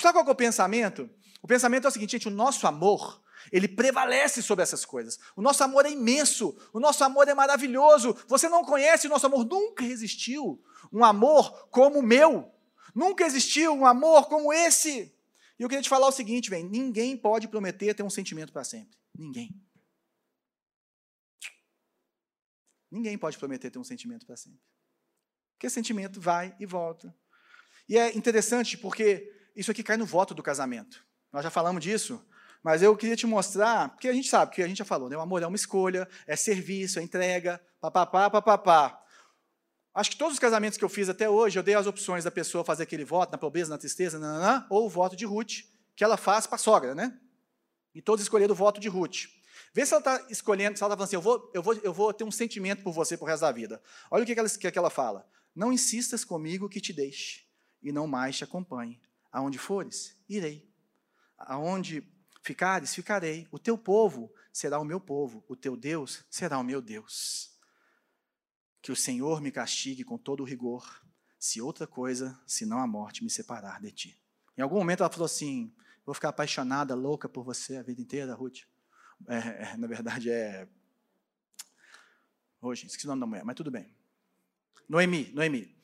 Sabe 0.00 0.12
qual 0.12 0.26
é 0.26 0.30
o 0.30 0.34
pensamento? 0.34 1.08
O 1.40 1.46
pensamento 1.46 1.86
é 1.86 1.88
o 1.88 1.90
seguinte, 1.90 2.12
gente, 2.12 2.28
o 2.28 2.30
nosso 2.30 2.66
amor, 2.66 3.22
ele 3.50 3.66
prevalece 3.66 4.42
sobre 4.42 4.62
essas 4.62 4.84
coisas. 4.84 5.18
O 5.34 5.42
nosso 5.42 5.64
amor 5.64 5.86
é 5.86 5.90
imenso, 5.90 6.56
o 6.72 6.78
nosso 6.78 7.02
amor 7.02 7.26
é 7.28 7.34
maravilhoso. 7.34 8.16
Você 8.28 8.48
não 8.48 8.64
conhece 8.64 9.06
o 9.06 9.10
nosso 9.10 9.26
amor, 9.26 9.44
nunca 9.44 9.84
existiu 9.84 10.62
um 10.92 11.04
amor 11.04 11.68
como 11.70 12.00
o 12.00 12.02
meu. 12.02 12.51
Nunca 12.94 13.24
existiu 13.24 13.72
um 13.72 13.86
amor 13.86 14.28
como 14.28 14.52
esse. 14.52 15.14
E 15.58 15.62
eu 15.62 15.68
queria 15.68 15.82
te 15.82 15.88
falar 15.88 16.08
o 16.08 16.12
seguinte, 16.12 16.50
velho: 16.50 16.68
ninguém 16.68 17.16
pode 17.16 17.48
prometer 17.48 17.94
ter 17.94 18.02
um 18.02 18.10
sentimento 18.10 18.52
para 18.52 18.64
sempre. 18.64 18.98
Ninguém. 19.14 19.54
Ninguém 22.90 23.16
pode 23.16 23.38
prometer 23.38 23.70
ter 23.70 23.78
um 23.78 23.84
sentimento 23.84 24.26
para 24.26 24.36
sempre. 24.36 24.60
Porque 25.54 25.70
sentimento 25.70 26.20
vai 26.20 26.54
e 26.60 26.66
volta. 26.66 27.14
E 27.88 27.96
é 27.96 28.14
interessante 28.16 28.76
porque 28.76 29.32
isso 29.56 29.70
aqui 29.70 29.82
cai 29.82 29.96
no 29.96 30.04
voto 30.04 30.34
do 30.34 30.42
casamento. 30.42 31.04
Nós 31.32 31.42
já 31.42 31.50
falamos 31.50 31.82
disso, 31.82 32.22
mas 32.62 32.82
eu 32.82 32.96
queria 32.96 33.16
te 33.16 33.26
mostrar, 33.26 33.88
porque 33.90 34.08
a 34.08 34.12
gente 34.12 34.28
sabe, 34.28 34.54
que 34.54 34.62
a 34.62 34.68
gente 34.68 34.78
já 34.78 34.84
falou, 34.84 35.08
né? 35.08 35.16
o 35.16 35.20
amor 35.20 35.42
é 35.42 35.46
uma 35.46 35.56
escolha, 35.56 36.06
é 36.26 36.36
serviço, 36.36 36.98
é 36.98 37.02
entrega, 37.02 37.60
papapá, 37.80 38.28
papapá. 38.28 39.01
Acho 39.94 40.10
que 40.10 40.16
todos 40.16 40.34
os 40.34 40.38
casamentos 40.38 40.78
que 40.78 40.84
eu 40.84 40.88
fiz 40.88 41.08
até 41.08 41.28
hoje, 41.28 41.58
eu 41.58 41.62
dei 41.62 41.74
as 41.74 41.86
opções 41.86 42.24
da 42.24 42.30
pessoa 42.30 42.64
fazer 42.64 42.84
aquele 42.84 43.04
voto, 43.04 43.30
na 43.30 43.36
pobreza, 43.36 43.68
na 43.68 43.76
tristeza, 43.76 44.18
nananã, 44.18 44.66
ou 44.70 44.86
o 44.86 44.88
voto 44.88 45.14
de 45.14 45.26
Ruth, 45.26 45.64
que 45.94 46.02
ela 46.02 46.16
faz 46.16 46.46
para 46.46 46.56
a 46.56 46.58
sogra, 46.58 46.94
né? 46.94 47.18
E 47.94 48.00
todos 48.00 48.22
escolheram 48.22 48.52
o 48.52 48.56
voto 48.56 48.80
de 48.80 48.88
Ruth. 48.88 49.26
Vê 49.74 49.84
se 49.84 49.92
ela 49.92 50.00
está 50.00 50.26
escolhendo, 50.30 50.78
se 50.78 50.82
ela 50.82 50.94
está 50.94 50.96
falando 50.96 51.02
assim, 51.02 51.16
eu 51.16 51.20
vou, 51.20 51.50
eu, 51.52 51.62
vou, 51.62 51.74
eu 51.74 51.92
vou 51.92 52.12
ter 52.12 52.24
um 52.24 52.30
sentimento 52.30 52.82
por 52.82 52.92
você 52.92 53.18
o 53.20 53.24
resto 53.24 53.42
da 53.42 53.52
vida. 53.52 53.82
Olha 54.10 54.22
o 54.22 54.26
que, 54.26 54.32
que, 54.32 54.40
ela, 54.40 54.48
que 54.48 54.78
ela 54.78 54.90
fala. 54.90 55.28
Não 55.54 55.70
insistas 55.70 56.24
comigo 56.24 56.70
que 56.70 56.80
te 56.80 56.92
deixe, 56.92 57.44
e 57.82 57.92
não 57.92 58.06
mais 58.06 58.38
te 58.38 58.44
acompanhe. 58.44 58.98
Aonde 59.30 59.58
fores, 59.58 60.16
irei. 60.26 60.70
Aonde 61.36 62.02
ficares, 62.42 62.94
ficarei. 62.94 63.46
O 63.50 63.58
teu 63.58 63.76
povo 63.76 64.32
será 64.50 64.78
o 64.78 64.84
meu 64.86 65.00
povo, 65.00 65.44
o 65.46 65.54
teu 65.54 65.76
Deus 65.76 66.24
será 66.30 66.58
o 66.58 66.64
meu 66.64 66.80
Deus 66.80 67.51
que 68.82 68.90
o 68.90 68.96
Senhor 68.96 69.40
me 69.40 69.52
castigue 69.52 70.02
com 70.02 70.18
todo 70.18 70.40
o 70.40 70.44
rigor, 70.44 71.00
se 71.38 71.62
outra 71.62 71.86
coisa, 71.86 72.38
senão 72.46 72.78
a 72.78 72.86
morte, 72.86 73.22
me 73.22 73.30
separar 73.30 73.80
de 73.80 73.92
ti. 73.92 74.20
Em 74.58 74.62
algum 74.62 74.76
momento 74.76 75.00
ela 75.00 75.10
falou 75.10 75.26
assim: 75.26 75.72
Vou 76.04 76.14
ficar 76.14 76.30
apaixonada, 76.30 76.94
louca 76.94 77.28
por 77.28 77.44
você 77.44 77.76
a 77.76 77.82
vida 77.82 78.00
inteira, 78.00 78.34
Ruth. 78.34 78.62
É, 79.28 79.36
é, 79.36 79.76
na 79.76 79.86
verdade 79.86 80.30
é. 80.30 80.68
Hoje, 82.60 82.86
esqueci 82.86 83.06
o 83.06 83.08
nome 83.08 83.20
da 83.20 83.26
mulher, 83.26 83.44
mas 83.44 83.56
tudo 83.56 83.70
bem. 83.70 83.94
Noemi, 84.88 85.30
Noemi. 85.32 85.76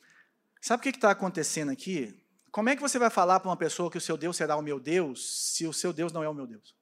Sabe 0.61 0.81
o 0.81 0.83
que 0.83 0.89
está 0.89 1.11
acontecendo 1.11 1.71
aqui? 1.71 2.21
Como 2.51 2.67
é 2.67 2.75
que 2.75 2.81
você 2.81 2.99
vai 2.99 3.09
falar 3.09 3.39
para 3.39 3.49
uma 3.49 3.57
pessoa 3.57 3.89
que 3.89 3.97
o 3.97 4.01
seu 4.01 4.17
Deus 4.17 4.35
será 4.35 4.57
o 4.57 4.61
meu 4.61 4.79
Deus, 4.79 5.53
se 5.53 5.65
o 5.65 5.73
seu 5.73 5.93
Deus 5.93 6.11
não 6.11 6.23
é 6.23 6.29
o 6.29 6.33
meu 6.33 6.45
Deus? 6.45 6.75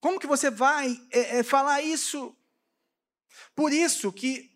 Como 0.00 0.18
que 0.18 0.26
você 0.26 0.50
vai 0.50 1.00
é, 1.10 1.38
é, 1.38 1.42
falar 1.42 1.80
isso 1.80 2.36
por 3.54 3.72
isso 3.72 4.12
que, 4.12 4.50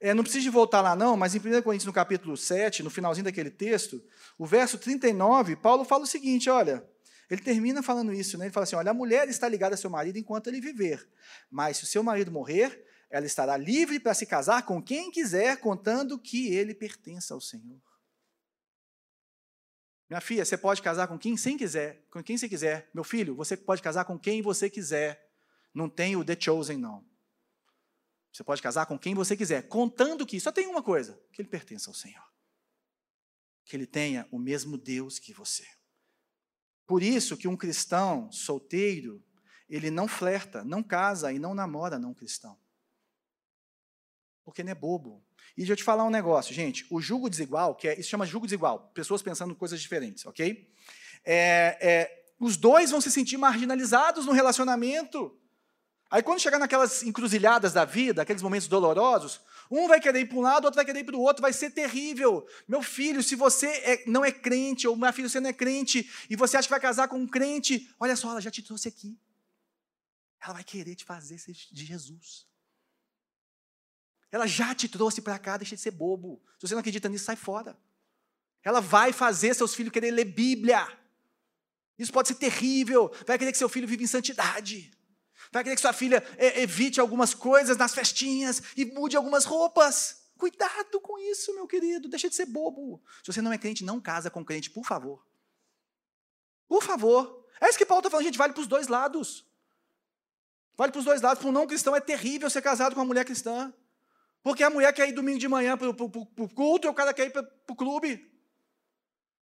é, 0.00 0.12
não 0.12 0.22
precisa 0.22 0.50
voltar 0.50 0.80
lá 0.80 0.96
não, 0.96 1.16
mas 1.16 1.34
em 1.34 1.38
1 1.38 1.62
Coríntios 1.62 1.86
no 1.86 1.92
capítulo 1.92 2.36
7, 2.36 2.82
no 2.82 2.90
finalzinho 2.90 3.24
daquele 3.24 3.50
texto, 3.50 4.02
o 4.38 4.46
verso 4.46 4.78
39, 4.78 5.56
Paulo 5.56 5.84
fala 5.84 6.04
o 6.04 6.06
seguinte, 6.06 6.50
olha, 6.50 6.84
ele 7.30 7.40
termina 7.40 7.82
falando 7.82 8.12
isso, 8.12 8.36
né? 8.36 8.46
ele 8.46 8.52
fala 8.52 8.64
assim, 8.64 8.76
olha, 8.76 8.90
a 8.90 8.94
mulher 8.94 9.28
está 9.28 9.48
ligada 9.48 9.74
ao 9.74 9.78
seu 9.78 9.88
marido 9.88 10.18
enquanto 10.18 10.48
ele 10.48 10.60
viver, 10.60 11.08
mas 11.50 11.78
se 11.78 11.84
o 11.84 11.86
seu 11.86 12.02
marido 12.02 12.30
morrer, 12.30 12.84
ela 13.10 13.26
estará 13.26 13.56
livre 13.56 14.00
para 14.00 14.14
se 14.14 14.26
casar 14.26 14.64
com 14.64 14.82
quem 14.82 15.10
quiser, 15.10 15.58
contando 15.58 16.18
que 16.18 16.54
ele 16.54 16.74
pertença 16.74 17.34
ao 17.34 17.40
Senhor. 17.40 17.80
Minha 20.08 20.20
filha, 20.20 20.44
você 20.44 20.58
pode 20.58 20.82
casar 20.82 21.06
com 21.08 21.18
quem 21.18 21.36
você 21.36 21.54
quiser, 21.54 22.04
com 22.10 22.22
quem 22.22 22.36
você 22.36 22.48
quiser. 22.48 22.90
Meu 22.92 23.04
filho, 23.04 23.34
você 23.34 23.56
pode 23.56 23.80
casar 23.80 24.04
com 24.04 24.18
quem 24.18 24.42
você 24.42 24.68
quiser. 24.68 25.30
Não 25.72 25.88
tem 25.88 26.16
o 26.16 26.24
The 26.24 26.36
Chosen, 26.38 26.76
não. 26.76 27.02
Você 28.32 28.42
pode 28.42 28.62
casar 28.62 28.86
com 28.86 28.98
quem 28.98 29.14
você 29.14 29.36
quiser, 29.36 29.68
contando 29.68 30.24
que 30.24 30.40
só 30.40 30.50
tem 30.50 30.66
uma 30.66 30.82
coisa: 30.82 31.20
que 31.32 31.42
ele 31.42 31.48
pertence 31.48 31.88
ao 31.88 31.94
Senhor. 31.94 32.24
que 33.64 33.76
ele 33.76 33.86
tenha 33.86 34.26
o 34.30 34.38
mesmo 34.38 34.76
Deus 34.76 35.18
que 35.18 35.32
você. 35.32 35.66
Por 36.86 37.02
isso 37.02 37.36
que 37.36 37.46
um 37.46 37.56
cristão 37.56 38.30
solteiro, 38.32 39.22
ele 39.68 39.90
não 39.90 40.08
flerta, 40.08 40.64
não 40.64 40.82
casa 40.82 41.32
e 41.32 41.38
não 41.38 41.54
namora 41.54 41.98
não 41.98 42.12
cristão. 42.12 42.58
Porque 44.44 44.64
não 44.64 44.72
é 44.72 44.74
bobo. 44.74 45.24
E 45.56 45.60
deixa 45.60 45.72
eu 45.72 45.76
te 45.76 45.84
falar 45.84 46.04
um 46.04 46.10
negócio, 46.10 46.54
gente. 46.54 46.86
O 46.90 47.00
julgo 47.00 47.30
desigual, 47.30 47.74
que 47.74 47.88
é, 47.88 47.98
isso 47.98 48.08
chama 48.08 48.26
julgo 48.26 48.46
desigual, 48.46 48.90
pessoas 48.92 49.22
pensando 49.22 49.54
coisas 49.54 49.80
diferentes, 49.80 50.26
ok? 50.26 50.68
É, 51.24 51.78
é, 51.80 52.34
os 52.38 52.56
dois 52.56 52.90
vão 52.90 53.00
se 53.00 53.10
sentir 53.10 53.36
marginalizados 53.36 54.26
no 54.26 54.32
relacionamento. 54.32 55.38
Aí 56.12 56.22
quando 56.22 56.40
chegar 56.40 56.58
naquelas 56.58 57.02
encruzilhadas 57.02 57.72
da 57.72 57.86
vida, 57.86 58.20
aqueles 58.20 58.42
momentos 58.42 58.68
dolorosos, 58.68 59.40
um 59.70 59.88
vai 59.88 59.98
querer 59.98 60.20
ir 60.20 60.26
para 60.26 60.36
um 60.36 60.42
lado, 60.42 60.66
outro 60.66 60.76
vai 60.76 60.84
querer 60.84 61.00
ir 61.00 61.04
para 61.04 61.16
o 61.16 61.20
outro, 61.20 61.40
vai 61.40 61.54
ser 61.54 61.70
terrível. 61.70 62.46
Meu 62.68 62.82
filho, 62.82 63.22
se 63.22 63.34
você 63.34 63.66
é, 63.66 64.04
não 64.06 64.22
é 64.22 64.30
crente, 64.30 64.86
ou 64.86 64.94
minha 64.94 65.10
filha, 65.10 65.26
você 65.26 65.40
não 65.40 65.48
é 65.48 65.54
crente, 65.54 66.12
e 66.28 66.36
você 66.36 66.58
acha 66.58 66.68
que 66.68 66.70
vai 66.70 66.78
casar 66.78 67.08
com 67.08 67.16
um 67.16 67.26
crente, 67.26 67.90
olha 67.98 68.14
só, 68.14 68.30
ela 68.30 68.42
já 68.42 68.50
te 68.50 68.60
trouxe 68.60 68.88
aqui. 68.88 69.18
Ela 70.44 70.52
vai 70.52 70.64
querer 70.64 70.94
te 70.96 71.04
fazer 71.06 71.38
ser 71.38 71.54
de 71.54 71.86
Jesus. 71.86 72.46
Ela 74.30 74.46
já 74.46 74.74
te 74.74 74.90
trouxe 74.90 75.22
para 75.22 75.38
cá, 75.38 75.56
deixa 75.56 75.76
de 75.76 75.80
ser 75.80 75.92
bobo. 75.92 76.42
Se 76.58 76.68
você 76.68 76.74
não 76.74 76.80
acredita 76.80 77.08
nisso, 77.08 77.24
sai 77.24 77.36
fora. 77.36 77.74
Ela 78.62 78.82
vai 78.82 79.14
fazer 79.14 79.54
seus 79.54 79.74
filhos 79.74 79.90
querer 79.90 80.10
ler 80.10 80.26
Bíblia. 80.26 80.86
Isso 81.98 82.12
pode 82.12 82.28
ser 82.28 82.34
terrível. 82.34 83.10
Vai 83.26 83.38
querer 83.38 83.52
que 83.52 83.56
seu 83.56 83.68
filho 83.70 83.88
viva 83.88 84.02
em 84.02 84.06
santidade. 84.06 84.92
Vai 85.52 85.62
querer 85.62 85.76
que 85.76 85.82
sua 85.82 85.92
filha 85.92 86.24
evite 86.38 86.98
algumas 86.98 87.34
coisas 87.34 87.76
nas 87.76 87.94
festinhas 87.94 88.62
e 88.74 88.86
mude 88.86 89.16
algumas 89.16 89.44
roupas. 89.44 90.22
Cuidado 90.38 90.98
com 91.00 91.18
isso, 91.18 91.54
meu 91.54 91.68
querido. 91.68 92.08
Deixa 92.08 92.28
de 92.28 92.34
ser 92.34 92.46
bobo. 92.46 93.02
Se 93.22 93.30
você 93.30 93.42
não 93.42 93.52
é 93.52 93.58
crente, 93.58 93.84
não 93.84 94.00
casa 94.00 94.30
com 94.30 94.42
crente, 94.42 94.70
por 94.70 94.86
favor. 94.86 95.24
Por 96.66 96.82
favor. 96.82 97.46
É 97.60 97.68
isso 97.68 97.76
que 97.76 97.84
Paulo 97.84 98.00
está 98.00 98.10
falando, 98.10 98.24
gente. 98.24 98.38
Vale 98.38 98.54
para 98.54 98.62
os 98.62 98.66
dois 98.66 98.88
lados. 98.88 99.46
Vale 100.74 100.90
para 100.90 100.98
os 101.00 101.04
dois 101.04 101.20
lados. 101.20 101.40
Para 101.40 101.50
um 101.50 101.52
não 101.52 101.66
cristão 101.66 101.94
é 101.94 102.00
terrível 102.00 102.48
ser 102.48 102.62
casado 102.62 102.94
com 102.94 103.00
uma 103.00 103.06
mulher 103.06 103.26
cristã. 103.26 103.72
Porque 104.42 104.64
a 104.64 104.70
mulher 104.70 104.92
quer 104.94 105.06
ir 105.06 105.12
domingo 105.12 105.38
de 105.38 105.46
manhã 105.48 105.76
para 105.76 105.88
o 105.88 106.48
culto 106.48 106.88
e 106.88 106.90
o 106.90 106.94
cara 106.94 107.12
quer 107.12 107.26
ir 107.26 107.30
para 107.30 107.46
o 107.68 107.76
clube. 107.76 108.26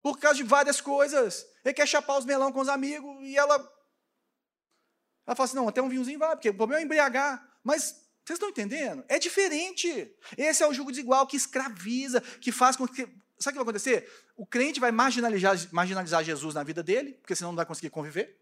Por 0.03 0.19
causa 0.19 0.37
de 0.37 0.43
várias 0.43 0.81
coisas. 0.81 1.47
Ele 1.65 1.73
quer 1.73 1.87
chapar 1.87 2.19
os 2.19 2.25
melão 2.25 2.53
com 2.53 2.61
os 2.61 2.69
amigos 2.69 3.17
e 3.23 3.39
ela 3.39 3.59
ela 5.27 5.37
fala 5.37 5.47
assim: 5.47 5.57
não, 5.57 5.69
até 5.69 5.81
um 5.83 5.89
vinhozinho 5.89 6.19
vai, 6.19 6.35
porque 6.37 6.51
o 6.51 6.55
problema 6.55 6.81
é 6.81 6.85
embriagar. 6.85 7.47
Mas 7.63 8.01
vocês 8.25 8.37
estão 8.37 8.49
entendendo? 8.49 9.05
É 9.09 9.19
diferente. 9.19 10.15
Esse 10.37 10.63
é 10.63 10.67
o 10.67 10.73
jugo 10.73 10.91
desigual 10.91 11.27
que 11.27 11.37
escraviza, 11.37 12.21
que 12.41 12.53
faz 12.53 12.77
com 12.77 12.87
que. 12.87 13.09
Sabe 13.39 13.57
o 13.57 13.61
que 13.61 13.65
vai 13.65 13.71
acontecer? 13.71 14.11
O 14.37 14.47
crente 14.47 14.79
vai 14.79 14.93
marginalizar, 14.93 15.57
marginalizar 15.73 16.23
Jesus 16.23 16.55
na 16.55 16.63
vida 16.63 16.83
dele, 16.83 17.15
porque 17.15 17.35
senão 17.35 17.51
não 17.51 17.57
vai 17.57 17.67
conseguir 17.67 17.91
conviver. 17.91 18.39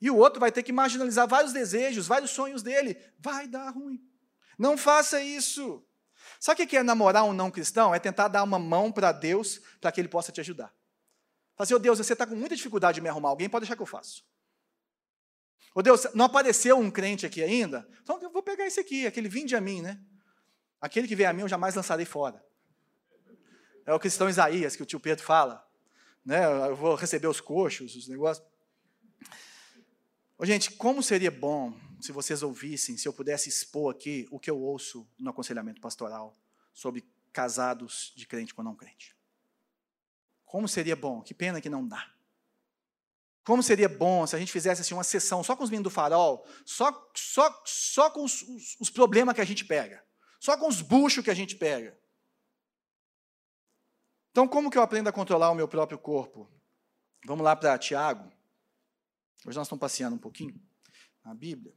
E 0.00 0.10
o 0.10 0.16
outro 0.16 0.40
vai 0.40 0.50
ter 0.50 0.62
que 0.62 0.72
marginalizar 0.72 1.28
vários 1.28 1.52
desejos, 1.52 2.06
vários 2.06 2.30
sonhos 2.30 2.62
dele. 2.62 2.98
Vai 3.18 3.46
dar 3.46 3.70
ruim. 3.70 4.02
Não 4.58 4.76
faça 4.76 5.20
isso. 5.22 5.84
Sabe 6.40 6.62
o 6.62 6.66
que 6.66 6.76
é 6.76 6.82
namorar 6.82 7.24
um 7.24 7.32
não 7.32 7.50
cristão? 7.50 7.94
É 7.94 7.98
tentar 7.98 8.28
dar 8.28 8.42
uma 8.42 8.58
mão 8.58 8.90
para 8.90 9.12
Deus 9.12 9.60
para 9.80 9.92
que 9.92 10.00
ele 10.00 10.08
possa 10.08 10.32
te 10.32 10.40
ajudar. 10.40 10.74
Fazer, 11.56 11.74
assim, 11.74 11.74
oh 11.74 11.78
Deus, 11.78 11.98
você 11.98 12.12
está 12.12 12.26
com 12.26 12.34
muita 12.34 12.56
dificuldade 12.56 12.96
de 12.96 13.00
me 13.00 13.08
arrumar 13.08 13.28
alguém, 13.28 13.48
pode 13.48 13.62
deixar 13.62 13.76
que 13.76 13.82
eu 13.82 13.86
faço. 13.86 14.24
Ô 15.74 15.82
Deus, 15.82 16.06
não 16.14 16.26
apareceu 16.26 16.78
um 16.78 16.88
crente 16.88 17.26
aqui 17.26 17.42
ainda? 17.42 17.86
Então 18.00 18.22
eu 18.22 18.30
vou 18.30 18.42
pegar 18.42 18.64
esse 18.64 18.78
aqui, 18.78 19.06
aquele 19.06 19.28
vinde 19.28 19.56
a 19.56 19.60
mim, 19.60 19.82
né? 19.82 20.00
Aquele 20.80 21.08
que 21.08 21.16
vem 21.16 21.26
a 21.26 21.32
mim 21.32 21.42
eu 21.42 21.48
jamais 21.48 21.74
lançarei 21.74 22.06
fora. 22.06 22.44
É 23.84 23.92
o 23.92 23.98
cristão 23.98 24.28
Isaías 24.28 24.76
que 24.76 24.82
o 24.82 24.86
tio 24.86 25.00
Pedro 25.00 25.24
fala. 25.24 25.66
Né? 26.24 26.44
Eu 26.68 26.76
vou 26.76 26.94
receber 26.94 27.26
os 27.26 27.40
coxos, 27.40 27.96
os 27.96 28.08
negócios. 28.08 28.46
Ô, 30.38 30.44
gente, 30.44 30.70
como 30.72 31.02
seria 31.02 31.30
bom 31.30 31.78
se 32.00 32.12
vocês 32.12 32.42
ouvissem, 32.42 32.96
se 32.96 33.08
eu 33.08 33.12
pudesse 33.12 33.48
expor 33.48 33.94
aqui 33.94 34.28
o 34.30 34.38
que 34.38 34.50
eu 34.50 34.58
ouço 34.58 35.08
no 35.18 35.30
aconselhamento 35.30 35.80
pastoral 35.80 36.36
sobre 36.72 37.04
casados 37.32 38.12
de 38.14 38.26
crente 38.26 38.54
com 38.54 38.62
não 38.62 38.76
crente. 38.76 39.16
Como 40.44 40.68
seria 40.68 40.94
bom, 40.94 41.20
que 41.20 41.34
pena 41.34 41.60
que 41.60 41.68
não 41.68 41.86
dá. 41.86 42.13
Como 43.44 43.62
seria 43.62 43.88
bom 43.88 44.26
se 44.26 44.34
a 44.34 44.38
gente 44.38 44.50
fizesse 44.50 44.80
assim, 44.80 44.94
uma 44.94 45.04
sessão 45.04 45.44
só 45.44 45.54
com 45.54 45.62
os 45.62 45.70
meninos 45.70 45.92
do 45.92 45.94
farol, 45.94 46.46
só, 46.64 47.10
só, 47.14 47.62
só 47.66 48.10
com 48.10 48.24
os, 48.24 48.42
os, 48.42 48.76
os 48.80 48.90
problemas 48.90 49.34
que 49.34 49.40
a 49.40 49.44
gente 49.44 49.64
pega, 49.66 50.02
só 50.40 50.56
com 50.56 50.66
os 50.66 50.80
buchos 50.80 51.22
que 51.22 51.30
a 51.30 51.34
gente 51.34 51.54
pega. 51.54 51.96
Então, 54.30 54.48
como 54.48 54.70
que 54.70 54.78
eu 54.78 54.82
aprendo 54.82 55.08
a 55.08 55.12
controlar 55.12 55.50
o 55.50 55.54
meu 55.54 55.68
próprio 55.68 55.98
corpo? 55.98 56.50
Vamos 57.26 57.44
lá 57.44 57.54
para 57.54 57.78
Tiago. 57.78 58.32
Hoje 59.46 59.56
nós 59.58 59.66
estamos 59.66 59.80
passeando 59.80 60.16
um 60.16 60.18
pouquinho 60.18 60.58
na 61.22 61.34
Bíblia. 61.34 61.74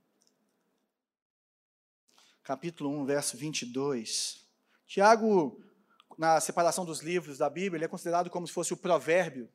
Capítulo 2.43 2.89
1, 3.01 3.05
verso 3.05 3.37
22. 3.37 4.47
Tiago, 4.87 5.61
na 6.17 6.39
separação 6.39 6.85
dos 6.85 7.01
livros 7.01 7.37
da 7.37 7.49
Bíblia, 7.49 7.77
ele 7.77 7.85
é 7.85 7.89
considerado 7.89 8.29
como 8.29 8.47
se 8.47 8.53
fosse 8.53 8.73
o 8.73 8.77
provérbio 8.77 9.49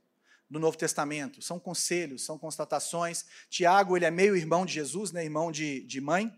do 0.52 0.60
Novo 0.60 0.76
Testamento. 0.76 1.40
São 1.40 1.58
conselhos, 1.58 2.26
são 2.26 2.38
constatações. 2.38 3.24
Tiago, 3.48 3.96
ele 3.96 4.04
é 4.04 4.10
meio 4.10 4.36
irmão 4.36 4.66
de 4.66 4.74
Jesus, 4.74 5.10
né, 5.10 5.24
irmão 5.24 5.50
de, 5.50 5.80
de 5.80 5.98
mãe. 5.98 6.30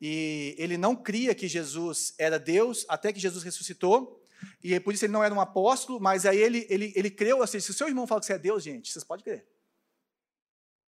E 0.00 0.54
ele 0.58 0.78
não 0.78 0.96
cria 0.96 1.34
que 1.34 1.46
Jesus 1.46 2.14
era 2.18 2.38
Deus 2.38 2.86
até 2.88 3.12
que 3.12 3.20
Jesus 3.20 3.44
ressuscitou. 3.44 4.26
E 4.62 4.80
por 4.80 4.94
isso 4.94 5.04
ele 5.04 5.12
não 5.12 5.22
era 5.22 5.34
um 5.34 5.40
apóstolo, 5.40 6.00
mas 6.00 6.24
aí 6.24 6.38
ele, 6.38 6.66
ele, 6.70 6.92
ele 6.96 7.10
creu 7.10 7.42
assim: 7.42 7.60
se 7.60 7.70
o 7.70 7.74
seu 7.74 7.86
irmão 7.86 8.06
fala 8.06 8.20
que 8.20 8.26
você 8.26 8.32
é 8.32 8.38
Deus, 8.38 8.62
gente, 8.62 8.90
vocês 8.90 9.04
podem 9.04 9.24
crer. 9.24 9.46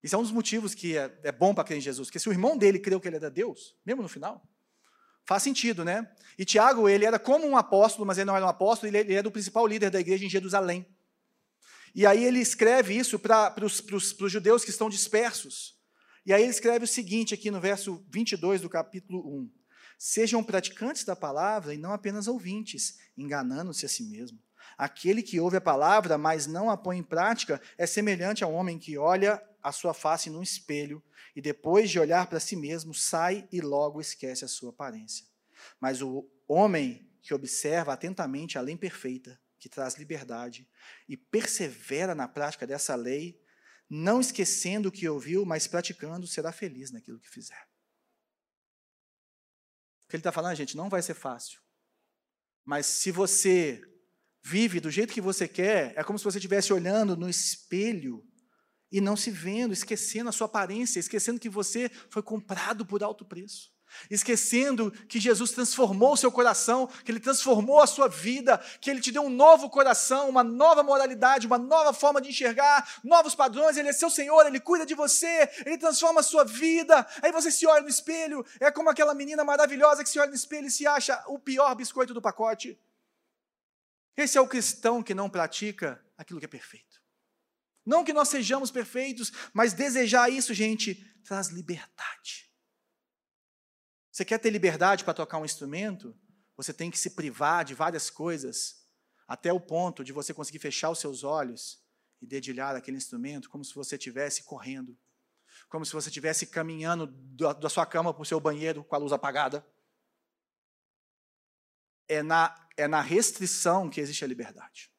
Isso 0.04 0.16
é 0.16 0.18
um 0.18 0.22
dos 0.22 0.32
motivos 0.32 0.76
que 0.76 0.96
é, 0.96 1.12
é 1.24 1.32
bom 1.32 1.56
para 1.56 1.64
crer 1.64 1.80
em 1.80 1.82
Jesus, 1.82 2.08
porque 2.08 2.20
se 2.20 2.30
o 2.30 2.32
irmão 2.32 2.56
dele 2.56 2.78
creu 2.78 3.00
que 3.00 3.08
ele 3.08 3.16
era 3.16 3.32
Deus, 3.32 3.76
mesmo 3.86 4.02
no 4.04 4.10
final, 4.10 4.48
faz 5.26 5.42
sentido, 5.42 5.84
né? 5.84 6.08
E 6.38 6.46
Tiago, 6.46 6.88
ele 6.88 7.06
era 7.06 7.18
como 7.18 7.48
um 7.48 7.58
apóstolo, 7.58 8.06
mas 8.06 8.18
ele 8.18 8.26
não 8.26 8.36
era 8.36 8.46
um 8.46 8.50
apóstolo, 8.50 8.90
ele, 8.90 8.98
ele 9.00 9.16
era 9.16 9.28
o 9.28 9.32
principal 9.32 9.66
líder 9.66 9.90
da 9.90 10.00
igreja 10.00 10.26
em 10.26 10.30
Jerusalém. 10.30 10.86
E 11.96 12.06
aí 12.06 12.24
ele 12.24 12.40
escreve 12.40 12.98
isso 12.98 13.20
para 13.20 13.54
os 13.64 14.32
judeus 14.32 14.64
que 14.64 14.72
estão 14.72 14.90
dispersos. 14.90 15.78
E 16.26 16.34
aí 16.34 16.42
ele 16.42 16.52
escreve 16.52 16.86
o 16.86 16.88
seguinte 16.88 17.34
aqui 17.34 17.52
no 17.52 17.60
verso 17.60 18.04
22 18.10 18.62
do 18.62 18.70
capítulo 18.70 19.20
1. 19.42 19.52
Sejam 19.98 20.44
praticantes 20.44 21.04
da 21.04 21.16
palavra 21.16 21.74
e 21.74 21.78
não 21.78 21.94
apenas 21.94 22.28
ouvintes, 22.28 22.98
enganando-se 23.18 23.86
a 23.86 23.90
si 23.90 24.04
mesmo. 24.04 24.40
Aquele 24.78 25.22
que 25.22 25.40
ouve 25.40 25.58
a 25.58 25.62
palavra, 25.62 26.18
mas 26.18 26.48
não 26.48 26.70
a 26.70 26.78
põe 26.78 26.98
em 26.98 27.04
prática, 27.04 27.62
é 27.78 27.86
semelhante 27.86 28.44
ao 28.44 28.54
homem 28.54 28.80
que 28.80 28.98
olha 28.98 29.42
a 29.62 29.72
sua 29.72 29.94
face 29.94 30.30
num 30.30 30.42
espelho 30.42 31.04
e 31.36 31.42
depois 31.42 31.90
de 31.90 32.00
olhar 32.00 32.28
para 32.28 32.40
si 32.40 32.56
mesmo, 32.56 32.94
sai 32.94 33.48
e 33.52 33.62
logo 33.62 34.02
esquece 34.02 34.44
a 34.44 34.48
sua 34.48 34.72
aparência. 34.72 35.26
Mas 35.80 36.02
o 36.02 36.28
homem 36.48 37.10
que 37.22 37.34
observa 37.34 37.94
atentamente 37.94 38.58
a 38.58 38.62
lei 38.62 38.76
perfeita, 38.76 39.40
que 39.64 39.70
traz 39.70 39.96
liberdade, 39.96 40.70
e 41.08 41.16
persevera 41.16 42.14
na 42.14 42.28
prática 42.28 42.68
dessa 42.68 42.96
lei, 42.96 43.42
não 43.90 44.20
esquecendo 44.20 44.90
o 44.90 44.92
que 44.92 45.08
ouviu, 45.08 45.46
mas 45.46 45.68
praticando, 45.68 46.28
será 46.28 46.52
feliz 46.52 46.92
naquilo 46.92 47.18
que 47.18 47.30
fizer. 47.30 47.66
O 50.04 50.10
que 50.10 50.18
ele 50.18 50.20
está 50.20 50.34
falando, 50.34 50.58
gente, 50.58 50.76
não 50.76 50.90
vai 50.90 51.02
ser 51.02 51.14
fácil. 51.14 51.62
Mas 52.66 52.88
se 52.88 53.10
você 53.10 53.82
vive 54.44 54.82
do 54.82 54.92
jeito 54.92 55.14
que 55.14 55.22
você 55.22 55.48
quer, 55.48 55.94
é 55.98 56.04
como 56.04 56.20
se 56.20 56.26
você 56.26 56.40
estivesse 56.40 56.74
olhando 56.74 57.16
no 57.16 57.30
espelho 57.30 58.22
e 58.92 59.00
não 59.00 59.16
se 59.16 59.32
vendo, 59.32 59.72
esquecendo 59.72 60.28
a 60.30 60.34
sua 60.34 60.48
aparência, 60.48 61.00
esquecendo 61.00 61.40
que 61.40 61.48
você 61.48 61.88
foi 62.10 62.22
comprado 62.22 62.86
por 62.86 63.02
alto 63.02 63.24
preço 63.24 63.73
esquecendo 64.10 64.92
que 65.08 65.20
Jesus 65.20 65.52
transformou 65.52 66.14
o 66.14 66.18
seu 66.18 66.32
coração, 66.32 66.88
que 67.04 67.12
Ele 67.12 67.20
transformou 67.20 67.82
a 67.82 67.88
sua 67.88 68.08
vida, 68.08 68.58
que 68.80 68.90
Ele 68.90 69.02
te 69.02 69.12
deu 69.12 69.24
um 69.24 69.30
novo 69.30 69.70
coração, 69.70 70.30
uma 70.30 70.44
nova 70.44 70.84
moralidade, 70.84 71.48
uma 71.48 71.58
nova 71.58 71.94
forma 71.94 72.22
de 72.22 72.30
enxergar, 72.30 73.00
novos 73.04 73.36
padrões. 73.36 73.78
Ele 73.78 73.90
é 73.90 73.94
seu 73.94 74.10
Senhor, 74.10 74.46
Ele 74.46 74.60
cuida 74.60 74.86
de 74.86 74.96
você, 74.96 75.50
Ele 75.66 75.78
transforma 75.78 76.20
a 76.20 76.24
sua 76.24 76.44
vida. 76.44 77.06
Aí 77.22 77.32
você 77.32 77.52
se 77.52 77.66
olha 77.66 77.82
no 77.82 77.90
espelho, 77.90 78.46
é 78.60 78.72
como 78.72 78.90
aquela 78.90 79.14
menina 79.14 79.44
maravilhosa 79.44 80.04
que 80.04 80.10
se 80.10 80.20
olha 80.20 80.30
no 80.30 80.36
espelho 80.36 80.68
e 80.68 80.72
se 80.72 80.88
acha 80.88 81.24
o 81.28 81.40
pior 81.40 81.74
biscoito 81.76 82.14
do 82.14 82.22
pacote. 82.22 82.80
Esse 84.16 84.38
é 84.38 84.42
o 84.42 84.48
cristão 84.48 85.02
que 85.02 85.14
não 85.14 85.30
pratica 85.30 86.04
aquilo 86.18 86.40
que 86.40 86.46
é 86.46 86.50
perfeito. 86.50 87.02
Não 87.86 88.04
que 88.04 88.14
nós 88.14 88.30
sejamos 88.30 88.72
perfeitos, 88.72 89.32
mas 89.54 89.74
desejar 89.74 90.30
isso, 90.30 90.54
gente, 90.54 90.96
traz 91.24 91.50
liberdade. 91.50 92.50
Você 94.14 94.24
quer 94.24 94.38
ter 94.38 94.52
liberdade 94.52 95.04
para 95.04 95.16
tocar 95.16 95.40
um 95.40 95.46
instrumento? 95.46 96.16
Você 96.56 96.72
tem 96.72 96.92
que 96.92 97.00
se 97.00 97.10
privar 97.10 97.66
de 97.66 97.74
várias 97.74 98.12
coisas, 98.12 98.86
até 99.28 99.52
o 99.52 99.60
ponto 99.60 100.04
de 100.04 100.14
você 100.14 100.32
conseguir 100.36 100.60
fechar 100.60 100.92
os 100.92 101.00
seus 101.00 101.24
olhos 101.24 101.84
e 102.22 102.28
dedilhar 102.28 102.76
aquele 102.76 102.96
instrumento 102.96 103.50
como 103.50 103.66
se 103.66 103.74
você 103.74 103.96
estivesse 103.96 104.44
correndo, 104.44 104.96
como 105.68 105.84
se 105.84 105.92
você 105.92 106.10
estivesse 106.10 106.46
caminhando 106.46 107.08
da 107.08 107.68
sua 107.70 107.88
cama 107.88 108.14
para 108.14 108.22
o 108.22 108.26
seu 108.26 108.40
banheiro 108.40 108.84
com 108.84 108.94
a 108.94 109.00
luz 109.00 109.12
apagada. 109.12 109.66
É 112.08 112.22
na, 112.22 112.54
é 112.78 112.88
na 112.88 113.02
restrição 113.02 113.90
que 113.90 114.00
existe 114.00 114.24
a 114.24 114.28
liberdade. 114.28 114.92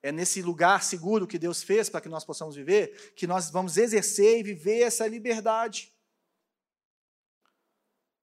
é 0.00 0.12
nesse 0.12 0.42
lugar 0.42 0.84
seguro 0.84 1.26
que 1.26 1.40
Deus 1.40 1.64
fez 1.64 1.88
para 1.88 2.00
que 2.00 2.08
nós 2.08 2.24
possamos 2.24 2.54
viver, 2.54 3.12
que 3.16 3.26
nós 3.26 3.50
vamos 3.50 3.76
exercer 3.76 4.38
e 4.38 4.44
viver 4.44 4.82
essa 4.82 5.08
liberdade. 5.08 5.95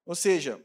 Ou 0.06 0.16
seja, 0.16 0.62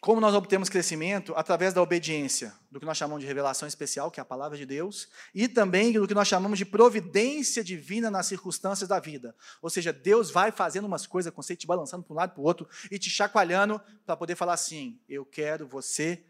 como 0.00 0.20
nós 0.20 0.32
obtemos 0.32 0.68
crescimento? 0.68 1.34
Através 1.34 1.74
da 1.74 1.82
obediência, 1.82 2.54
do 2.70 2.78
que 2.78 2.86
nós 2.86 2.96
chamamos 2.96 3.20
de 3.20 3.26
revelação 3.26 3.66
especial, 3.66 4.10
que 4.10 4.20
é 4.20 4.22
a 4.22 4.24
palavra 4.24 4.56
de 4.56 4.64
Deus, 4.64 5.08
e 5.34 5.48
também 5.48 5.92
do 5.92 6.06
que 6.06 6.14
nós 6.14 6.28
chamamos 6.28 6.56
de 6.56 6.64
providência 6.64 7.64
divina 7.64 8.08
nas 8.08 8.26
circunstâncias 8.26 8.88
da 8.88 9.00
vida. 9.00 9.34
Ou 9.60 9.68
seja, 9.68 9.92
Deus 9.92 10.30
vai 10.30 10.52
fazendo 10.52 10.84
umas 10.86 11.04
coisas 11.04 11.32
com 11.32 11.42
você, 11.42 11.56
te 11.56 11.66
balançando 11.66 12.04
para 12.04 12.14
um 12.14 12.16
lado 12.16 12.32
para 12.34 12.40
o 12.40 12.44
outro, 12.44 12.68
e 12.90 12.98
te 12.98 13.10
chacoalhando 13.10 13.80
para 14.06 14.16
poder 14.16 14.36
falar 14.36 14.54
assim: 14.54 15.00
eu 15.08 15.26
quero 15.26 15.66
você 15.66 16.24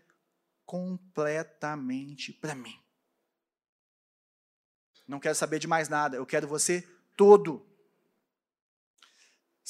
completamente 0.64 2.32
para 2.32 2.55
mim. 2.55 2.78
Não 5.07 5.20
quero 5.20 5.34
saber 5.34 5.59
de 5.59 5.66
mais 5.66 5.90
nada, 5.90 6.16
eu 6.16 6.24
quero 6.24 6.49
você 6.49 6.86
todo. 7.14 7.67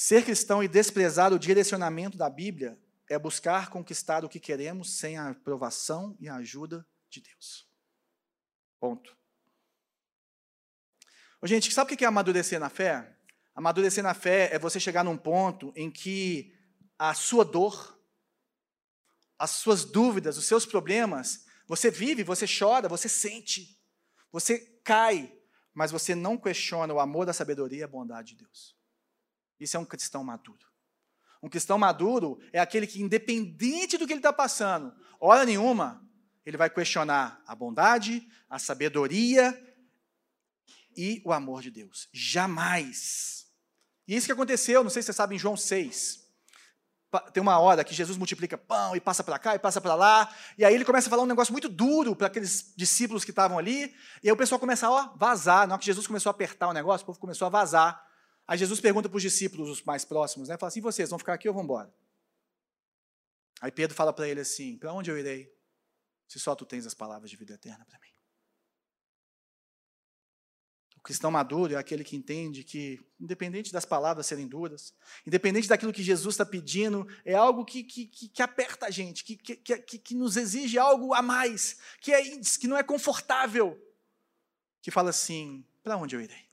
Ser 0.01 0.23
cristão 0.23 0.63
e 0.63 0.67
desprezar 0.69 1.33
o 1.33 1.37
direcionamento 1.37 2.17
da 2.17 2.29
Bíblia 2.29 2.79
é 3.09 3.19
buscar 3.19 3.69
conquistar 3.69 4.23
o 4.23 4.29
que 4.29 4.39
queremos 4.39 4.97
sem 4.97 5.17
a 5.17 5.31
aprovação 5.31 6.15
e 6.21 6.29
a 6.29 6.35
ajuda 6.35 6.87
de 7.09 7.19
Deus. 7.19 7.69
Ponto. 8.79 9.13
Ô, 11.41 11.47
gente, 11.47 11.69
sabe 11.73 11.93
o 11.93 11.97
que 11.97 12.05
é 12.05 12.07
amadurecer 12.07 12.61
na 12.61 12.69
fé? 12.69 13.13
Amadurecer 13.53 14.01
na 14.01 14.13
fé 14.13 14.49
é 14.53 14.57
você 14.57 14.79
chegar 14.79 15.03
num 15.03 15.17
ponto 15.17 15.73
em 15.75 15.91
que 15.91 16.57
a 16.97 17.13
sua 17.13 17.43
dor, 17.43 18.01
as 19.37 19.51
suas 19.51 19.83
dúvidas, 19.83 20.37
os 20.37 20.45
seus 20.45 20.65
problemas, 20.65 21.45
você 21.67 21.91
vive, 21.91 22.23
você 22.23 22.45
chora, 22.47 22.87
você 22.87 23.09
sente, 23.09 23.77
você 24.31 24.59
cai, 24.81 25.37
mas 25.73 25.91
você 25.91 26.15
não 26.15 26.37
questiona 26.37 26.93
o 26.93 27.01
amor, 27.01 27.29
a 27.29 27.33
sabedoria 27.33 27.79
e 27.81 27.83
a 27.83 27.87
bondade 27.87 28.29
de 28.29 28.45
Deus. 28.45 28.78
Isso 29.59 29.77
é 29.77 29.79
um 29.79 29.85
cristão 29.85 30.23
maduro. 30.23 30.67
Um 31.41 31.49
cristão 31.49 31.77
maduro 31.77 32.39
é 32.51 32.59
aquele 32.59 32.85
que, 32.85 33.01
independente 33.01 33.97
do 33.97 34.05
que 34.05 34.13
ele 34.13 34.19
está 34.19 34.33
passando, 34.33 34.93
hora 35.19 35.45
nenhuma, 35.45 36.05
ele 36.45 36.57
vai 36.57 36.69
questionar 36.69 37.41
a 37.45 37.55
bondade, 37.55 38.27
a 38.49 38.59
sabedoria 38.59 39.57
e 40.95 41.21
o 41.25 41.31
amor 41.31 41.61
de 41.61 41.71
Deus. 41.71 42.09
Jamais. 42.11 43.47
E 44.07 44.15
isso 44.15 44.25
que 44.25 44.31
aconteceu, 44.31 44.83
não 44.83 44.89
sei 44.89 45.01
se 45.01 45.07
você 45.07 45.13
sabe, 45.13 45.35
em 45.35 45.39
João 45.39 45.55
6. 45.55 46.27
Tem 47.33 47.41
uma 47.41 47.57
hora 47.57 47.83
que 47.83 47.93
Jesus 47.93 48.17
multiplica 48.17 48.57
pão 48.57 48.95
e 48.95 48.99
passa 48.99 49.23
para 49.23 49.39
cá 49.39 49.55
e 49.55 49.59
passa 49.59 49.81
para 49.81 49.95
lá, 49.95 50.31
e 50.57 50.65
aí 50.65 50.75
ele 50.75 50.85
começa 50.85 51.07
a 51.07 51.09
falar 51.09 51.23
um 51.23 51.27
negócio 51.27 51.51
muito 51.51 51.67
duro 51.67 52.15
para 52.15 52.27
aqueles 52.27 52.73
discípulos 52.75 53.23
que 53.23 53.31
estavam 53.31 53.57
ali, 53.57 53.95
e 54.21 54.27
aí 54.27 54.31
o 54.31 54.37
pessoal 54.37 54.59
começa 54.59 54.87
a 54.87 55.13
vazar. 55.15 55.67
Na 55.67 55.73
hora 55.73 55.79
que 55.79 55.85
Jesus 55.85 56.05
começou 56.05 56.29
a 56.29 56.31
apertar 56.31 56.67
o 56.67 56.73
negócio, 56.73 57.03
o 57.03 57.05
povo 57.07 57.19
começou 57.19 57.47
a 57.47 57.49
vazar. 57.49 58.08
Aí 58.49 58.57
Jesus 58.57 58.81
pergunta 58.81 59.07
para 59.07 59.15
os 59.15 59.21
discípulos, 59.21 59.69
os 59.69 59.83
mais 59.83 60.03
próximos, 60.03 60.49
né? 60.49 60.57
Fala 60.57 60.69
assim: 60.69 60.81
vocês 60.81 61.07
vão 61.07 61.19
ficar 61.19 61.35
aqui 61.35 61.47
ou 61.47 61.53
vão 61.53 61.63
embora? 61.63 61.93
Aí 63.61 63.71
Pedro 63.71 63.95
fala 63.95 64.11
para 64.11 64.27
ele 64.27 64.41
assim: 64.41 64.75
para 64.75 64.91
onde 64.91 65.11
eu 65.11 65.19
irei? 65.19 65.55
Se 66.27 66.39
só 66.39 66.55
tu 66.55 66.65
tens 66.65 66.87
as 66.87 66.95
palavras 66.95 67.29
de 67.29 67.37
vida 67.37 67.53
eterna 67.53 67.85
para 67.85 67.99
mim. 67.99 68.09
O 70.97 71.01
cristão 71.01 71.29
maduro 71.29 71.75
é 71.75 71.77
aquele 71.77 72.03
que 72.03 72.15
entende 72.15 72.63
que, 72.63 72.99
independente 73.19 73.71
das 73.71 73.85
palavras 73.85 74.25
serem 74.25 74.47
duras, 74.47 74.95
independente 75.27 75.67
daquilo 75.67 75.93
que 75.93 76.01
Jesus 76.01 76.33
está 76.33 76.45
pedindo, 76.45 77.07
é 77.23 77.35
algo 77.35 77.63
que, 77.63 77.83
que, 77.83 78.07
que, 78.07 78.41
aperta 78.41 78.87
a 78.87 78.89
gente, 78.89 79.23
que, 79.23 79.37
que, 79.37 79.99
que, 79.99 80.15
nos 80.15 80.35
exige 80.35 80.79
algo 80.79 81.13
a 81.13 81.21
mais, 81.21 81.77
que, 82.01 82.11
é, 82.11 82.23
que 82.59 82.67
não 82.67 82.77
é 82.77 82.81
confortável, 82.81 83.79
que 84.81 84.89
fala 84.89 85.11
assim: 85.11 85.63
para 85.83 85.95
onde 85.95 86.15
eu 86.15 86.21
irei? 86.21 86.48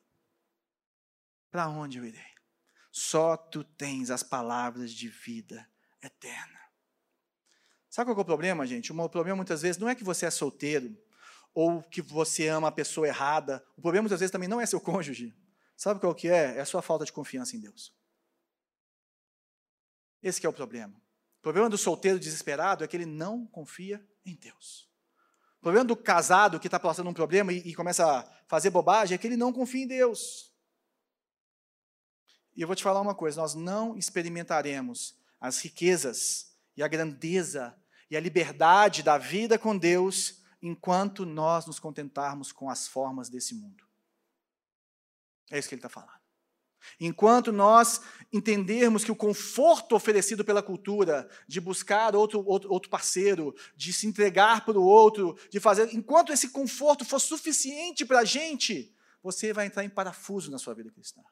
Para 1.57 1.71
onde 1.71 1.97
eu 1.97 2.05
irei? 2.05 2.35
Só 2.93 3.35
tu 3.35 3.65
tens 3.65 4.11
as 4.11 4.23
palavras 4.23 4.93
de 4.93 5.09
vida 5.09 5.67
eterna. 6.03 6.61
Sabe 7.89 8.11
qual 8.11 8.19
é 8.19 8.21
o 8.21 8.27
problema, 8.27 8.67
gente? 8.67 8.93
O 8.93 9.09
problema 9.09 9.37
muitas 9.37 9.63
vezes 9.63 9.79
não 9.79 9.89
é 9.89 9.95
que 9.95 10.05
você 10.05 10.27
é 10.27 10.31
solteiro 10.31 10.95
ou 11.55 11.83
que 11.83 12.03
você 12.03 12.49
ama 12.49 12.69
a 12.69 12.71
pessoa 12.71 13.09
errada. 13.09 13.67
O 13.75 13.81
problema 13.81 14.03
muitas 14.03 14.21
vezes 14.21 14.31
também 14.31 14.51
não 14.51 14.61
é 14.61 14.67
seu 14.67 14.79
cônjuge. 14.79 15.35
Sabe 15.75 15.99
qual 15.99 16.15
que 16.15 16.29
é? 16.29 16.59
É 16.59 16.61
a 16.61 16.67
sua 16.67 16.83
falta 16.83 17.07
de 17.07 17.13
confiança 17.13 17.57
em 17.57 17.61
Deus. 17.61 17.91
Esse 20.23 20.45
é 20.45 20.49
o 20.51 20.53
problema. 20.53 20.95
O 21.39 21.43
problema 21.43 21.71
do 21.71 21.79
solteiro 21.79 22.21
desesperado 22.21 22.85
é 22.85 22.87
que 22.87 22.99
ele 22.99 23.07
não 23.07 23.47
confia 23.47 24.07
em 24.27 24.37
Deus. 24.37 24.91
O 25.57 25.63
problema 25.63 25.87
do 25.87 25.97
casado 25.97 26.61
que 26.61 26.67
está 26.67 26.79
passando 26.79 27.09
um 27.09 27.15
problema 27.15 27.51
e, 27.51 27.61
e 27.61 27.75
começa 27.75 28.05
a 28.07 28.31
fazer 28.47 28.69
bobagem 28.69 29.15
é 29.15 29.19
que 29.19 29.27
ele 29.27 29.39
não 29.39 29.55
confia 29.55 29.85
em 29.85 29.87
Deus. 29.87 30.55
E 32.57 32.63
eu 32.63 32.67
vou 32.67 32.75
te 32.75 32.83
falar 32.83 33.01
uma 33.01 33.15
coisa: 33.15 33.41
nós 33.41 33.55
não 33.55 33.97
experimentaremos 33.97 35.17
as 35.41 35.61
riquezas 35.61 36.53
e 36.77 36.83
a 36.83 36.89
grandeza 36.89 37.77
e 38.11 38.17
a 38.17 38.21
liberdade 38.21 39.03
da 39.03 39.19
vida 39.19 39.59
com 39.59 39.77
Deus 39.77 40.43
enquanto 40.63 41.27
nós 41.27 41.67
nos 41.67 41.79
contentarmos 41.79 42.53
com 42.53 42.71
as 42.71 42.89
formas 42.89 43.29
desse 43.29 43.55
mundo. 43.55 43.85
É 45.51 45.59
isso 45.59 45.69
que 45.69 45.75
ele 45.75 45.81
está 45.81 45.89
falando. 45.89 46.17
Enquanto 47.01 47.53
nós 47.53 48.01
entendermos 48.33 49.05
que 49.05 49.11
o 49.11 49.17
conforto 49.17 49.97
oferecido 49.97 50.45
pela 50.45 50.63
cultura, 50.63 51.29
de 51.47 51.61
buscar 51.61 52.15
outro, 52.15 52.45
outro, 52.47 52.73
outro 52.73 52.89
parceiro, 52.89 53.55
de 53.77 53.93
se 53.93 54.07
entregar 54.07 54.65
para 54.65 54.79
o 54.79 54.85
outro, 54.85 55.37
de 55.51 55.59
fazer. 55.59 55.93
Enquanto 55.93 56.33
esse 56.33 56.51
conforto 56.51 57.05
for 57.05 57.19
suficiente 57.19 58.05
para 58.05 58.21
a 58.21 58.25
gente, 58.25 58.95
você 59.23 59.53
vai 59.53 59.67
entrar 59.67 59.85
em 59.85 59.91
parafuso 59.91 60.51
na 60.51 60.59
sua 60.59 60.75
vida 60.75 60.91
cristã. 60.91 61.23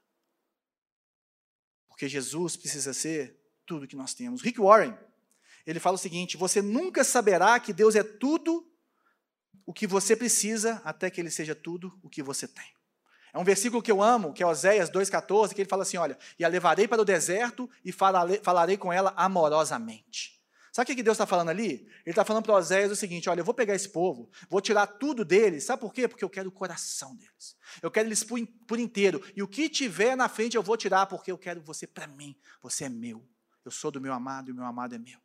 Porque 1.95 2.09
Jesus 2.09 2.57
precisa 2.57 2.92
ser 2.92 3.40
tudo 3.64 3.86
que 3.86 3.95
nós 3.95 4.14
temos. 4.14 4.42
Rick 4.42 4.61
Warren, 4.61 4.99
ele 5.64 5.78
fala 5.78 5.95
o 5.95 5.99
seguinte: 5.99 6.36
você 6.36 6.61
nunca 6.61 7.05
saberá 7.05 7.61
que 7.61 7.72
Deus 7.72 7.95
é 7.95 8.03
tudo 8.03 8.68
o 9.64 9.72
que 9.72 9.86
você 9.86 10.16
precisa 10.16 10.82
até 10.84 11.09
que 11.09 11.20
ele 11.20 11.30
seja 11.30 11.55
tudo 11.55 11.97
o 12.03 12.11
que 12.11 12.20
você 12.20 12.49
tem. 12.49 12.66
É 13.32 13.38
um 13.38 13.45
versículo 13.45 13.80
que 13.80 13.92
eu 13.92 14.03
amo, 14.03 14.32
que 14.32 14.42
é 14.42 14.47
Oséias 14.47 14.90
2,14, 14.90 15.55
que 15.55 15.61
ele 15.61 15.68
fala 15.68 15.84
assim: 15.84 15.97
olha, 15.97 16.18
e 16.36 16.45
a 16.45 16.49
levarei 16.49 16.88
para 16.88 17.01
o 17.01 17.05
deserto 17.05 17.70
e 17.84 17.92
falarei, 17.92 18.40
falarei 18.42 18.76
com 18.76 18.92
ela 18.92 19.14
amorosamente. 19.16 20.34
Sabe 20.74 20.92
o 20.92 20.96
que 20.96 21.04
Deus 21.04 21.14
está 21.14 21.24
falando 21.24 21.50
ali? 21.50 21.86
Ele 22.04 22.10
está 22.10 22.24
falando 22.24 22.42
para 22.42 22.54
Oséias 22.54 22.90
o 22.90 22.96
seguinte: 22.96 23.30
olha, 23.30 23.38
eu 23.38 23.44
vou 23.44 23.54
pegar 23.54 23.76
esse 23.76 23.88
povo, 23.88 24.28
vou 24.48 24.60
tirar 24.60 24.88
tudo 24.88 25.24
deles. 25.24 25.62
Sabe 25.62 25.80
por 25.80 25.94
quê? 25.94 26.08
Porque 26.08 26.24
eu 26.24 26.28
quero 26.28 26.48
o 26.48 26.52
coração 26.52 27.14
deles. 27.14 27.56
Eu 27.80 27.92
quero 27.92 28.08
eles 28.08 28.24
por, 28.24 28.44
por 28.66 28.80
inteiro. 28.80 29.24
E 29.36 29.42
o 29.42 29.46
que 29.46 29.68
tiver 29.68 30.16
na 30.16 30.28
frente 30.28 30.56
eu 30.56 30.64
vou 30.64 30.76
tirar, 30.76 31.06
porque 31.06 31.30
eu 31.30 31.38
quero 31.38 31.62
você 31.62 31.86
para 31.86 32.08
mim. 32.08 32.36
Você 32.60 32.86
é 32.86 32.88
meu. 32.88 33.24
Eu 33.64 33.70
sou 33.70 33.92
do 33.92 34.00
meu 34.00 34.12
amado 34.12 34.48
e 34.48 34.52
o 34.52 34.54
meu 34.56 34.64
amado 34.64 34.96
é 34.96 34.98
meu. 34.98 35.20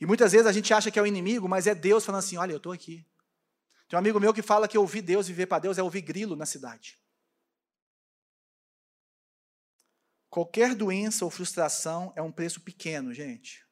E 0.00 0.04
muitas 0.04 0.32
vezes 0.32 0.48
a 0.48 0.52
gente 0.52 0.74
acha 0.74 0.90
que 0.90 0.98
é 0.98 1.02
o 1.02 1.06
inimigo, 1.06 1.48
mas 1.48 1.68
é 1.68 1.74
Deus 1.74 2.04
falando 2.04 2.24
assim: 2.24 2.36
olha, 2.36 2.50
eu 2.50 2.56
estou 2.56 2.72
aqui. 2.72 3.06
Tem 3.88 3.96
um 3.96 4.00
amigo 4.00 4.18
meu 4.18 4.34
que 4.34 4.42
fala 4.42 4.66
que 4.66 4.76
ouvir 4.76 5.02
Deus, 5.02 5.28
viver 5.28 5.46
para 5.46 5.60
Deus, 5.60 5.78
é 5.78 5.82
ouvir 5.82 6.00
grilo 6.00 6.34
na 6.34 6.44
cidade. 6.44 6.98
Qualquer 10.28 10.74
doença 10.74 11.24
ou 11.24 11.30
frustração 11.30 12.12
é 12.16 12.22
um 12.22 12.32
preço 12.32 12.60
pequeno, 12.62 13.14
gente 13.14 13.64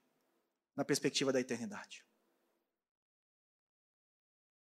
na 0.81 0.85
perspectiva 0.85 1.31
da 1.31 1.39
eternidade. 1.39 2.03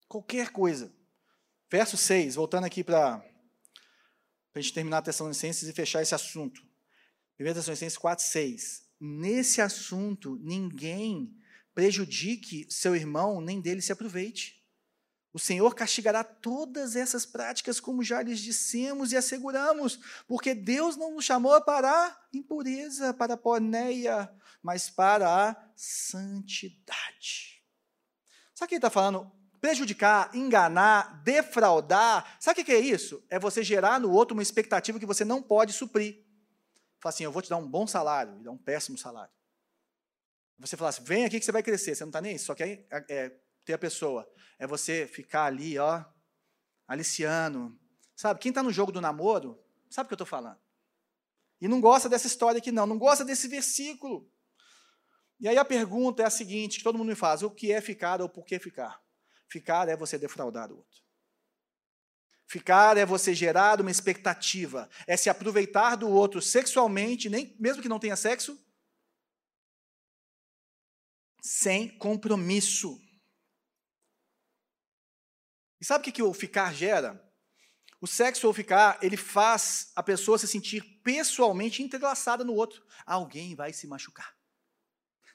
Qualquer 0.07 0.51
coisa. 0.51 0.95
Verso 1.69 1.97
6, 1.97 2.37
voltando 2.37 2.67
aqui 2.67 2.85
para 2.85 3.17
a 4.55 4.61
gente 4.61 4.73
terminar 4.73 4.99
a 4.99 5.03
Tessalonicenses 5.03 5.69
e 5.69 5.73
fechar 5.73 6.03
esse 6.03 6.15
assunto. 6.15 6.63
1 7.41 7.53
Tessalonicenses 7.53 7.99
4, 7.99 8.25
6. 8.25 8.85
Nesse 9.01 9.61
assunto, 9.61 10.39
ninguém 10.41 11.37
prejudique 11.75 12.65
seu 12.71 12.95
irmão, 12.95 13.41
nem 13.41 13.61
dele 13.61 13.83
se 13.83 13.91
aproveite. 13.91 14.63
O 15.33 15.39
Senhor 15.41 15.75
castigará 15.75 16.23
todas 16.23 16.95
essas 16.95 17.27
práticas, 17.27 17.81
como 17.81 18.05
já 18.05 18.23
lhes 18.23 18.39
dissemos 18.39 19.11
e 19.11 19.17
asseguramos, 19.17 19.99
porque 20.29 20.55
Deus 20.55 20.97
não 20.97 21.13
nos 21.17 21.25
chamou 21.25 21.61
para 21.61 22.17
impureza, 22.33 23.13
para 23.13 23.37
porneia, 23.37 24.33
mas 24.65 24.89
para 24.89 25.51
a 25.51 25.71
santidade. 25.77 27.63
Sabe 28.55 28.65
o 28.65 28.69
que 28.69 28.75
ele 28.77 28.79
está 28.79 28.89
falando? 28.89 29.31
Prejudicar, 29.61 30.35
enganar, 30.35 31.23
defraudar. 31.23 32.39
Sabe 32.41 32.63
o 32.63 32.65
que 32.65 32.73
é 32.73 32.81
isso? 32.81 33.23
É 33.29 33.39
você 33.39 33.63
gerar 33.63 34.01
no 34.01 34.11
outro 34.11 34.35
uma 34.35 34.43
expectativa 34.43 34.99
que 34.99 35.05
você 35.05 35.23
não 35.23 35.43
pode 35.43 35.75
suprir. 35.75 36.25
Fala 36.99 37.13
assim, 37.13 37.25
eu 37.25 37.31
vou 37.31 37.43
te 37.43 37.51
dar 37.51 37.59
um 37.59 37.69
bom 37.69 37.87
salário, 37.87 38.41
e 38.41 38.43
dar 38.43 38.53
um 38.53 38.57
péssimo 38.57 38.97
salário. 38.97 39.33
Você 40.59 40.79
fala 40.79 40.89
assim, 40.89 41.05
vem 41.05 41.27
aqui 41.27 41.39
que 41.39 41.45
você 41.45 41.53
vai 41.53 41.63
crescer. 41.63 41.95
Você 41.95 42.03
não 42.03 42.09
está 42.09 42.23
nem 42.23 42.35
isso, 42.35 42.47
só 42.47 42.55
quer 42.55 42.87
é, 42.91 43.05
é, 43.11 43.41
ter 43.67 43.75
a 43.75 43.79
pessoa. 43.79 44.27
É 44.59 44.67
você 44.67 45.07
ficar 45.07 45.45
ali, 45.45 45.79
ó, 45.79 46.03
aliciando. 46.89 47.79
Sabe, 48.17 48.41
quem 48.41 48.49
está 48.49 48.63
no 48.63 48.73
jogo 48.73 48.91
do 48.91 49.01
namoro, 49.01 49.63
sabe 49.91 50.07
o 50.07 50.09
que 50.09 50.15
eu 50.15 50.17
estou 50.17 50.27
falando. 50.27 50.59
E 51.61 51.69
não 51.69 51.83
gosta 51.83 52.09
dessa 52.09 52.27
história 52.27 52.59
aqui, 52.59 52.73
não. 52.73 52.87
Não 52.87 52.99
gosta 52.99 53.27
desse 53.27 53.47
versículo. 53.47 54.33
E 55.45 55.49
aí 55.49 55.59
a 55.59 55.65
pergunta 55.65 56.23
é 56.23 56.25
a 56.25 56.31
seguinte, 56.31 56.79
que 56.79 56.83
todo 56.83 56.97
mundo 56.97 57.09
me 57.09 57.15
faz, 57.15 57.43
o 57.43 57.51
que 57.51 57.71
é 57.71 57.79
ficar 57.79 58.23
ou 58.23 58.31
por 58.31 58.47
que 58.47 58.59
ficar? 58.59 58.99
Ficar 59.47 59.91
é 59.91 59.95
você 59.95 60.17
defraudar 60.17 60.73
o 60.73 60.79
outro. 60.79 61.03
Ficar 62.47 62.97
é 62.97 63.05
você 63.05 63.35
gerar 63.35 63.79
uma 63.79 63.91
expectativa, 63.91 64.89
é 65.07 65.19
se 65.19 65.29
aproveitar 65.29 65.97
do 65.97 66.09
outro 66.09 66.41
sexualmente, 66.41 67.29
nem 67.29 67.55
mesmo 67.61 67.83
que 67.83 67.91
não 67.91 67.99
tenha 67.99 68.17
sexo, 68.17 68.59
sem 71.43 71.91
compromisso. 71.99 72.99
E 75.79 75.85
sabe 75.85 76.01
o 76.01 76.05
que, 76.05 76.13
que 76.13 76.23
o 76.23 76.33
ficar 76.33 76.73
gera? 76.73 77.23
O 78.01 78.07
sexo 78.07 78.47
ou 78.47 78.55
ficar, 78.55 78.99
ele 79.03 79.19
faz 79.19 79.93
a 79.95 80.03
pessoa 80.03 80.39
se 80.39 80.49
sentir 80.49 80.83
pessoalmente 81.03 81.83
entrelaçada 81.83 82.43
no 82.43 82.55
outro. 82.55 82.83
Alguém 83.05 83.55
vai 83.55 83.75
se 83.75 83.87
machucar. 83.87 84.34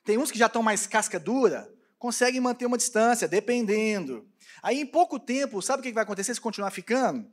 Tem 0.04 0.18
uns 0.18 0.32
que 0.32 0.40
já 0.40 0.48
estão 0.48 0.64
mais 0.64 0.88
casca 0.88 1.20
dura, 1.20 1.72
conseguem 1.98 2.42
manter 2.42 2.66
uma 2.66 2.78
distância, 2.78 3.28
dependendo. 3.28 4.28
Aí, 4.64 4.80
em 4.80 4.86
pouco 4.86 5.20
tempo, 5.20 5.62
sabe 5.62 5.82
o 5.82 5.84
que 5.84 5.92
vai 5.92 6.04
acontecer 6.04 6.34
se 6.34 6.42
continuar 6.42 6.72
ficando? 6.72 7.32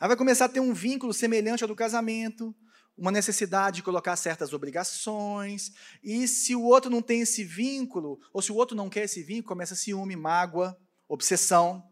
Aí 0.00 0.08
vai 0.08 0.16
começar 0.16 0.46
a 0.46 0.48
ter 0.48 0.60
um 0.60 0.72
vínculo 0.72 1.12
semelhante 1.12 1.62
ao 1.62 1.68
do 1.68 1.76
casamento, 1.76 2.54
uma 2.96 3.10
necessidade 3.10 3.76
de 3.76 3.82
colocar 3.82 4.16
certas 4.16 4.52
obrigações, 4.52 5.72
e 6.02 6.26
se 6.28 6.54
o 6.54 6.62
outro 6.62 6.90
não 6.90 7.02
tem 7.02 7.22
esse 7.22 7.42
vínculo, 7.42 8.20
ou 8.32 8.40
se 8.40 8.52
o 8.52 8.54
outro 8.54 8.76
não 8.76 8.88
quer 8.88 9.04
esse 9.04 9.22
vínculo, 9.22 9.48
começa 9.48 9.74
ciúme, 9.74 10.16
mágoa, 10.16 10.78
obsessão. 11.08 11.82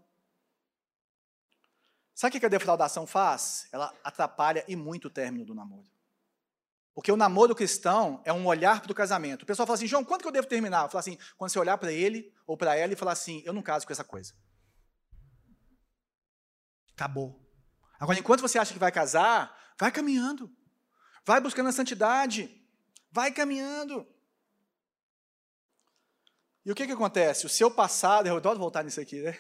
Sabe 2.15 2.37
o 2.37 2.41
que 2.41 2.47
a 2.47 2.49
defraudação 2.49 3.07
faz? 3.07 3.67
Ela 3.73 3.93
atrapalha 4.05 4.65
e 4.69 4.77
muito 4.77 5.09
o 5.09 5.11
término 5.11 5.45
do 5.45 5.55
namoro. 5.55 5.92
Porque 6.95 7.11
o 7.11 7.17
namoro 7.17 7.55
cristão 7.55 8.21
é 8.25 8.33
um 8.33 8.47
olhar 8.47 8.83
para 8.83 8.93
o 8.93 8.95
casamento. 8.95 9.43
O 9.43 9.47
pessoal 9.47 9.67
fala 9.67 9.77
assim, 9.77 9.87
João, 9.87 10.05
quando 10.05 10.23
que 10.23 10.29
eu 10.29 10.33
devo 10.33 10.47
terminar? 10.47 10.85
Eu 10.85 10.89
falo 10.89 11.01
assim, 11.01 11.19
quando 11.37 11.51
você 11.51 11.59
olhar 11.59 11.79
para 11.79 11.91
ele 11.91 12.33
ou 12.47 12.57
para 12.57 12.77
ela 12.77 12.93
e 12.93 12.97
falar 12.97 13.13
assim, 13.13 13.43
eu 13.47 13.53
não 13.53 13.63
caso 13.63 13.87
com 13.87 13.93
essa 13.93 14.05
coisa. 14.05 14.35
Acabou. 16.93 17.41
Agora, 17.99 18.19
enquanto 18.19 18.41
você 18.41 18.59
acha 18.59 18.73
que 18.73 18.79
vai 18.79 18.93
casar, 18.93 19.57
vai 19.79 19.91
caminhando. 19.91 20.55
Vai 21.25 21.41
buscando 21.41 21.69
a 21.69 21.73
santidade. 21.73 22.61
Vai 23.11 23.33
caminhando. 23.33 24.07
E 26.65 26.71
o 26.71 26.75
que, 26.75 26.87
que 26.87 26.93
acontece? 26.93 27.47
O 27.47 27.49
seu 27.49 27.71
passado, 27.71 28.27
eu 28.27 28.37
adoro 28.37 28.59
voltar 28.59 28.85
nisso 28.85 29.01
aqui, 29.01 29.23
né? 29.23 29.39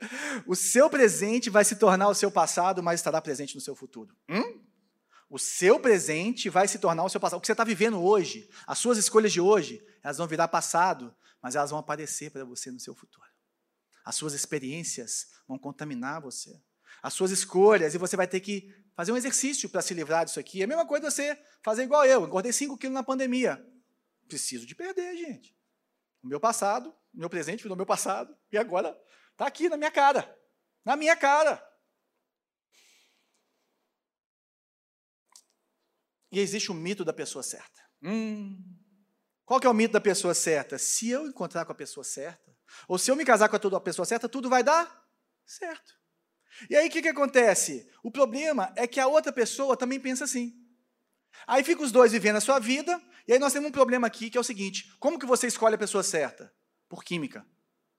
O 0.46 0.56
seu 0.56 0.88
presente 0.88 1.50
vai 1.50 1.62
se 1.62 1.76
tornar 1.76 2.08
o 2.08 2.14
seu 2.14 2.30
passado, 2.30 2.82
mas 2.82 3.00
estará 3.00 3.20
presente 3.20 3.54
no 3.54 3.60
seu 3.60 3.76
futuro. 3.76 4.16
Hum? 4.30 4.69
O 5.30 5.38
seu 5.38 5.80
presente 5.80 6.50
vai 6.50 6.68
se 6.68 6.78
tornar 6.78 7.04
o 7.04 7.08
seu 7.08 7.18
passado. 7.18 7.38
O 7.38 7.40
que 7.40 7.46
você 7.46 7.52
está 7.52 7.64
vivendo 7.64 8.02
hoje, 8.02 8.50
as 8.66 8.78
suas 8.78 8.98
escolhas 8.98 9.32
de 9.32 9.40
hoje, 9.40 9.82
elas 10.02 10.18
vão 10.18 10.26
virar 10.26 10.48
passado, 10.48 11.14
mas 11.40 11.54
elas 11.54 11.70
vão 11.70 11.78
aparecer 11.78 12.30
para 12.30 12.44
você 12.44 12.70
no 12.70 12.78
seu 12.78 12.94
futuro. 12.94 13.26
As 14.04 14.16
suas 14.16 14.34
experiências 14.34 15.28
vão 15.46 15.58
contaminar 15.58 16.20
você. 16.20 16.60
As 17.02 17.14
suas 17.14 17.30
escolhas, 17.30 17.94
e 17.94 17.98
você 17.98 18.16
vai 18.16 18.26
ter 18.26 18.40
que 18.40 18.74
fazer 18.94 19.12
um 19.12 19.16
exercício 19.16 19.70
para 19.70 19.80
se 19.80 19.94
livrar 19.94 20.26
disso 20.26 20.40
aqui. 20.40 20.60
É 20.60 20.64
a 20.64 20.68
mesma 20.68 20.86
coisa 20.86 21.10
você 21.10 21.40
fazer 21.62 21.84
igual 21.84 22.04
eu. 22.04 22.26
Engordei 22.26 22.52
5 22.52 22.76
quilos 22.76 22.94
na 22.94 23.02
pandemia. 23.02 23.64
Preciso 24.28 24.66
de 24.66 24.74
perder, 24.74 25.16
gente. 25.16 25.56
O 26.22 26.26
meu 26.26 26.40
passado, 26.40 26.94
meu 27.14 27.30
presente 27.30 27.62
virou 27.62 27.76
meu 27.76 27.86
passado, 27.86 28.36
e 28.52 28.58
agora 28.58 28.94
Está 29.40 29.46
aqui 29.46 29.70
na 29.70 29.76
minha 29.78 29.90
cara. 29.90 30.38
Na 30.84 30.96
minha 30.96 31.16
cara. 31.16 31.66
E 36.30 36.38
existe 36.38 36.70
o 36.70 36.74
mito 36.74 37.04
da 37.04 37.12
pessoa 37.12 37.42
certa. 37.42 37.80
Hum, 38.02 38.62
qual 39.44 39.58
que 39.58 39.66
é 39.66 39.70
o 39.70 39.74
mito 39.74 39.92
da 39.92 40.00
pessoa 40.00 40.32
certa? 40.32 40.78
Se 40.78 41.10
eu 41.10 41.26
encontrar 41.26 41.64
com 41.64 41.72
a 41.72 41.74
pessoa 41.74 42.04
certa, 42.04 42.56
ou 42.86 42.98
se 42.98 43.10
eu 43.10 43.16
me 43.16 43.24
casar 43.24 43.48
com 43.48 43.56
a 43.56 43.80
pessoa 43.80 44.06
certa, 44.06 44.28
tudo 44.28 44.48
vai 44.48 44.62
dar 44.62 45.04
certo. 45.44 45.92
E 46.68 46.76
aí 46.76 46.88
o 46.88 46.90
que, 46.90 47.02
que 47.02 47.08
acontece? 47.08 47.88
O 48.02 48.10
problema 48.10 48.72
é 48.76 48.86
que 48.86 49.00
a 49.00 49.06
outra 49.06 49.32
pessoa 49.32 49.76
também 49.76 49.98
pensa 49.98 50.24
assim. 50.24 50.54
Aí 51.46 51.64
fica 51.64 51.82
os 51.82 51.90
dois 51.90 52.12
vivendo 52.12 52.36
a 52.36 52.40
sua 52.40 52.58
vida, 52.58 53.00
e 53.26 53.32
aí 53.32 53.38
nós 53.38 53.52
temos 53.52 53.68
um 53.68 53.72
problema 53.72 54.06
aqui 54.06 54.30
que 54.30 54.36
é 54.36 54.40
o 54.40 54.44
seguinte: 54.44 54.94
como 54.98 55.18
que 55.18 55.26
você 55.26 55.46
escolhe 55.46 55.74
a 55.74 55.78
pessoa 55.78 56.02
certa? 56.02 56.52
Por 56.88 57.02
química. 57.02 57.44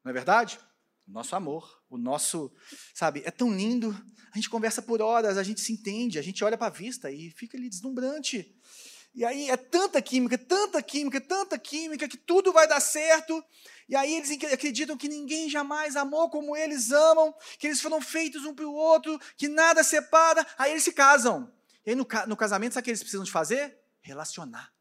Não 0.04 0.10
é 0.10 0.14
verdade? 0.14 0.60
O 1.12 1.14
nosso 1.14 1.36
amor, 1.36 1.84
o 1.90 1.98
nosso, 1.98 2.50
sabe, 2.96 3.22
é 3.26 3.32
tão 3.32 3.54
lindo. 3.54 3.90
A 4.32 4.38
gente 4.38 4.50
conversa 4.50 4.82
por 4.82 5.02
horas, 5.02 5.38
a 5.38 5.44
gente 5.44 5.60
se 5.60 5.74
entende, 5.74 6.18
a 6.18 6.22
gente 6.22 6.42
olha 6.42 6.58
para 6.58 6.68
a 6.68 6.70
vista 6.70 7.12
e 7.12 7.30
fica 7.32 7.58
ali 7.58 7.70
deslumbrante. 7.70 8.56
E 9.14 9.26
aí 9.26 9.50
é 9.50 9.58
tanta 9.58 10.02
química, 10.02 10.38
tanta 10.38 10.82
química, 10.82 11.20
tanta 11.20 11.60
química 11.60 12.08
que 12.08 12.16
tudo 12.16 12.54
vai 12.54 12.66
dar 12.66 12.80
certo. 12.80 13.44
E 13.90 13.96
aí 13.96 14.16
eles 14.16 14.32
acreditam 14.54 14.96
que 14.96 15.10
ninguém 15.10 15.50
jamais 15.50 15.98
amou 15.98 16.30
como 16.30 16.56
eles 16.56 16.92
amam, 16.92 17.36
que 17.60 17.68
eles 17.68 17.82
foram 17.82 18.00
feitos 18.00 18.46
um 18.46 18.56
para 18.56 18.66
o 18.66 18.74
outro, 18.74 19.20
que 19.36 19.50
nada 19.50 19.84
separa. 19.84 20.48
Aí 20.58 20.72
eles 20.72 20.84
se 20.84 20.94
casam. 20.94 21.54
E 21.86 21.90
aí 21.90 21.96
no, 21.96 22.08
no 22.26 22.38
casamento, 22.38 22.72
sabe 22.72 22.84
o 22.84 22.86
que 22.86 22.90
eles 22.92 23.02
precisam 23.02 23.26
de 23.26 23.32
fazer? 23.32 23.78
Relacionar. 24.00 24.72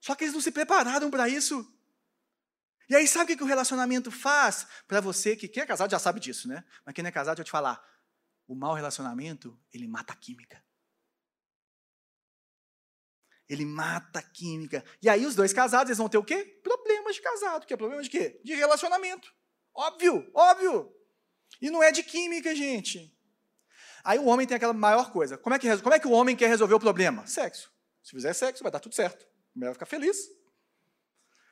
Só 0.00 0.16
que 0.16 0.24
eles 0.24 0.34
não 0.34 0.40
se 0.40 0.50
prepararam 0.50 1.08
para 1.08 1.28
isso. 1.28 1.64
E 2.88 2.96
aí, 2.96 3.06
sabe 3.06 3.34
o 3.34 3.36
que 3.36 3.42
o 3.42 3.46
relacionamento 3.46 4.10
faz 4.10 4.66
para 4.86 5.00
você? 5.00 5.36
Que 5.36 5.46
quem 5.46 5.62
é 5.62 5.66
casado 5.66 5.90
já 5.90 5.98
sabe 5.98 6.18
disso, 6.20 6.48
né? 6.48 6.64
Mas 6.84 6.94
quem 6.94 7.02
não 7.02 7.08
é 7.08 7.12
casado, 7.12 7.36
eu 7.36 7.42
vou 7.42 7.44
te 7.44 7.50
falar. 7.50 7.82
O 8.46 8.54
mau 8.54 8.74
relacionamento, 8.74 9.58
ele 9.72 9.86
mata 9.86 10.14
a 10.14 10.16
química. 10.16 10.64
Ele 13.46 13.64
mata 13.64 14.20
a 14.20 14.22
química. 14.22 14.84
E 15.02 15.08
aí, 15.08 15.26
os 15.26 15.34
dois 15.34 15.52
casados, 15.52 15.88
eles 15.88 15.98
vão 15.98 16.08
ter 16.08 16.18
o 16.18 16.24
quê? 16.24 16.60
Problemas 16.62 17.14
de 17.14 17.22
casado. 17.22 17.66
Que 17.66 17.74
é 17.74 17.76
problema 17.76 18.02
de 18.02 18.08
quê? 18.08 18.40
De 18.42 18.54
relacionamento. 18.54 19.30
Óbvio, 19.74 20.30
óbvio. 20.34 20.94
E 21.60 21.70
não 21.70 21.82
é 21.82 21.92
de 21.92 22.02
química, 22.02 22.54
gente. 22.54 23.14
Aí 24.02 24.18
o 24.18 24.24
homem 24.26 24.46
tem 24.46 24.56
aquela 24.56 24.72
maior 24.72 25.12
coisa. 25.12 25.36
Como 25.36 25.54
é 25.54 25.58
que, 25.58 25.76
como 25.78 25.94
é 25.94 25.98
que 25.98 26.06
o 26.06 26.12
homem 26.12 26.34
quer 26.36 26.48
resolver 26.48 26.74
o 26.74 26.80
problema? 26.80 27.26
Sexo. 27.26 27.70
Se 28.02 28.12
fizer 28.12 28.32
sexo, 28.32 28.62
vai 28.62 28.72
dar 28.72 28.80
tudo 28.80 28.94
certo. 28.94 29.26
Vai 29.54 29.72
ficar 29.72 29.86
feliz. 29.86 30.16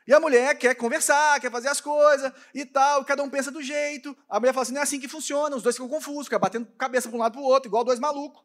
E 0.06 0.14
a 0.14 0.20
mulher 0.20 0.56
quer 0.56 0.74
conversar, 0.74 1.40
quer 1.40 1.50
fazer 1.50 1.68
as 1.68 1.80
coisas 1.80 2.32
e 2.54 2.64
tal, 2.64 3.04
cada 3.04 3.22
um 3.22 3.28
pensa 3.28 3.50
do 3.50 3.60
jeito. 3.60 4.16
A 4.28 4.38
mulher 4.38 4.52
fala 4.52 4.62
assim: 4.62 4.72
não 4.72 4.80
é 4.80 4.84
assim 4.84 5.00
que 5.00 5.08
funciona, 5.08 5.56
os 5.56 5.62
dois 5.62 5.74
ficam 5.74 5.88
confusos, 5.88 6.26
ficam 6.26 6.38
batendo 6.38 6.66
cabeça 6.78 7.08
para 7.08 7.16
um 7.16 7.20
lado 7.20 7.32
para 7.32 7.40
o 7.40 7.44
outro, 7.44 7.68
igual 7.68 7.82
dois 7.82 7.98
malucos. 7.98 8.44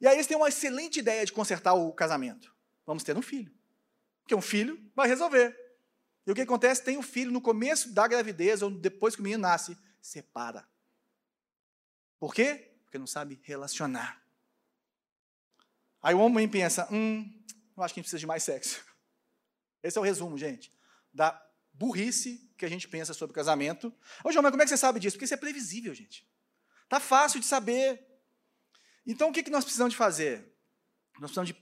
E 0.00 0.06
aí 0.06 0.16
eles 0.16 0.26
têm 0.26 0.36
uma 0.36 0.48
excelente 0.48 0.98
ideia 0.98 1.24
de 1.24 1.32
consertar 1.32 1.74
o 1.74 1.92
casamento. 1.92 2.54
Vamos 2.84 3.04
ter 3.04 3.16
um 3.16 3.22
filho. 3.22 3.52
Porque 4.22 4.34
um 4.34 4.42
filho 4.42 4.78
vai 4.94 5.06
resolver. 5.06 5.56
E 6.26 6.32
o 6.32 6.34
que 6.34 6.40
acontece? 6.40 6.82
Tem 6.82 6.98
um 6.98 7.02
filho 7.02 7.30
no 7.30 7.40
começo 7.40 7.92
da 7.92 8.06
gravidez, 8.08 8.60
ou 8.60 8.70
depois 8.70 9.14
que 9.14 9.20
o 9.20 9.24
menino 9.24 9.42
nasce, 9.42 9.78
separa. 10.02 10.66
Por 12.18 12.34
quê? 12.34 12.72
Porque 12.84 12.98
não 12.98 13.06
sabe 13.06 13.40
relacionar. 13.44 14.20
Aí 16.02 16.14
o 16.14 16.18
homem 16.18 16.48
pensa: 16.48 16.88
hum, 16.90 17.24
eu 17.76 17.82
acho 17.82 17.94
que 17.94 18.00
a 18.00 18.02
gente 18.02 18.10
precisa 18.10 18.18
de 18.18 18.26
mais 18.26 18.42
sexo. 18.42 18.84
Esse 19.86 19.98
é 19.98 20.00
o 20.00 20.04
resumo, 20.04 20.36
gente, 20.36 20.72
da 21.12 21.40
burrice 21.72 22.50
que 22.56 22.64
a 22.64 22.68
gente 22.68 22.88
pensa 22.88 23.14
sobre 23.14 23.34
casamento. 23.34 23.94
Ô, 24.24 24.32
João, 24.32 24.42
mas 24.42 24.50
como 24.50 24.62
é 24.62 24.64
que 24.64 24.70
você 24.70 24.76
sabe 24.76 24.98
disso? 24.98 25.16
Porque 25.16 25.24
isso 25.24 25.34
é 25.34 25.38
previsível, 25.38 25.94
gente. 25.94 26.26
Tá 26.88 26.98
fácil 26.98 27.40
de 27.40 27.46
saber. 27.46 28.04
Então, 29.06 29.28
o 29.28 29.32
que, 29.32 29.42
que 29.42 29.50
nós 29.50 29.64
precisamos 29.64 29.92
de 29.92 29.96
fazer? 29.96 30.52
Nós 31.14 31.30
precisamos 31.30 31.48
de 31.48 31.56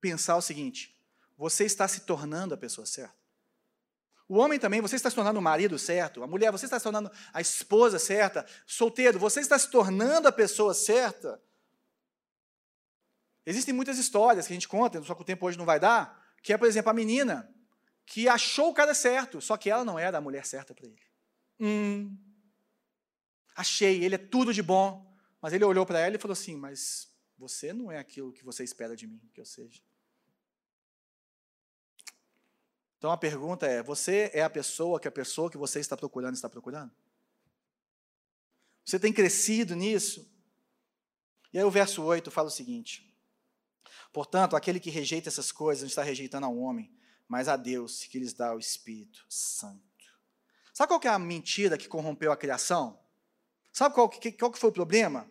pensar 0.00 0.36
o 0.36 0.42
seguinte: 0.42 0.96
você 1.36 1.64
está 1.64 1.86
se 1.86 2.00
tornando 2.00 2.54
a 2.54 2.56
pessoa 2.56 2.86
certa. 2.86 3.14
O 4.28 4.38
homem 4.38 4.58
também, 4.58 4.80
você 4.80 4.96
está 4.96 5.08
se 5.08 5.14
tornando 5.14 5.38
o 5.38 5.42
marido 5.42 5.78
certo. 5.78 6.22
A 6.22 6.26
mulher, 6.26 6.50
você 6.50 6.64
está 6.64 6.78
se 6.78 6.82
tornando 6.82 7.10
a 7.32 7.40
esposa 7.40 7.98
certa. 7.98 8.44
Solteiro, 8.66 9.18
você 9.20 9.40
está 9.40 9.56
se 9.56 9.70
tornando 9.70 10.26
a 10.26 10.32
pessoa 10.32 10.74
certa. 10.74 11.40
Existem 13.44 13.72
muitas 13.72 13.98
histórias 13.98 14.46
que 14.46 14.52
a 14.52 14.56
gente 14.56 14.66
conta, 14.66 15.00
só 15.04 15.14
que 15.14 15.22
o 15.22 15.24
tempo 15.24 15.46
hoje 15.46 15.56
não 15.56 15.64
vai 15.64 15.78
dar, 15.78 16.25
que 16.46 16.52
é, 16.52 16.56
por 16.56 16.68
exemplo, 16.68 16.90
a 16.90 16.94
menina 16.94 17.52
que 18.06 18.28
achou 18.28 18.70
o 18.70 18.72
cara 18.72 18.94
certo, 18.94 19.40
só 19.40 19.56
que 19.56 19.68
ela 19.68 19.84
não 19.84 19.98
era 19.98 20.18
a 20.18 20.20
mulher 20.20 20.46
certa 20.46 20.72
para 20.72 20.86
ele. 20.86 21.02
Hum, 21.58 22.16
achei, 23.56 24.04
ele 24.04 24.14
é 24.14 24.18
tudo 24.18 24.54
de 24.54 24.62
bom. 24.62 25.12
Mas 25.42 25.52
ele 25.52 25.64
olhou 25.64 25.84
para 25.84 25.98
ela 25.98 26.14
e 26.14 26.20
falou 26.20 26.34
assim: 26.34 26.54
Mas 26.54 27.12
você 27.36 27.72
não 27.72 27.90
é 27.90 27.98
aquilo 27.98 28.32
que 28.32 28.44
você 28.44 28.62
espera 28.62 28.94
de 28.94 29.08
mim 29.08 29.20
que 29.34 29.40
eu 29.40 29.44
seja. 29.44 29.82
Então 32.96 33.10
a 33.10 33.16
pergunta 33.16 33.66
é: 33.66 33.82
você 33.82 34.30
é 34.32 34.44
a 34.44 34.48
pessoa 34.48 35.00
que 35.00 35.08
a 35.08 35.10
pessoa 35.10 35.50
que 35.50 35.58
você 35.58 35.80
está 35.80 35.96
procurando 35.96 36.34
está 36.36 36.48
procurando? 36.48 36.94
Você 38.84 39.00
tem 39.00 39.12
crescido 39.12 39.74
nisso? 39.74 40.32
E 41.52 41.58
aí 41.58 41.64
o 41.64 41.72
verso 41.72 42.04
8 42.04 42.30
fala 42.30 42.46
o 42.46 42.52
seguinte: 42.52 43.12
Portanto, 44.16 44.56
aquele 44.56 44.80
que 44.80 44.88
rejeita 44.88 45.28
essas 45.28 45.52
coisas 45.52 45.82
não 45.82 45.88
está 45.88 46.02
rejeitando 46.02 46.46
ao 46.46 46.56
homem, 46.56 46.90
mas 47.28 47.48
a 47.48 47.54
Deus 47.54 48.04
que 48.04 48.18
lhes 48.18 48.32
dá 48.32 48.54
o 48.54 48.58
Espírito 48.58 49.22
Santo. 49.28 49.82
Sabe 50.72 50.88
qual 50.88 50.98
que 50.98 51.06
é 51.06 51.10
a 51.10 51.18
mentira 51.18 51.76
que 51.76 51.86
corrompeu 51.86 52.32
a 52.32 52.36
criação? 52.36 52.98
Sabe 53.70 53.94
qual 53.94 54.08
que, 54.08 54.32
qual 54.32 54.50
que 54.50 54.58
foi 54.58 54.70
o 54.70 54.72
problema? 54.72 55.30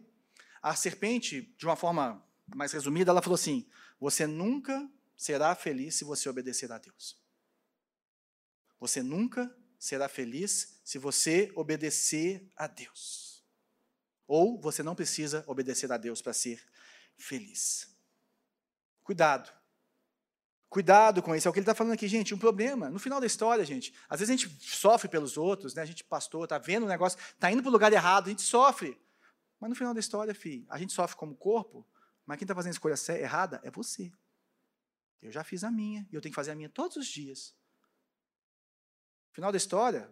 A 0.62 0.76
serpente, 0.76 1.52
de 1.58 1.66
uma 1.66 1.76
forma 1.76 2.24
mais 2.56 2.74
resumida, 2.74 3.10
ela 3.10 3.24
falou 3.24 3.34
assim: 3.34 3.68
você 4.00 4.28
nunca 4.28 4.88
será 5.18 5.56
feliz 5.56 5.96
se 5.96 6.04
você 6.04 6.30
obedecer 6.30 6.72
a 6.72 6.78
Deus. 6.78 7.20
Você 8.80 9.02
nunca 9.02 9.52
será 9.80 10.08
feliz 10.08 10.80
se 10.84 11.00
você 11.00 11.52
obedecer 11.56 12.48
a 12.56 12.68
Deus. 12.68 13.44
Ou 14.28 14.62
você 14.62 14.84
não 14.84 14.94
precisa 14.94 15.44
obedecer 15.48 15.92
a 15.92 15.98
Deus 15.98 16.22
para 16.22 16.34
ser 16.34 16.64
feliz. 17.18 17.95
Cuidado. 19.06 19.54
Cuidado 20.68 21.22
com 21.22 21.36
isso. 21.36 21.48
É 21.48 21.50
o 21.50 21.54
que 21.54 21.60
ele 21.60 21.64
está 21.64 21.76
falando 21.76 21.94
aqui, 21.94 22.08
gente. 22.08 22.34
Um 22.34 22.40
problema. 22.40 22.90
No 22.90 22.98
final 22.98 23.22
da 23.22 23.28
história, 23.28 23.64
gente, 23.64 23.94
às 24.10 24.20
vezes 24.20 24.34
a 24.34 24.36
gente 24.36 24.66
sofre 24.66 25.08
pelos 25.08 25.38
outros, 25.38 25.76
né? 25.76 25.84
A 25.84 25.86
gente, 25.86 26.04
pastor, 26.04 26.44
está 26.44 26.58
vendo 26.58 26.84
o 26.84 26.90
negócio, 26.90 27.18
está 27.18 27.52
indo 27.52 27.62
para 27.62 27.70
o 27.70 27.72
lugar 27.72 27.94
errado, 27.94 28.26
a 28.26 28.30
gente 28.32 28.42
sofre. 28.42 29.00
Mas 29.60 29.70
no 29.70 29.76
final 29.76 29.94
da 29.94 30.00
história, 30.00 30.34
filho, 30.34 30.66
a 30.68 30.80
gente 30.80 30.92
sofre 30.92 31.16
como 31.16 31.36
corpo, 31.36 31.88
mas 32.26 32.38
quem 32.38 32.46
está 32.46 32.56
fazendo 32.56 32.72
a 32.72 32.74
escolha 32.74 32.96
errada 33.22 33.62
é 33.64 33.70
você. 33.70 34.12
Eu 35.22 35.32
já 35.32 35.44
fiz 35.44 35.64
a 35.64 35.70
minha, 35.70 36.06
e 36.12 36.16
eu 36.16 36.20
tenho 36.20 36.32
que 36.32 36.36
fazer 36.36 36.52
a 36.52 36.56
minha 36.56 36.68
todos 36.68 36.98
os 36.98 37.08
dias. 37.08 37.56
Final 39.34 39.52
da 39.52 39.58
história, 39.58 40.12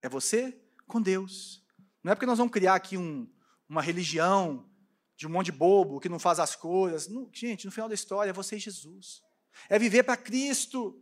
é 0.00 0.08
você 0.08 0.58
com 0.86 1.00
Deus. 1.00 1.62
Não 2.02 2.10
é 2.10 2.14
porque 2.14 2.26
nós 2.26 2.38
vamos 2.38 2.52
criar 2.52 2.74
aqui 2.74 2.96
um, 2.96 3.30
uma 3.68 3.82
religião 3.82 4.68
de 5.22 5.26
um 5.28 5.30
monte 5.30 5.46
de 5.46 5.52
bobo 5.52 6.00
que 6.00 6.08
não 6.08 6.18
faz 6.18 6.40
as 6.40 6.56
coisas. 6.56 7.06
Não, 7.06 7.28
gente, 7.32 7.64
no 7.64 7.70
final 7.70 7.88
da 7.88 7.94
história, 7.94 8.30
é 8.30 8.32
você 8.32 8.56
e 8.56 8.58
Jesus. 8.58 9.22
É 9.68 9.78
viver 9.78 10.02
para 10.02 10.16
Cristo. 10.16 11.00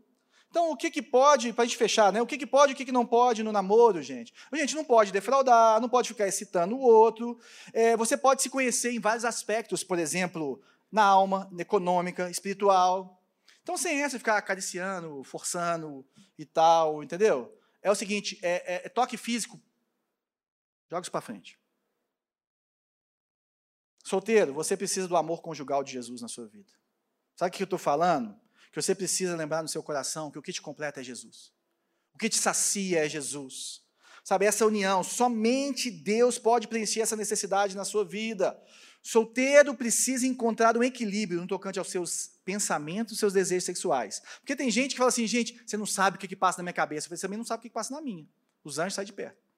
Então, 0.50 0.70
o 0.70 0.76
que, 0.76 0.90
que 0.90 1.00
pode, 1.00 1.54
para 1.54 1.64
a 1.64 1.66
gente 1.66 1.78
fechar, 1.78 2.12
né? 2.12 2.20
O 2.20 2.26
que, 2.26 2.36
que 2.36 2.46
pode 2.46 2.72
e 2.72 2.74
o 2.74 2.76
que, 2.76 2.84
que 2.84 2.92
não 2.92 3.06
pode 3.06 3.42
no 3.42 3.50
namoro, 3.50 4.02
gente? 4.02 4.34
A 4.52 4.56
gente 4.56 4.74
não 4.74 4.84
pode 4.84 5.10
defraudar, 5.10 5.80
não 5.80 5.88
pode 5.88 6.08
ficar 6.08 6.28
excitando 6.28 6.76
o 6.76 6.80
outro. 6.80 7.38
É, 7.72 7.96
você 7.96 8.14
pode 8.14 8.42
se 8.42 8.50
conhecer 8.50 8.92
em 8.92 9.00
vários 9.00 9.24
aspectos, 9.24 9.82
por 9.82 9.98
exemplo, 9.98 10.60
na 10.92 11.04
alma, 11.04 11.48
na 11.50 11.62
econômica, 11.62 12.28
espiritual. 12.28 13.22
Então, 13.62 13.78
sem 13.78 14.02
essa, 14.02 14.18
ficar 14.18 14.36
acariciando, 14.36 15.24
forçando 15.24 16.04
e 16.38 16.44
tal, 16.44 17.02
entendeu? 17.02 17.56
É 17.80 17.90
o 17.90 17.94
seguinte: 17.94 18.38
é, 18.42 18.74
é, 18.74 18.86
é 18.86 18.88
toque 18.90 19.16
físico, 19.16 19.58
joga 20.90 21.02
isso 21.02 21.10
para 21.10 21.22
frente. 21.22 21.59
Solteiro, 24.10 24.52
você 24.52 24.76
precisa 24.76 25.06
do 25.06 25.16
amor 25.16 25.40
conjugal 25.40 25.84
de 25.84 25.92
Jesus 25.92 26.20
na 26.20 26.26
sua 26.26 26.48
vida. 26.48 26.72
Sabe 27.36 27.54
o 27.54 27.56
que 27.56 27.62
eu 27.62 27.64
estou 27.64 27.78
falando? 27.78 28.36
que 28.72 28.80
você 28.82 28.92
precisa 28.92 29.36
lembrar 29.36 29.62
no 29.62 29.68
seu 29.68 29.82
coração 29.82 30.30
que 30.32 30.38
o 30.38 30.42
que 30.42 30.52
te 30.52 30.60
completa 30.60 31.00
é 31.00 31.04
Jesus. 31.04 31.52
O 32.12 32.18
que 32.18 32.28
te 32.28 32.36
sacia 32.36 33.04
é 33.04 33.08
Jesus. 33.08 33.82
Sabe, 34.24 34.46
essa 34.46 34.66
união, 34.66 35.04
somente 35.04 35.90
Deus 35.90 36.38
pode 36.38 36.66
preencher 36.66 37.00
essa 37.00 37.16
necessidade 37.16 37.76
na 37.76 37.84
sua 37.84 38.04
vida. 38.04 38.60
Solteiro 39.00 39.74
precisa 39.74 40.26
encontrar 40.26 40.76
um 40.76 40.82
equilíbrio 40.82 41.40
no 41.40 41.46
tocante 41.46 41.78
aos 41.78 41.88
seus 41.88 42.32
pensamentos, 42.44 43.18
seus 43.18 43.32
desejos 43.32 43.64
sexuais. 43.64 44.20
Porque 44.40 44.56
tem 44.56 44.70
gente 44.70 44.92
que 44.92 44.98
fala 44.98 45.08
assim, 45.08 45.26
gente, 45.26 45.60
você 45.64 45.76
não 45.76 45.86
sabe 45.86 46.16
o 46.16 46.20
que, 46.20 46.28
que 46.28 46.36
passa 46.36 46.58
na 46.58 46.64
minha 46.64 46.72
cabeça. 46.72 47.08
Você 47.08 47.22
também 47.22 47.38
não 47.38 47.44
sabe 47.44 47.60
o 47.60 47.62
que, 47.62 47.68
que 47.68 47.74
passa 47.74 47.94
na 47.94 48.00
minha. 48.00 48.28
Os 48.64 48.78
anjos 48.78 48.94
saem 48.94 49.06
de 49.06 49.12
perto. 49.12 49.49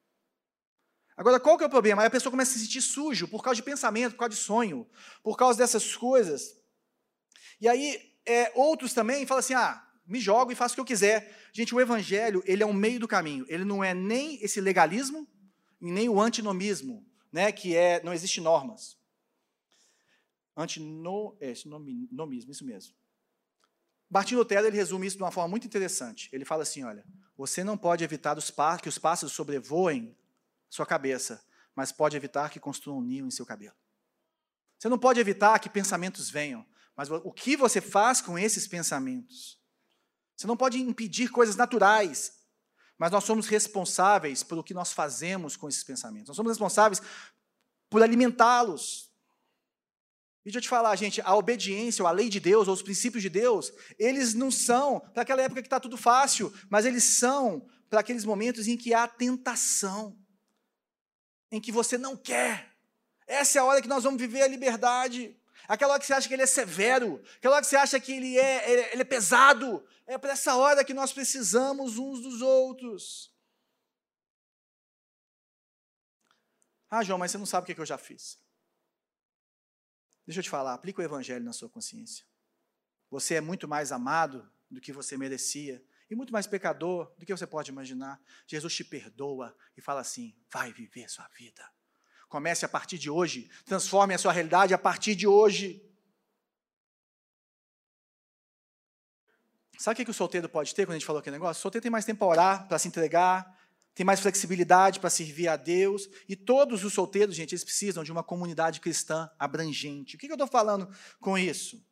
Agora, 1.15 1.39
qual 1.39 1.57
que 1.57 1.63
é 1.63 1.67
o 1.67 1.69
problema? 1.69 2.01
Aí 2.01 2.07
a 2.07 2.11
pessoa 2.11 2.31
começa 2.31 2.51
a 2.51 2.53
se 2.53 2.65
sentir 2.65 2.81
sujo 2.81 3.27
por 3.27 3.43
causa 3.43 3.55
de 3.55 3.63
pensamento, 3.63 4.13
por 4.13 4.19
causa 4.19 4.35
de 4.35 4.41
sonho, 4.41 4.87
por 5.21 5.37
causa 5.37 5.59
dessas 5.59 5.95
coisas. 5.95 6.57
E 7.61 7.67
aí 7.67 8.13
é, 8.25 8.51
outros 8.55 8.93
também 8.93 9.25
falam 9.25 9.39
assim, 9.39 9.53
ah, 9.53 9.85
me 10.05 10.19
jogo 10.19 10.51
e 10.51 10.55
faço 10.55 10.73
o 10.73 10.75
que 10.75 10.81
eu 10.81 10.85
quiser. 10.85 11.49
Gente, 11.53 11.73
o 11.73 11.79
evangelho, 11.79 12.43
ele 12.45 12.63
é 12.63 12.65
um 12.65 12.73
meio 12.73 12.99
do 12.99 13.07
caminho. 13.07 13.45
Ele 13.47 13.63
não 13.63 13.83
é 13.83 13.93
nem 13.93 14.43
esse 14.43 14.59
legalismo 14.59 15.27
e 15.81 15.91
nem 15.91 16.09
o 16.09 16.19
antinomismo, 16.19 17.05
né, 17.31 17.51
que 17.51 17.75
é 17.75 18.01
não 18.03 18.13
existe 18.13 18.41
normas. 18.41 18.97
Antinomismo, 20.55 22.51
isso 22.51 22.65
mesmo. 22.65 22.95
Martin 24.09 24.35
Lutero 24.35 24.67
ele 24.67 24.77
resume 24.77 25.07
isso 25.07 25.17
de 25.17 25.23
uma 25.23 25.31
forma 25.31 25.49
muito 25.49 25.65
interessante. 25.65 26.29
Ele 26.31 26.45
fala 26.45 26.63
assim, 26.63 26.83
olha, 26.83 27.03
você 27.35 27.63
não 27.63 27.77
pode 27.77 28.03
evitar 28.03 28.37
os 28.37 28.53
que 28.81 28.89
os 28.89 28.99
pássaros 28.99 29.33
sobrevoem 29.33 30.15
sua 30.73 30.87
cabeça, 30.87 31.39
mas 31.75 31.91
pode 31.91 32.17
evitar 32.17 32.49
que 32.49 32.59
construam 32.59 32.97
um 32.97 33.01
ninho 33.03 33.27
em 33.27 33.31
seu 33.31 33.45
cabelo. 33.45 33.75
Você 34.79 34.89
não 34.89 34.97
pode 34.97 35.19
evitar 35.19 35.59
que 35.59 35.69
pensamentos 35.69 36.31
venham, 36.31 36.65
mas 36.97 37.11
o 37.11 37.31
que 37.31 37.55
você 37.55 37.79
faz 37.79 38.21
com 38.21 38.39
esses 38.39 38.67
pensamentos? 38.67 39.61
Você 40.35 40.47
não 40.47 40.57
pode 40.57 40.79
impedir 40.79 41.29
coisas 41.29 41.55
naturais, 41.55 42.39
mas 42.97 43.11
nós 43.11 43.23
somos 43.23 43.45
responsáveis 43.45 44.41
pelo 44.41 44.63
que 44.63 44.73
nós 44.73 44.91
fazemos 44.91 45.55
com 45.55 45.69
esses 45.69 45.83
pensamentos. 45.83 46.29
Nós 46.29 46.35
somos 46.35 46.51
responsáveis 46.51 46.99
por 47.87 48.01
alimentá-los. 48.01 49.11
E 50.41 50.45
deixa 50.45 50.57
eu 50.57 50.61
te 50.63 50.69
falar, 50.69 50.95
gente, 50.95 51.21
a 51.21 51.35
obediência, 51.35 52.01
ou 52.01 52.07
a 52.07 52.11
lei 52.11 52.29
de 52.29 52.39
Deus, 52.39 52.67
ou 52.67 52.73
os 52.73 52.81
princípios 52.81 53.21
de 53.21 53.29
Deus, 53.29 53.71
eles 53.99 54.33
não 54.33 54.49
são 54.49 54.99
para 55.13 55.21
aquela 55.21 55.43
época 55.43 55.61
que 55.61 55.67
está 55.67 55.79
tudo 55.79 55.97
fácil, 55.97 56.51
mas 56.67 56.83
eles 56.83 57.03
são 57.03 57.69
para 57.91 57.99
aqueles 57.99 58.25
momentos 58.25 58.67
em 58.67 58.75
que 58.75 58.91
há 58.91 59.07
tentação, 59.07 60.17
em 61.53 61.61
que 61.61 61.71
você 61.71 61.99
não 61.99 62.17
quer. 62.17 62.75
Essa 63.27 63.59
é 63.59 63.61
a 63.61 63.65
hora 63.65 63.79
que 63.79 63.87
nós 63.87 64.03
vamos 64.03 64.19
viver 64.19 64.41
a 64.41 64.47
liberdade. 64.47 65.37
Aquela 65.67 65.93
hora 65.93 65.99
que 65.99 66.07
você 66.07 66.13
acha 66.13 66.27
que 66.27 66.33
ele 66.33 66.41
é 66.41 66.47
severo, 66.47 67.23
aquela 67.37 67.55
hora 67.55 67.63
que 67.63 67.69
você 67.69 67.75
acha 67.75 67.99
que 67.99 68.11
ele 68.11 68.39
é, 68.39 68.91
ele 68.91 69.03
é 69.03 69.05
pesado, 69.05 69.87
é 70.07 70.17
para 70.17 70.31
essa 70.31 70.55
hora 70.55 70.83
que 70.83 70.95
nós 70.95 71.13
precisamos 71.13 71.99
uns 71.99 72.21
dos 72.21 72.41
outros. 72.41 73.31
Ah, 76.89 77.03
João, 77.03 77.19
mas 77.19 77.29
você 77.29 77.37
não 77.37 77.45
sabe 77.45 77.71
o 77.71 77.75
que 77.75 77.79
eu 77.79 77.85
já 77.85 77.99
fiz. 77.99 78.39
Deixa 80.25 80.39
eu 80.39 80.43
te 80.43 80.49
falar, 80.49 80.73
aplica 80.73 81.01
o 81.01 81.05
evangelho 81.05 81.45
na 81.45 81.53
sua 81.53 81.69
consciência. 81.69 82.25
Você 83.11 83.35
é 83.35 83.41
muito 83.41 83.67
mais 83.67 83.91
amado 83.91 84.51
do 84.71 84.81
que 84.81 84.91
você 84.91 85.15
merecia 85.17 85.85
e 86.13 86.15
muito 86.15 86.31
mais 86.31 86.47
pecador 86.47 87.13
do 87.17 87.25
que 87.25 87.35
você 87.35 87.45
pode 87.45 87.71
imaginar. 87.71 88.21
Jesus 88.47 88.73
te 88.75 88.83
perdoa 88.83 89.55
e 89.75 89.81
fala 89.81 90.01
assim: 90.01 90.35
vai 90.51 90.71
viver 90.71 91.09
sua 91.09 91.27
vida. 91.29 91.67
Comece 92.29 92.65
a 92.65 92.69
partir 92.69 92.97
de 92.97 93.09
hoje. 93.09 93.49
Transforme 93.65 94.13
a 94.13 94.17
sua 94.17 94.31
realidade 94.31 94.73
a 94.73 94.77
partir 94.77 95.15
de 95.15 95.27
hoje. 95.27 95.83
Sabe 99.77 100.01
o 100.01 100.05
que, 100.05 100.11
o 100.11 100.13
solteiro 100.13 100.47
pode 100.47 100.73
ter 100.73 100.85
quando 100.85 100.95
a 100.95 100.99
gente 100.99 101.05
falou 101.05 101.19
aquele 101.19 101.35
negócio? 101.35 101.59
O 101.59 101.61
solteiro 101.61 101.83
tem 101.83 101.91
mais 101.91 102.05
tempo 102.05 102.19
para 102.19 102.27
orar, 102.27 102.67
para 102.67 102.79
se 102.79 102.87
entregar, 102.87 103.59
tem 103.93 104.05
mais 104.05 104.19
flexibilidade 104.19 104.99
para 104.99 105.09
servir 105.09 105.47
a 105.47 105.57
Deus. 105.57 106.07
E 106.29 106.35
todos 106.35 106.83
os 106.83 106.93
solteiros, 106.93 107.35
gente, 107.35 107.53
eles 107.53 107.63
precisam 107.63 108.03
de 108.03 108.11
uma 108.11 108.23
comunidade 108.23 108.79
cristã 108.79 109.29
abrangente. 109.37 110.15
O 110.15 110.19
que, 110.19 110.27
eu 110.27 110.33
estou 110.33 110.47
falando 110.47 110.87
com 111.19 111.37
isso? 111.37 111.83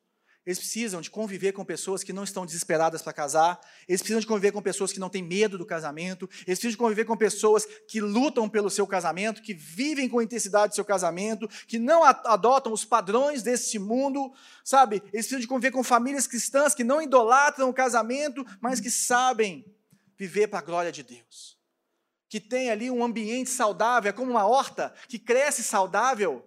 Eles 0.43 0.57
precisam 0.57 1.01
de 1.01 1.09
conviver 1.11 1.51
com 1.51 1.63
pessoas 1.63 2.03
que 2.03 2.11
não 2.11 2.23
estão 2.23 2.47
desesperadas 2.47 3.03
para 3.03 3.13
casar, 3.13 3.59
eles 3.87 4.01
precisam 4.01 4.19
de 4.19 4.25
conviver 4.25 4.51
com 4.51 4.61
pessoas 4.61 4.91
que 4.91 4.99
não 4.99 5.09
têm 5.09 5.21
medo 5.21 5.55
do 5.55 5.65
casamento, 5.65 6.27
eles 6.47 6.57
precisam 6.57 6.71
de 6.71 6.77
conviver 6.77 7.05
com 7.05 7.15
pessoas 7.15 7.63
que 7.87 8.01
lutam 8.01 8.49
pelo 8.49 8.69
seu 8.69 8.87
casamento, 8.87 9.43
que 9.43 9.53
vivem 9.53 10.09
com 10.09 10.19
intensidade 10.19 10.71
do 10.71 10.75
seu 10.75 10.85
casamento, 10.85 11.47
que 11.67 11.77
não 11.77 12.03
adotam 12.03 12.73
os 12.73 12.83
padrões 12.83 13.43
desse 13.43 13.77
mundo, 13.77 14.33
sabe? 14.63 14.95
Eles 14.95 15.27
precisam 15.27 15.41
de 15.41 15.47
conviver 15.47 15.71
com 15.71 15.83
famílias 15.83 16.25
cristãs 16.25 16.73
que 16.73 16.83
não 16.83 16.99
idolatram 16.99 17.69
o 17.69 17.73
casamento, 17.73 18.43
mas 18.59 18.79
que 18.79 18.89
sabem 18.89 19.63
viver 20.17 20.47
para 20.47 20.59
a 20.59 20.63
glória 20.63 20.91
de 20.91 21.03
Deus. 21.03 21.55
Que 22.27 22.39
tem 22.39 22.71
ali 22.71 22.89
um 22.89 23.03
ambiente 23.03 23.51
saudável, 23.51 24.09
é 24.09 24.13
como 24.13 24.31
uma 24.31 24.47
horta 24.47 24.91
que 25.07 25.19
cresce 25.19 25.61
saudável 25.61 26.43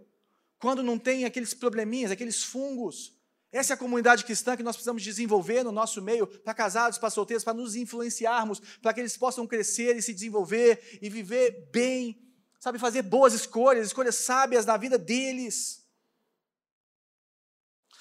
quando 0.58 0.82
não 0.82 0.98
tem 0.98 1.24
aqueles 1.24 1.54
probleminhas, 1.54 2.10
aqueles 2.10 2.42
fungos 2.42 3.14
essa 3.54 3.72
é 3.72 3.74
a 3.74 3.78
comunidade 3.78 4.24
cristã 4.24 4.56
que 4.56 4.64
nós 4.64 4.74
precisamos 4.74 5.00
desenvolver 5.00 5.62
no 5.62 5.70
nosso 5.70 6.02
meio, 6.02 6.26
para 6.26 6.52
casados, 6.52 6.98
para 6.98 7.08
solteiros, 7.08 7.44
para 7.44 7.54
nos 7.54 7.76
influenciarmos, 7.76 8.58
para 8.82 8.92
que 8.92 8.98
eles 8.98 9.16
possam 9.16 9.46
crescer 9.46 9.96
e 9.96 10.02
se 10.02 10.12
desenvolver 10.12 10.98
e 11.00 11.08
viver 11.08 11.68
bem, 11.70 12.20
sabe, 12.58 12.80
fazer 12.80 13.02
boas 13.02 13.32
escolhas, 13.32 13.86
escolhas 13.86 14.16
sábias 14.16 14.66
na 14.66 14.76
vida 14.76 14.98
deles. 14.98 15.86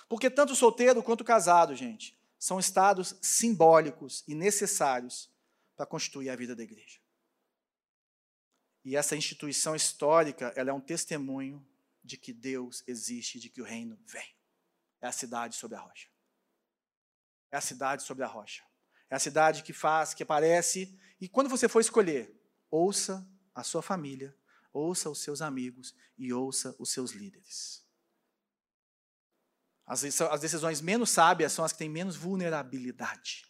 Porque 0.10 0.28
tanto 0.28 0.56
solteiro 0.56 1.04
quanto 1.04 1.24
casado, 1.24 1.76
gente, 1.76 2.18
são 2.40 2.60
estados 2.60 3.16
simbólicos 3.22 4.24
e 4.28 4.34
necessários 4.34 5.30
para 5.76 5.86
constituir 5.86 6.32
a 6.32 6.36
vida 6.36 6.56
da 6.56 6.64
igreja. 6.64 6.98
E 8.84 8.96
essa 8.96 9.16
instituição 9.16 9.76
histórica, 9.76 10.52
ela 10.56 10.72
é 10.72 10.74
um 10.74 10.82
testemunho 10.82 11.64
de 12.04 12.18
que 12.18 12.34
Deus 12.34 12.84
existe, 12.88 13.40
de 13.40 13.50
que 13.50 13.62
o 13.62 13.64
reino 13.64 14.00
vem. 14.04 14.34
É 15.04 15.08
a 15.08 15.12
cidade 15.12 15.58
sobre 15.58 15.76
a 15.76 15.82
rocha. 15.82 16.08
É 17.52 17.58
a 17.58 17.62
cidade 17.62 18.04
sobre 18.04 18.24
a 18.24 18.28
rocha. 18.28 18.64
É 19.10 19.16
a 19.16 19.20
cidade 19.20 19.62
que 19.62 19.74
faz, 19.74 20.14
que 20.14 20.24
aparece. 20.24 20.98
E 21.20 21.28
quando 21.28 21.50
você 21.50 21.68
for 21.68 21.82
escolher, 21.82 22.34
ouça 22.72 23.30
a 23.54 23.64
sua 23.64 23.82
família, 23.82 24.34
ouça 24.72 25.10
os 25.10 25.20
seus 25.20 25.42
amigos 25.42 25.94
e 26.18 26.32
ouça 26.32 26.74
os 26.80 26.90
seus 26.90 27.12
líderes. 27.12 27.86
As, 29.86 30.22
as 30.22 30.40
decisões 30.40 30.80
menos 30.80 31.10
sábias 31.10 31.52
são 31.52 31.66
as 31.66 31.74
que 31.74 31.80
têm 31.80 31.90
menos 31.90 32.16
vulnerabilidade. 32.16 33.46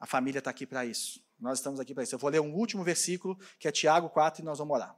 A 0.00 0.06
família 0.06 0.38
está 0.38 0.50
aqui 0.50 0.66
para 0.66 0.86
isso. 0.86 1.22
Nós 1.38 1.58
estamos 1.58 1.78
aqui 1.78 1.92
para 1.92 2.04
isso. 2.04 2.14
Eu 2.14 2.18
vou 2.18 2.30
ler 2.30 2.40
um 2.40 2.54
último 2.54 2.82
versículo, 2.82 3.36
que 3.58 3.68
é 3.68 3.70
Tiago 3.70 4.08
4, 4.08 4.40
e 4.40 4.44
nós 4.46 4.56
vamos 4.56 4.76
orar. 4.76 4.96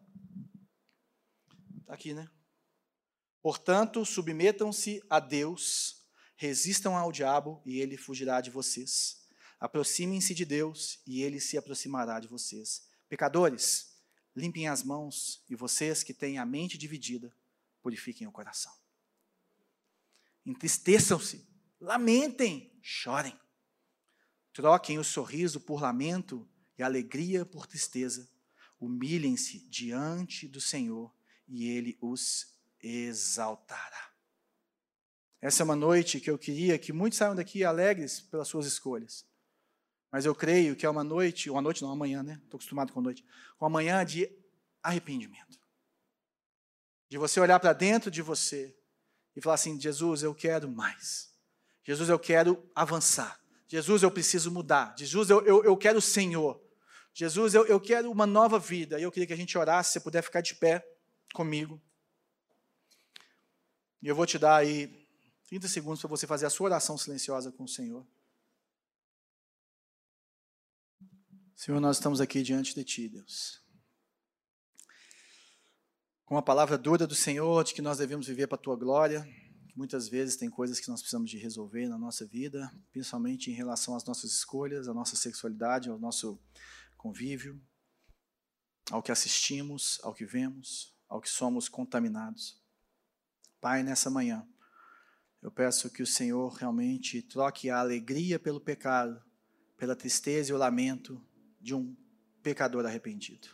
Está 1.81 1.95
aqui, 1.95 2.15
né? 2.15 2.31
Portanto, 3.49 4.05
submetam-se 4.05 5.03
a 5.09 5.19
Deus, 5.19 6.05
resistam 6.37 6.95
ao 6.95 7.11
diabo 7.11 7.63
e 7.65 7.81
ele 7.81 7.97
fugirá 7.97 8.43
de 8.43 8.51
vocês. 8.51 9.27
Aproximem-se 9.59 10.35
de 10.35 10.45
Deus 10.45 11.01
e 11.07 11.23
ele 11.23 11.41
se 11.41 11.57
aproximará 11.57 12.21
de 12.21 12.29
vocês. 12.29 12.87
Pecadores, 13.09 13.97
limpem 14.37 14.69
as 14.69 14.83
mãos, 14.83 15.43
e 15.49 15.55
vocês 15.55 16.03
que 16.03 16.13
têm 16.13 16.37
a 16.37 16.45
mente 16.45 16.77
dividida, 16.77 17.35
purifiquem 17.81 18.27
o 18.27 18.31
coração. 18.31 18.75
Entristeçam-se, 20.45 21.49
lamentem, 21.81 22.79
chorem. 22.83 23.41
Troquem 24.53 24.99
o 24.99 25.05
sorriso 25.05 25.59
por 25.59 25.81
lamento 25.81 26.47
e 26.77 26.83
alegria 26.83 27.47
por 27.47 27.67
tristeza. 27.67 28.29
Humilhem-se 28.79 29.61
diante 29.71 30.47
do 30.47 30.61
Senhor 30.61 31.11
e 31.49 31.67
Ele 31.67 31.97
os 32.03 32.58
exaltará. 32.83 34.09
Essa 35.41 35.63
é 35.63 35.65
uma 35.65 35.77
noite 35.77 36.21
que 36.21 36.31
eu 36.31 36.39
queria 36.39 36.79
que 36.79 36.93
muitos 36.93 37.19
saiam 37.19 37.35
daqui 37.35 37.65
alegres 37.65 38.21
pelas 38.21 38.49
suas 38.49 38.67
escolhas. 38.67 39.25
Mas 40.11 40.25
eu 40.25 40.35
creio 40.35 40.75
que 40.75 40.87
é 40.87 40.91
uma 40.91 41.05
noite, 41.05 41.51
uma 41.51 41.61
noite 41.61 41.83
não, 41.83 41.91
amanhã, 41.91 42.23
né? 42.23 42.41
Estou 42.45 42.57
acostumado 42.57 42.93
com 42.93 43.01
a 43.01 43.03
noite. 43.03 43.25
Uma 43.61 43.69
manhã 43.69 44.05
de 44.05 44.31
arrependimento. 44.83 45.59
De 47.09 47.19
você 47.19 47.39
olhar 47.41 47.61
para 47.61 47.73
dentro 47.73 48.11
de 48.11 48.23
você 48.23 48.75
e 49.37 49.41
falar 49.41 49.55
assim: 49.55 49.79
Jesus, 49.81 50.23
eu 50.23 50.35
quero 50.35 50.69
mais. 50.69 51.33
Jesus, 51.85 52.09
eu 52.09 52.19
quero 52.19 52.69
avançar. 52.75 53.41
Jesus, 53.67 54.03
eu 54.03 54.11
preciso 54.11 54.51
mudar. 54.51 54.95
Jesus, 54.97 55.31
eu, 55.31 55.45
eu, 55.45 55.63
eu 55.65 55.77
quero 55.77 55.99
o 55.99 56.03
Senhor. 56.03 56.61
Jesus, 57.13 57.55
eu, 57.55 57.67
eu 57.67 57.79
quero 57.79 58.11
uma 58.11 58.27
nova 58.27 58.59
vida. 58.59 58.99
E 58.99 59.03
eu 59.03 59.13
queria 59.13 59.27
que 59.27 59.33
a 59.33 59.37
gente 59.37 59.57
orasse, 59.57 59.93
se 59.93 60.01
puder 60.01 60.23
ficar 60.23 60.41
de 60.41 60.55
pé 60.55 60.87
comigo. 61.35 61.81
E 64.03 64.07
eu 64.07 64.15
vou 64.15 64.27
te 64.27 64.39
dar 64.39 64.57
aí 64.57 65.07
30 65.49 65.67
segundos 65.67 66.01
para 66.01 66.11
você 66.11 66.27
fazer 66.27 66.47
a 66.47 66.51
sua 66.51 66.67
oração 66.67 66.97
silenciosa 66.97 67.51
com 67.51 67.65
o 67.65 67.69
Senhor. 67.69 68.07
Senhor, 71.57 71.81
nós 71.81 71.97
estamos 71.97 72.21
aqui 72.21 72.43
diante 72.43 72.73
de 72.73 72.85
Ti, 72.85 73.09
Deus. 73.09 73.61
Com 76.25 76.37
a 76.37 76.43
palavra 76.43 76.79
dura 76.79 77.07
do 77.07 77.17
Senhor 77.17 77.65
de 77.65 77.75
que 77.75 77.83
nós 77.83 77.99
devemos 77.99 78.29
viver 78.29 78.47
para 78.47 78.57
a 78.57 78.61
Tua 78.61 78.77
glória, 78.77 79.25
que 79.67 79.77
muitas 79.77 80.09
vezes 80.09 80.37
tem 80.37 80.49
coisas 80.49 80.79
que 80.79 80.89
nós 80.89 81.01
precisamos 81.01 81.29
de 81.29 81.37
resolver 81.37 81.89
na 81.89 81.99
nossa 81.99 82.25
vida, 82.25 82.73
principalmente 82.93 83.51
em 83.51 83.55
relação 83.55 83.97
às 83.97 84.05
nossas 84.05 84.31
escolhas, 84.31 84.87
à 84.87 84.95
nossa 84.95 85.17
sexualidade, 85.17 85.89
ao 85.89 85.99
nosso 85.99 86.39
convívio, 86.97 87.61
ao 88.91 89.03
que 89.03 89.11
assistimos, 89.11 89.99
ao 90.05 90.15
que 90.15 90.25
vemos, 90.25 90.95
ao 91.09 91.21
que 91.21 91.29
somos 91.29 91.69
contaminados. 91.69 92.63
Pai, 93.61 93.83
nessa 93.83 94.09
manhã, 94.09 94.47
eu 95.43 95.51
peço 95.51 95.91
que 95.91 96.03
o 96.03 96.07
Senhor 96.07 96.53
realmente 96.55 97.23
troque 97.23 97.71
a 97.71 97.79
alegria 97.79 98.39
pelo 98.39 98.61
pecado, 98.61 99.23
pela 99.77 99.97
tristeza 99.97 100.51
e 100.51 100.55
o 100.55 100.59
lamento 100.59 101.21
de 101.61 101.75
um 101.75 101.97
pecador 102.43 102.87
arrependido. 102.87 103.49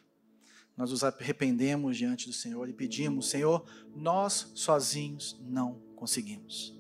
Nós 0.77 0.91
nos 0.91 1.05
arrependemos 1.05 1.97
diante 1.97 2.27
do 2.27 2.33
Senhor 2.33 2.69
e 2.69 2.73
pedimos, 2.73 3.31
Senhor, 3.31 3.65
nós 3.95 4.51
sozinhos 4.55 5.39
não 5.41 5.81
conseguimos. 5.95 6.75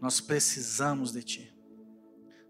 Nós 0.00 0.20
precisamos 0.20 1.12
de 1.12 1.22
Ti. 1.22 1.56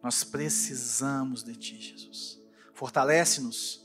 Nós 0.03 0.25
precisamos 0.25 1.45
de 1.45 1.55
Ti, 1.55 1.81
Jesus. 1.81 2.41
Fortalece-nos, 2.75 3.80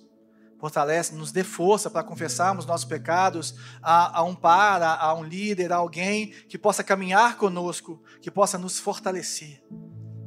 fortalece, 0.66 1.14
nos 1.14 1.32
dê 1.32 1.44
força 1.44 1.92
para 1.92 2.04
confessarmos 2.04 2.66
nossos 2.66 2.86
pecados 2.86 3.56
a, 3.84 4.20
a 4.20 4.24
um 4.24 4.34
par, 4.34 4.82
a, 4.82 4.96
a 4.96 5.14
um 5.14 5.24
líder, 5.24 5.72
a 5.72 5.76
alguém 5.76 6.32
que 6.50 6.58
possa 6.58 6.84
caminhar 6.84 7.38
conosco, 7.38 8.02
que 8.20 8.32
possa 8.32 8.58
nos 8.58 8.80
fortalecer, 8.80 9.64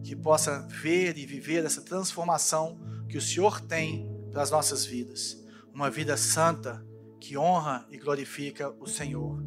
que 0.05 0.15
possa 0.15 0.61
ver 0.69 1.19
e 1.19 1.27
viver 1.27 1.65
essa 1.65 1.83
transformação 1.83 2.79
que 3.09 3.19
o 3.19 3.23
Senhor 3.23 3.61
tem 3.61 4.09
para 4.31 4.43
as 4.43 4.51
nossas 4.51 4.85
vidas. 4.85 5.37
Uma 5.75 5.91
vida 5.91 6.17
santa 6.17 6.87
que 7.21 7.37
honra 7.37 7.85
e 7.91 7.99
glorifica 7.99 8.71
o 8.79 8.87
Senhor. 8.87 9.43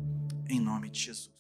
Em 0.50 0.60
nome 0.60 0.90
de 0.90 1.00
Jesus. 1.00 1.32